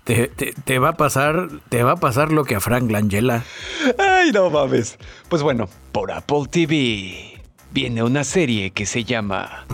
Te, 0.09 0.27
te, 0.27 0.53
te, 0.53 0.79
va 0.79 0.89
a 0.89 0.93
pasar, 0.93 1.49
te 1.69 1.83
va 1.83 1.91
a 1.91 1.95
pasar 1.97 2.31
lo 2.31 2.43
que 2.43 2.55
a 2.55 2.59
Frank 2.59 2.89
Langella. 2.89 3.43
Ay, 3.99 4.31
no 4.31 4.49
mames. 4.49 4.97
Pues 5.27 5.43
bueno, 5.43 5.69
por 5.91 6.11
Apple 6.11 6.45
TV 6.49 7.39
viene 7.69 8.01
una 8.01 8.23
serie 8.23 8.71
que 8.71 8.87
se 8.87 9.03
llama 9.03 9.67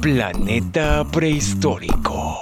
Planeta 0.00 1.04
Prehistórico. 1.12 2.40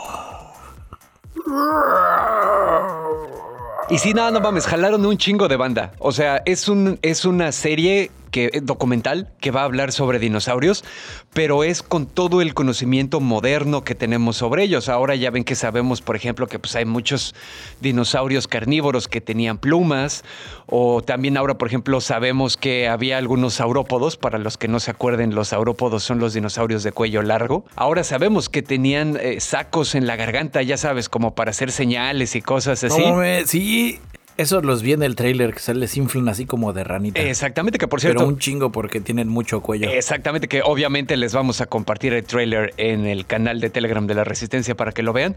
Y 3.90 3.98
si 3.98 4.14
nada, 4.14 4.30
no 4.30 4.40
mames, 4.40 4.64
jalaron 4.68 5.04
un 5.04 5.18
chingo 5.18 5.48
de 5.48 5.56
banda. 5.56 5.90
O 5.98 6.12
sea, 6.12 6.42
es, 6.44 6.68
un, 6.68 7.00
es 7.02 7.24
una 7.24 7.50
serie 7.50 8.12
que, 8.32 8.46
eh, 8.46 8.60
documental 8.60 9.28
que 9.40 9.52
va 9.52 9.60
a 9.60 9.64
hablar 9.64 9.92
sobre 9.92 10.18
dinosaurios, 10.18 10.84
pero 11.32 11.62
es 11.62 11.82
con 11.82 12.06
todo 12.06 12.42
el 12.42 12.54
conocimiento 12.54 13.20
moderno 13.20 13.84
que 13.84 13.94
tenemos 13.94 14.38
sobre 14.38 14.64
ellos. 14.64 14.88
Ahora 14.88 15.14
ya 15.14 15.30
ven 15.30 15.44
que 15.44 15.54
sabemos, 15.54 16.02
por 16.02 16.16
ejemplo, 16.16 16.48
que 16.48 16.58
pues 16.58 16.74
hay 16.74 16.84
muchos 16.84 17.34
dinosaurios 17.80 18.48
carnívoros 18.48 19.06
que 19.06 19.20
tenían 19.20 19.58
plumas, 19.58 20.24
o 20.66 21.02
también 21.02 21.36
ahora, 21.36 21.58
por 21.58 21.68
ejemplo, 21.68 22.00
sabemos 22.00 22.56
que 22.56 22.88
había 22.88 23.18
algunos 23.18 23.54
saurópodos, 23.54 24.16
para 24.16 24.38
los 24.38 24.56
que 24.56 24.66
no 24.66 24.80
se 24.80 24.90
acuerden, 24.90 25.34
los 25.34 25.48
saurópodos 25.48 26.02
son 26.02 26.18
los 26.18 26.34
dinosaurios 26.34 26.82
de 26.82 26.92
cuello 26.92 27.22
largo. 27.22 27.64
Ahora 27.76 28.02
sabemos 28.02 28.48
que 28.48 28.62
tenían 28.62 29.18
eh, 29.20 29.40
sacos 29.40 29.94
en 29.94 30.06
la 30.06 30.16
garganta, 30.16 30.62
ya 30.62 30.78
sabes, 30.78 31.08
como 31.08 31.34
para 31.34 31.50
hacer 31.50 31.70
señales 31.70 32.34
y 32.34 32.40
cosas 32.40 32.82
así. 32.82 33.02
sí, 33.46 34.00
Esos 34.38 34.64
los 34.64 34.82
vi 34.82 34.92
en 34.92 35.02
el 35.02 35.14
trailer 35.14 35.52
que 35.52 35.60
se 35.60 35.74
les 35.74 35.96
inflan 35.96 36.28
así 36.28 36.46
como 36.46 36.72
de 36.72 36.84
ranita. 36.84 37.20
Exactamente, 37.20 37.78
que 37.78 37.86
por 37.86 38.00
cierto. 38.00 38.20
Pero 38.20 38.28
un 38.28 38.38
chingo 38.38 38.72
porque 38.72 39.00
tienen 39.00 39.28
mucho 39.28 39.60
cuello. 39.60 39.90
Exactamente, 39.90 40.48
que 40.48 40.62
obviamente 40.62 41.16
les 41.16 41.34
vamos 41.34 41.60
a 41.60 41.66
compartir 41.66 42.14
el 42.14 42.24
trailer 42.24 42.72
en 42.78 43.06
el 43.06 43.26
canal 43.26 43.60
de 43.60 43.68
Telegram 43.68 44.06
de 44.06 44.14
la 44.14 44.24
Resistencia 44.24 44.74
para 44.74 44.92
que 44.92 45.02
lo 45.02 45.12
vean. 45.12 45.36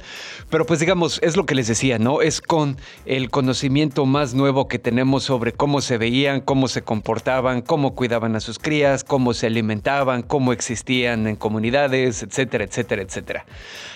Pero 0.49 0.65
pues 0.65 0.79
digamos, 0.79 1.19
es 1.21 1.35
lo 1.35 1.45
que 1.45 1.55
les 1.55 1.67
decía, 1.67 1.99
¿no? 1.99 2.21
Es 2.21 2.39
con 2.39 2.77
el 3.05 3.29
conocimiento 3.29 4.05
más 4.05 4.33
nuevo 4.33 4.67
que 4.67 4.79
tenemos 4.79 5.23
sobre 5.23 5.51
cómo 5.51 5.81
se 5.81 5.97
veían, 5.97 6.39
cómo 6.39 6.67
se 6.69 6.81
comportaban, 6.81 7.61
cómo 7.61 7.95
cuidaban 7.95 8.35
a 8.35 8.39
sus 8.39 8.59
crías, 8.59 9.03
cómo 9.03 9.33
se 9.33 9.47
alimentaban, 9.47 10.21
cómo 10.21 10.53
existían 10.53 11.27
en 11.27 11.35
comunidades, 11.35 12.23
etcétera, 12.23 12.63
etcétera, 12.63 13.01
etcétera. 13.01 13.45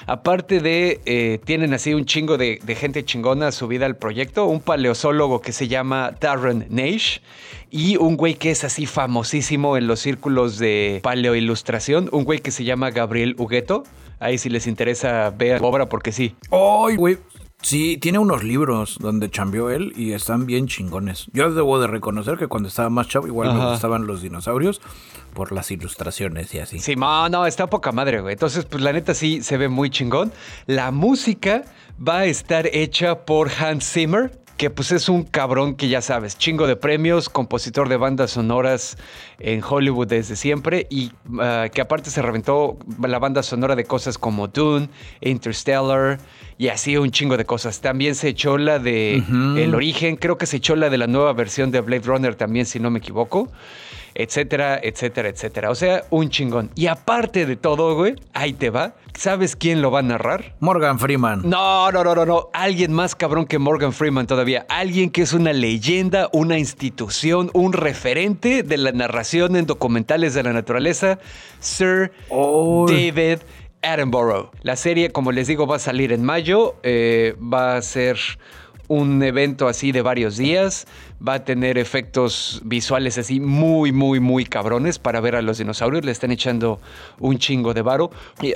Aparte 0.07 0.59
de, 0.59 0.99
eh, 1.05 1.39
tienen 1.45 1.73
así 1.73 1.93
un 1.93 2.05
chingo 2.05 2.37
de, 2.37 2.59
de 2.63 2.75
gente 2.75 3.05
chingona 3.05 3.51
subida 3.51 3.85
al 3.85 3.95
proyecto, 3.95 4.45
un 4.45 4.59
paleo 4.59 4.88
que 5.41 5.51
se 5.51 5.67
llama 5.67 6.11
Darren 6.19 6.65
Naish 6.69 7.21
y 7.69 7.97
un 7.97 8.17
güey 8.17 8.35
que 8.35 8.51
es 8.51 8.63
así 8.63 8.85
famosísimo 8.85 9.77
en 9.77 9.87
los 9.87 9.99
círculos 9.99 10.57
de 10.57 10.99
paleoilustración, 11.03 12.09
un 12.11 12.23
güey 12.23 12.39
que 12.39 12.51
se 12.51 12.63
llama 12.63 12.91
Gabriel 12.91 13.35
Hugueto. 13.37 13.83
Ahí 14.19 14.37
si 14.37 14.49
les 14.49 14.67
interesa 14.67 15.29
vean 15.29 15.63
obra 15.63 15.87
porque 15.87 16.11
sí. 16.11 16.35
¡Ay, 16.51 16.95
güey! 16.95 17.17
Sí, 17.61 17.97
tiene 17.97 18.19
unos 18.19 18.43
libros 18.43 18.97
donde 18.99 19.29
chambeó 19.29 19.69
él 19.69 19.91
y 19.95 20.13
están 20.13 20.45
bien 20.45 20.67
chingones. 20.67 21.27
Yo 21.33 21.51
debo 21.51 21.79
de 21.79 21.87
reconocer 21.87 22.37
que 22.37 22.47
cuando 22.47 22.69
estaba 22.69 22.89
más 22.89 23.09
chavo, 23.09 23.27
igual 23.27 23.53
me 23.53 23.69
gustaban 23.69 24.07
los 24.07 24.21
dinosaurios 24.21 24.81
por 25.33 25.51
las 25.51 25.69
ilustraciones 25.69 26.53
y 26.53 26.59
así. 26.59 26.79
Sí, 26.79 26.95
no, 26.95 27.27
no, 27.27 27.45
está 27.45 27.67
poca 27.67 27.91
madre, 27.91 28.21
güey. 28.21 28.33
Entonces, 28.33 28.63
pues 28.63 28.81
la 28.81 28.93
neta 28.93 29.13
sí 29.13 29.41
se 29.41 29.57
ve 29.57 29.67
muy 29.67 29.89
chingón. 29.89 30.31
La 30.67 30.91
música 30.91 31.65
va 32.05 32.19
a 32.19 32.25
estar 32.25 32.67
hecha 32.67 33.25
por 33.25 33.49
Hans 33.49 33.91
Zimmer, 33.91 34.39
que 34.59 34.69
pues 34.69 34.91
es 34.91 35.07
un 35.07 35.23
cabrón 35.23 35.73
que 35.75 35.87
ya 35.87 36.01
sabes, 36.01 36.37
chingo 36.37 36.67
de 36.67 36.75
premios, 36.75 37.29
compositor 37.29 37.87
de 37.87 37.95
bandas 37.95 38.31
sonoras 38.31 38.97
en 39.39 39.63
Hollywood 39.63 40.07
desde 40.07 40.35
siempre 40.35 40.85
y 40.89 41.13
ah, 41.39 41.67
que 41.73 41.79
aparte 41.79 42.09
se 42.09 42.21
reventó 42.21 42.77
la 43.01 43.19
banda 43.19 43.41
sonora 43.41 43.77
de 43.77 43.85
cosas 43.85 44.17
como 44.17 44.49
Dune, 44.49 44.89
Interstellar 45.21 46.19
y 46.57 46.67
así 46.67 46.97
un 46.97 47.09
chingo 47.09 47.37
de 47.37 47.45
cosas. 47.45 47.79
También 47.79 48.15
se 48.15 48.27
echó 48.27 48.57
la 48.57 48.79
de 48.79 49.23
El 49.55 49.73
Origen, 49.75 50.17
creo 50.17 50.37
que 50.37 50.45
se 50.45 50.57
echó 50.57 50.75
la 50.75 50.89
de 50.89 50.97
la 50.97 51.07
nueva 51.07 51.31
versión 51.31 51.71
de 51.71 51.79
Blade 51.79 52.03
Runner 52.03 52.35
también, 52.35 52.65
si 52.65 52.81
no 52.81 52.91
me 52.91 52.99
equivoco 52.99 53.49
etcétera, 54.15 54.79
etcétera, 54.81 55.29
etcétera. 55.29 55.69
O 55.69 55.75
sea, 55.75 56.03
un 56.09 56.29
chingón. 56.29 56.69
Y 56.75 56.87
aparte 56.87 57.45
de 57.45 57.55
todo, 57.55 57.95
güey, 57.95 58.15
ahí 58.33 58.53
te 58.53 58.69
va. 58.69 58.95
¿Sabes 59.13 59.55
quién 59.55 59.81
lo 59.81 59.91
va 59.91 59.99
a 59.99 60.03
narrar? 60.03 60.55
Morgan 60.59 60.99
Freeman. 60.99 61.41
No, 61.43 61.91
no, 61.91 62.03
no, 62.03 62.15
no, 62.15 62.25
no. 62.25 62.49
Alguien 62.53 62.93
más 62.93 63.15
cabrón 63.15 63.45
que 63.45 63.59
Morgan 63.59 63.93
Freeman 63.93 64.27
todavía. 64.27 64.65
Alguien 64.69 65.09
que 65.09 65.23
es 65.23 65.33
una 65.33 65.53
leyenda, 65.53 66.29
una 66.31 66.57
institución, 66.57 67.49
un 67.53 67.73
referente 67.73 68.63
de 68.63 68.77
la 68.77 68.91
narración 68.91 69.55
en 69.55 69.65
documentales 69.65 70.33
de 70.33 70.43
la 70.43 70.53
naturaleza. 70.53 71.19
Sir 71.59 72.11
oh. 72.29 72.85
David 72.87 73.39
Attenborough. 73.81 74.51
La 74.61 74.75
serie, 74.75 75.11
como 75.11 75.31
les 75.31 75.47
digo, 75.47 75.67
va 75.67 75.77
a 75.77 75.79
salir 75.79 76.11
en 76.11 76.23
mayo. 76.23 76.75
Eh, 76.83 77.35
va 77.41 77.75
a 77.75 77.81
ser 77.81 78.17
un 78.87 79.21
evento 79.21 79.67
así 79.67 79.91
de 79.91 80.01
varios 80.01 80.35
días 80.35 80.87
va 81.25 81.33
a 81.33 81.43
tener 81.43 81.77
efectos 81.77 82.61
visuales 82.63 83.17
así 83.17 83.39
muy, 83.39 83.91
muy, 83.91 84.19
muy 84.19 84.45
cabrones 84.45 84.99
para 84.99 85.19
ver 85.19 85.35
a 85.35 85.41
los 85.41 85.57
dinosaurios. 85.57 86.05
Le 86.05 86.11
están 86.11 86.31
echando 86.31 86.79
un 87.19 87.37
chingo 87.37 87.73
de 87.73 87.81
varo. 87.81 88.11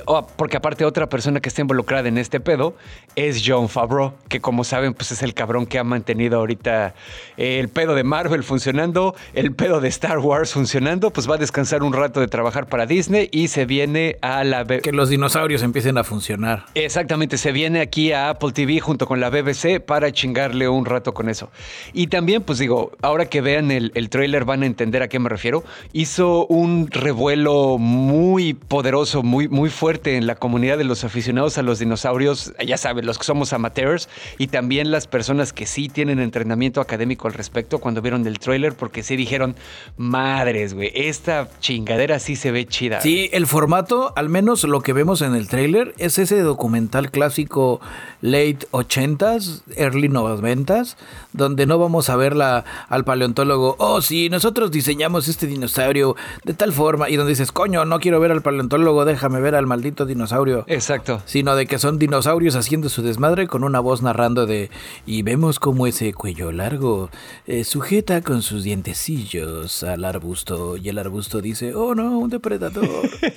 Oh, 0.06 0.26
porque 0.36 0.56
aparte 0.56 0.84
otra 0.84 1.08
persona 1.08 1.40
que 1.40 1.48
está 1.48 1.60
involucrada 1.60 2.08
en 2.08 2.18
este 2.18 2.40
pedo 2.40 2.76
es 3.16 3.42
John 3.44 3.68
Favreau, 3.68 4.14
que 4.28 4.40
como 4.40 4.64
saben, 4.64 4.94
pues 4.94 5.12
es 5.12 5.22
el 5.22 5.34
cabrón 5.34 5.66
que 5.66 5.78
ha 5.78 5.84
mantenido 5.84 6.38
ahorita 6.38 6.94
el 7.36 7.68
pedo 7.68 7.94
de 7.94 8.04
Marvel 8.04 8.42
funcionando, 8.44 9.14
el 9.34 9.54
pedo 9.54 9.80
de 9.80 9.88
Star 9.88 10.18
Wars 10.18 10.52
funcionando, 10.52 11.10
pues 11.10 11.30
va 11.30 11.34
a 11.34 11.38
descansar 11.38 11.82
un 11.82 11.92
rato 11.92 12.20
de 12.20 12.28
trabajar 12.28 12.66
para 12.66 12.86
Disney 12.86 13.28
y 13.30 13.48
se 13.48 13.66
viene 13.66 14.16
a 14.22 14.44
la... 14.44 14.64
Que 14.64 14.92
los 14.92 15.08
dinosaurios 15.08 15.62
empiecen 15.62 15.98
a 15.98 16.04
funcionar. 16.04 16.66
Exactamente, 16.74 17.38
se 17.38 17.52
viene 17.52 17.80
aquí 17.80 18.12
a 18.12 18.30
Apple 18.30 18.52
TV 18.52 18.80
junto 18.80 19.06
con 19.06 19.20
la 19.20 19.30
BBC 19.30 19.80
para 19.84 20.12
chingarle 20.12 20.68
un 20.68 20.86
rato 20.86 21.14
con 21.14 21.28
eso. 21.28 21.50
Y 21.92 22.06
también, 22.06 22.42
pues 22.42 22.53
pues 22.54 22.60
digo, 22.60 22.92
ahora 23.02 23.26
que 23.26 23.40
vean 23.40 23.72
el, 23.72 23.90
el 23.96 24.08
trailer 24.10 24.44
van 24.44 24.62
a 24.62 24.66
entender 24.66 25.02
a 25.02 25.08
qué 25.08 25.18
me 25.18 25.28
refiero. 25.28 25.64
Hizo 25.92 26.46
un 26.46 26.88
revuelo 26.88 27.78
muy 27.78 28.54
poderoso, 28.54 29.24
muy, 29.24 29.48
muy 29.48 29.70
fuerte 29.70 30.16
en 30.16 30.28
la 30.28 30.36
comunidad 30.36 30.78
de 30.78 30.84
los 30.84 31.02
aficionados 31.02 31.58
a 31.58 31.62
los 31.62 31.80
dinosaurios, 31.80 32.52
ya 32.64 32.76
saben, 32.76 33.06
los 33.06 33.18
que 33.18 33.24
somos 33.24 33.52
amateurs 33.52 34.08
y 34.38 34.46
también 34.46 34.92
las 34.92 35.08
personas 35.08 35.52
que 35.52 35.66
sí 35.66 35.88
tienen 35.88 36.20
entrenamiento 36.20 36.80
académico 36.80 37.26
al 37.26 37.34
respecto 37.34 37.80
cuando 37.80 38.00
vieron 38.02 38.24
el 38.24 38.38
trailer, 38.38 38.74
porque 38.74 39.02
sí 39.02 39.16
dijeron, 39.16 39.56
madres, 39.96 40.74
güey, 40.74 40.92
esta 40.94 41.48
chingadera 41.58 42.20
sí 42.20 42.36
se 42.36 42.52
ve 42.52 42.66
chida. 42.66 43.00
Sí, 43.00 43.30
el 43.32 43.48
formato, 43.48 44.12
al 44.14 44.28
menos 44.28 44.62
lo 44.62 44.80
que 44.80 44.92
vemos 44.92 45.22
en 45.22 45.34
el 45.34 45.48
trailer, 45.48 45.92
es 45.98 46.20
ese 46.20 46.38
documental 46.38 47.10
clásico 47.10 47.80
late 48.20 48.60
80s, 48.70 49.62
early 49.76 50.08
90s, 50.08 50.94
donde 51.34 51.66
no 51.66 51.78
vamos 51.78 52.08
a 52.08 52.16
ver 52.16 52.34
la 52.34 52.64
al 52.88 53.04
paleontólogo, 53.04 53.76
oh 53.78 54.00
sí, 54.00 54.30
nosotros 54.30 54.70
diseñamos 54.70 55.28
este 55.28 55.46
dinosaurio 55.46 56.16
de 56.44 56.54
tal 56.54 56.72
forma, 56.72 57.10
y 57.10 57.16
donde 57.16 57.32
dices, 57.32 57.52
coño, 57.52 57.84
no 57.84 58.00
quiero 58.00 58.20
ver 58.20 58.32
al 58.32 58.40
paleontólogo, 58.40 59.04
déjame 59.04 59.40
ver 59.40 59.54
al 59.54 59.66
maldito 59.66 60.06
dinosaurio. 60.06 60.64
Exacto. 60.68 61.20
Sino 61.26 61.56
de 61.56 61.66
que 61.66 61.78
son 61.78 61.98
dinosaurios 61.98 62.56
haciendo 62.56 62.88
su 62.88 63.02
desmadre 63.02 63.46
con 63.46 63.64
una 63.64 63.80
voz 63.80 64.00
narrando 64.00 64.46
de, 64.46 64.70
y 65.06 65.22
vemos 65.22 65.58
como 65.58 65.86
ese 65.86 66.14
cuello 66.14 66.52
largo 66.52 67.10
eh, 67.46 67.64
sujeta 67.64 68.22
con 68.22 68.42
sus 68.42 68.62
dientecillos 68.62 69.82
al 69.82 70.04
arbusto, 70.04 70.76
y 70.76 70.88
el 70.88 70.98
arbusto 70.98 71.40
dice, 71.40 71.74
oh 71.74 71.94
no, 71.94 72.18
un 72.18 72.30
depredador. 72.30 72.88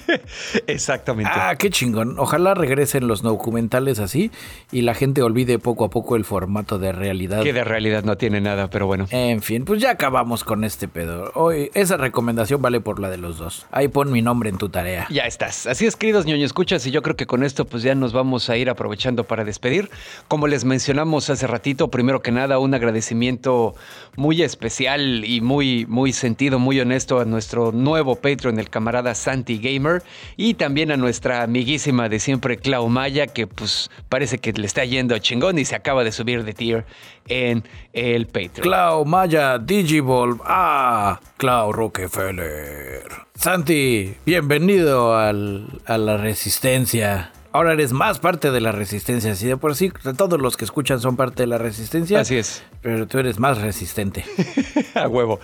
Exactamente. 0.68 1.32
Ah, 1.34 1.56
qué 1.58 1.70
chingón. 1.70 2.20
Ojalá 2.20 2.54
regresen 2.54 3.08
los 3.08 3.22
documentales 3.22 4.00
así 4.00 4.32
y 4.72 4.82
la 4.82 4.94
gente 4.94 5.22
olvide 5.22 5.60
poco 5.60 5.86
a 5.86 5.90
poco 5.90 6.16
el 6.16 6.26
formato 6.26 6.78
de 6.78 6.92
realidad. 6.92 7.44
Que 7.44 7.54
de 7.54 7.64
realidad 7.64 7.87
no 8.04 8.18
tiene 8.18 8.42
nada, 8.42 8.70
pero 8.70 8.88
bueno. 8.88 9.08
En 9.12 9.42
fin, 9.42 9.66
pues 9.66 9.82
ya 9.82 9.92
acabamos 9.92 10.44
con 10.44 10.64
este 10.64 10.88
pedo. 10.88 11.32
Hoy 11.36 11.72
esa 11.74 11.98
recomendación 11.98 12.62
vale 12.62 12.80
por 12.82 13.00
la 13.00 13.10
de 13.10 13.18
los 13.18 13.38
dos. 13.38 13.66
Ahí 13.72 13.88
pon 13.88 14.12
mi 14.12 14.22
nombre 14.22 14.50
en 14.50 14.58
tu 14.58 14.70
tarea. 14.70 15.08
Ya 15.10 15.24
estás. 15.24 15.68
Así 15.68 15.86
es, 15.86 15.96
queridos 15.96 16.26
ñoño 16.26 16.46
escuchas, 16.46 16.86
y 16.86 16.92
yo 16.92 17.02
creo 17.02 17.16
que 17.16 17.26
con 17.26 17.44
esto 17.44 17.66
pues 17.66 17.84
ya 17.84 17.96
nos 17.96 18.14
vamos 18.14 18.50
a 18.50 18.58
ir 18.58 18.70
aprovechando 18.70 19.24
para 19.24 19.44
despedir. 19.44 19.90
Como 20.28 20.48
les 20.48 20.66
mencionamos 20.66 21.30
hace 21.30 21.48
ratito, 21.48 21.90
primero 21.90 22.22
que 22.22 22.32
nada 22.32 22.60
un 22.60 22.74
agradecimiento 22.74 23.76
muy 24.16 24.42
especial 24.42 25.26
y 25.26 25.42
muy 25.42 25.86
muy 25.88 26.14
sentido, 26.14 26.60
muy 26.60 26.80
honesto 26.80 27.20
a 27.20 27.26
nuestro 27.26 27.72
nuevo 27.72 28.16
Patreon, 28.16 28.60
el 28.60 28.70
camarada 28.70 29.16
Santi 29.16 29.58
Gamer, 29.60 30.04
y 30.36 30.56
también 30.56 30.92
a 30.92 30.98
nuestra 30.98 31.44
amiguísima 31.44 32.10
de 32.10 32.20
siempre 32.20 32.58
Clau 32.58 32.90
Maya, 32.90 33.28
que 33.28 33.48
pues 33.48 33.90
parece 34.10 34.38
que 34.40 34.54
le 34.54 34.66
está 34.66 34.86
yendo 34.86 35.16
a 35.16 35.20
chingón 35.20 35.60
y 35.60 35.66
se 35.66 35.76
acaba 35.76 36.04
de 36.04 36.12
subir 36.12 36.44
de 36.44 36.54
tier 36.54 36.86
en 37.28 37.64
el 37.94 38.28
Patreon. 38.28 38.62
Clau 38.62 39.06
Maya 39.06 39.58
Digivolve 39.58 40.42
a 40.46 41.20
Clau 41.38 41.72
Rockefeller. 41.72 43.04
Santi, 43.36 44.16
bienvenido 44.26 45.16
al, 45.16 45.68
a 45.86 45.98
la 45.98 46.18
resistencia 46.18 47.32
ahora 47.52 47.74
eres 47.74 47.94
más 47.94 48.20
parte 48.20 48.52
de 48.52 48.62
la 48.62 48.72
resistencia. 48.72 49.36
Si 49.36 49.48
de 49.48 49.58
por 49.58 49.76
sí 49.76 49.92
todos 50.18 50.40
los 50.40 50.58
que 50.58 50.66
escuchan 50.66 51.00
son 51.00 51.16
parte 51.16 51.44
de 51.44 51.48
la 51.48 51.58
resistencia. 51.58 52.20
Así 52.20 52.38
es. 52.38 52.64
Pero 52.82 53.08
tú 53.08 53.20
eres 53.20 53.40
más 53.40 53.60
resistente. 53.60 54.26
a 54.96 55.08
huevo. 55.08 55.40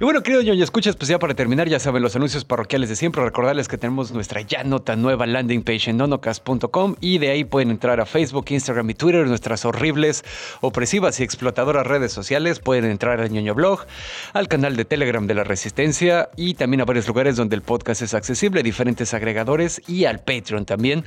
Y 0.00 0.04
bueno, 0.04 0.22
querido 0.22 0.42
ñoño, 0.42 0.64
escuchas, 0.64 0.96
pues 0.96 1.08
ya 1.08 1.18
para 1.18 1.34
terminar, 1.34 1.68
ya 1.68 1.78
saben 1.78 2.02
los 2.02 2.16
anuncios 2.16 2.44
parroquiales 2.44 2.88
de 2.88 2.96
siempre. 2.96 3.22
Recordarles 3.22 3.68
que 3.68 3.78
tenemos 3.78 4.12
nuestra 4.12 4.40
ya 4.42 4.64
nota 4.64 4.96
nueva 4.96 5.26
landing 5.26 5.62
page 5.62 5.90
en 5.90 5.96
nonocast.com 5.96 6.96
y 7.00 7.18
de 7.18 7.30
ahí 7.30 7.44
pueden 7.44 7.70
entrar 7.70 8.00
a 8.00 8.06
Facebook, 8.06 8.46
Instagram 8.48 8.90
y 8.90 8.94
Twitter, 8.94 9.26
nuestras 9.26 9.64
horribles, 9.64 10.24
opresivas 10.60 11.20
y 11.20 11.22
explotadoras 11.22 11.86
redes 11.86 12.12
sociales. 12.12 12.60
Pueden 12.60 12.84
entrar 12.84 13.20
al 13.20 13.30
ñoño 13.30 13.54
blog, 13.54 13.86
al 14.32 14.48
canal 14.48 14.76
de 14.76 14.84
Telegram 14.84 15.26
de 15.26 15.34
la 15.34 15.44
Resistencia 15.44 16.30
y 16.36 16.54
también 16.54 16.80
a 16.80 16.84
varios 16.84 17.06
lugares 17.08 17.36
donde 17.36 17.56
el 17.56 17.62
podcast 17.62 18.02
es 18.02 18.14
accesible, 18.14 18.62
diferentes 18.62 19.14
agregadores 19.14 19.82
y 19.86 20.04
al 20.04 20.20
Patreon 20.20 20.64
también 20.64 21.04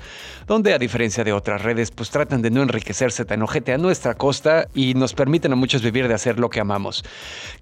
donde 0.48 0.74
a 0.74 0.80
diferencia 0.80 1.24
de 1.24 1.34
otras 1.34 1.62
redes, 1.62 1.92
pues 1.92 2.10
tratan 2.10 2.42
de 2.42 2.52
no 2.52 2.62
enriquecerse 2.62 3.26
tan 3.26 3.42
ojete 3.42 3.74
a 3.74 3.78
nuestra 3.78 4.16
costa 4.16 4.68
y 4.74 4.94
nos 4.94 5.14
permiten 5.14 5.54
a 5.54 5.56
muchos 5.56 5.82
vivir 5.82 6.08
de 6.08 6.14
hacer 6.14 6.40
lo 6.40 6.50
que 6.50 6.60
amamos. 6.60 7.04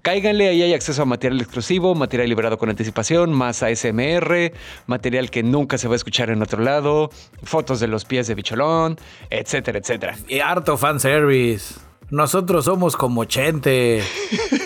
Cáiganle, 0.02 0.48
ahí 0.48 0.62
hay 0.62 0.74
acceso 0.74 1.02
a 1.02 1.04
material 1.04 1.40
exclusivo, 1.40 1.94
material 1.94 2.28
liberado 2.28 2.58
con 2.58 2.70
anticipación, 2.70 3.32
más 3.32 3.62
ASMR, 3.62 4.52
material 4.86 5.30
que 5.30 5.42
nunca 5.42 5.78
se 5.78 5.88
va 5.88 5.94
a 5.94 5.96
escuchar 5.96 6.30
en 6.30 6.42
otro 6.42 6.62
lado, 6.62 7.10
fotos 7.42 7.80
de 7.80 7.88
los 7.88 8.04
pies 8.04 8.26
de 8.26 8.34
bicholón, 8.34 8.98
etcétera, 9.30 9.78
etcétera. 9.78 10.16
Y 10.28 10.40
harto 10.40 10.76
fanservice. 10.76 11.74
Nosotros 12.10 12.66
somos 12.66 12.96
como 12.96 13.24
Chente. 13.24 14.02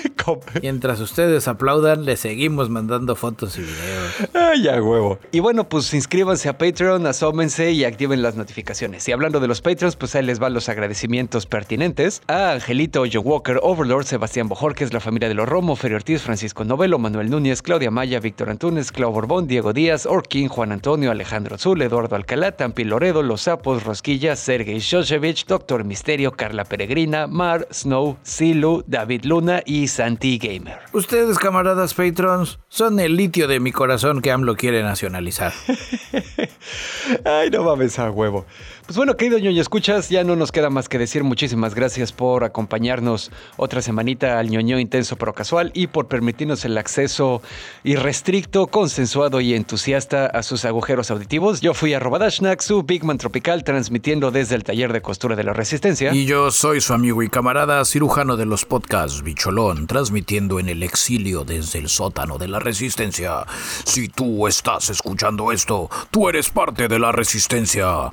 Mientras 0.63 1.01
ustedes 1.01 1.49
aplaudan, 1.49 2.05
le 2.05 2.17
seguimos 2.17 2.71
mandando 2.71 3.17
fotos 3.17 3.59
y 3.59 3.63
videos. 3.63 4.29
Ay, 4.35 4.63
ya, 4.63 4.83
huevo. 4.83 5.19
Y 5.33 5.41
bueno, 5.41 5.69
pues 5.69 5.93
inscríbanse 5.95 6.49
a 6.49 6.59
Patreon, 6.59 7.07
asómense 7.07 7.71
y 7.73 7.85
activen 7.85 8.23
las 8.23 8.37
notificaciones. 8.37 9.09
Y 9.09 9.13
hablando 9.13 9.41
de 9.41 9.49
los 9.49 9.61
Patreons, 9.61 9.97
pues 9.97 10.15
ahí 10.15 10.25
les 10.25 10.39
van 10.39 10.55
los 10.55 10.69
agradecimientos 10.69 11.47
pertinentes 11.47 12.23
a 12.27 12.53
Angelito, 12.53 13.05
Joe 13.11 13.23
Walker, 13.23 13.61
Overlord, 13.63 14.07
Sebastián 14.07 14.49
Bojorquez, 14.49 14.93
la 14.93 15.01
familia 15.01 15.29
de 15.29 15.35
los 15.35 15.49
Romo, 15.49 15.77
Ferio 15.77 15.97
Ortiz, 15.97 16.23
Francisco 16.23 16.65
Novelo, 16.65 16.99
Manuel 16.99 17.31
Núñez, 17.31 17.63
Claudia 17.63 17.91
Maya, 17.91 18.21
Víctor 18.21 18.51
Antunes, 18.51 18.93
Clau 18.93 19.13
Borbón, 19.13 19.47
Diego 19.47 19.73
Díaz, 19.73 20.07
Orkin, 20.07 20.49
Juan 20.49 20.73
Antonio, 20.73 21.11
Alejandro 21.11 21.55
Azul, 21.55 21.81
Eduardo 21.83 22.17
Alcalá, 22.17 22.53
Tampi 22.53 22.85
Loredo, 22.85 23.23
Los 23.23 23.43
Sapos, 23.43 23.85
Rosquilla, 23.85 24.37
Sergei 24.37 24.79
Shoshevich, 24.79 25.47
Doctor 25.47 25.85
Misterio, 25.85 26.33
Carla 26.33 26.65
Peregrina, 26.65 27.27
Mar, 27.27 27.69
Snow, 27.71 28.17
Silu, 28.23 28.83
David 28.87 29.25
Luna 29.25 29.63
y 29.65 29.89
Santi 29.89 30.16
Gamer. 30.21 30.79
Ustedes, 30.93 31.39
camaradas 31.39 31.95
patrons, 31.95 32.59
son 32.69 33.01
el 33.01 33.17
litio 33.17 33.49
de 33.49 33.61
mi 33.61 33.73
corazón 33.73 34.21
que 34.21 34.31
AMLO 34.31 34.57
quiere 34.57 34.83
nacionalizar. 34.83 35.53
Ay, 37.25 37.51
no 37.51 37.63
mames 37.63 37.99
a 37.99 38.11
huevo. 38.11 38.47
Pues 38.87 38.97
bueno, 38.97 39.17
querido 39.17 39.41
ñoño, 39.41 39.61
escuchas, 39.61 40.11
ya 40.11 40.23
no 40.23 40.37
nos 40.37 40.53
queda 40.53 40.71
más 40.71 40.89
que 40.89 40.97
decir 40.97 41.25
muchísimas 41.25 41.75
gracias 41.75 42.13
por 42.13 42.45
acompañarnos 42.45 43.33
otra 43.57 43.83
semanita 43.83 44.39
al 44.39 44.49
ñoño 44.49 44.79
intenso 44.79 45.17
pero 45.17 45.35
casual 45.35 45.73
y 45.75 45.89
por 45.89 46.07
permitirnos 46.07 46.65
el 46.65 46.79
acceso 46.79 47.43
irrestricto, 47.83 48.69
consensuado 48.69 49.41
y 49.41 49.55
entusiasta 49.55 50.27
a 50.27 50.45
sus 50.45 50.65
agujeros 50.65 51.11
auditivos. 51.11 51.61
Yo 51.63 51.75
fui 51.75 51.95
a 51.95 51.99
Robadashnak, 51.99 52.61
su 52.61 52.85
Bigman 52.85 53.19
Tropical, 53.19 53.65
transmitiendo 53.65 54.31
desde 54.31 54.55
el 54.55 54.63
taller 54.63 54.93
de 54.93 55.03
costura 55.03 55.35
de 55.35 55.43
la 55.43 55.53
Resistencia. 55.53 56.15
Y 56.15 56.25
yo 56.25 56.53
soy 56.53 56.81
su 56.81 56.93
amigo 56.95 57.25
y 57.25 57.29
camarada, 57.29 57.85
cirujano 57.85 58.37
de 58.37 58.47
los 58.47 58.65
podcasts 58.65 59.23
Bicholón, 59.25 59.89
transmitiendo 59.89 60.61
en 60.61 60.69
el 60.69 60.85
exilio 60.85 61.43
desde 61.43 61.81
el 61.81 61.89
sótano 61.89 62.39
de 62.39 62.47
la 62.47 62.61
Resistencia. 62.61 63.47
Si 63.85 64.09
tú 64.09 64.47
estás 64.47 64.91
escuchando 64.91 65.51
esto, 65.51 65.91
tú 66.13 66.29
eres 66.29 66.51
parte 66.51 66.87
de 66.87 67.01
la 67.01 67.11
Resistencia. 67.11 68.13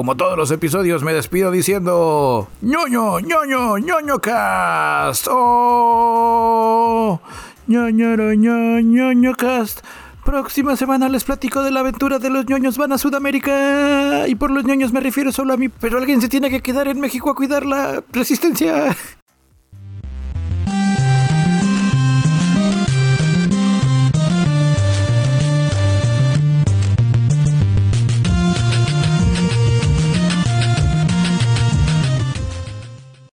Como 0.00 0.16
todos 0.16 0.34
los 0.34 0.50
episodios, 0.50 1.02
me 1.02 1.12
despido 1.12 1.50
diciendo: 1.50 2.48
ñoño, 2.62 3.20
ñoño, 3.20 3.76
ñoño 3.76 4.18
cast. 4.18 5.26
Oh, 5.30 7.20
ñoño, 7.66 8.16
ñoño, 8.16 8.80
ñoño 8.80 9.34
cast. 9.34 9.84
Próxima 10.24 10.74
semana 10.76 11.10
les 11.10 11.24
platico 11.24 11.62
de 11.62 11.70
la 11.70 11.80
aventura 11.80 12.18
de 12.18 12.30
los 12.30 12.46
ñoños 12.46 12.78
van 12.78 12.92
a 12.92 12.98
Sudamérica. 12.98 14.26
Y 14.26 14.36
por 14.36 14.50
los 14.50 14.64
ñoños 14.64 14.94
me 14.94 15.00
refiero 15.00 15.32
solo 15.32 15.52
a 15.52 15.58
mí, 15.58 15.68
pero 15.68 15.98
alguien 15.98 16.22
se 16.22 16.30
tiene 16.30 16.48
que 16.48 16.62
quedar 16.62 16.88
en 16.88 16.98
México 16.98 17.28
a 17.28 17.34
cuidar 17.34 17.66
la 17.66 18.02
resistencia. 18.10 18.96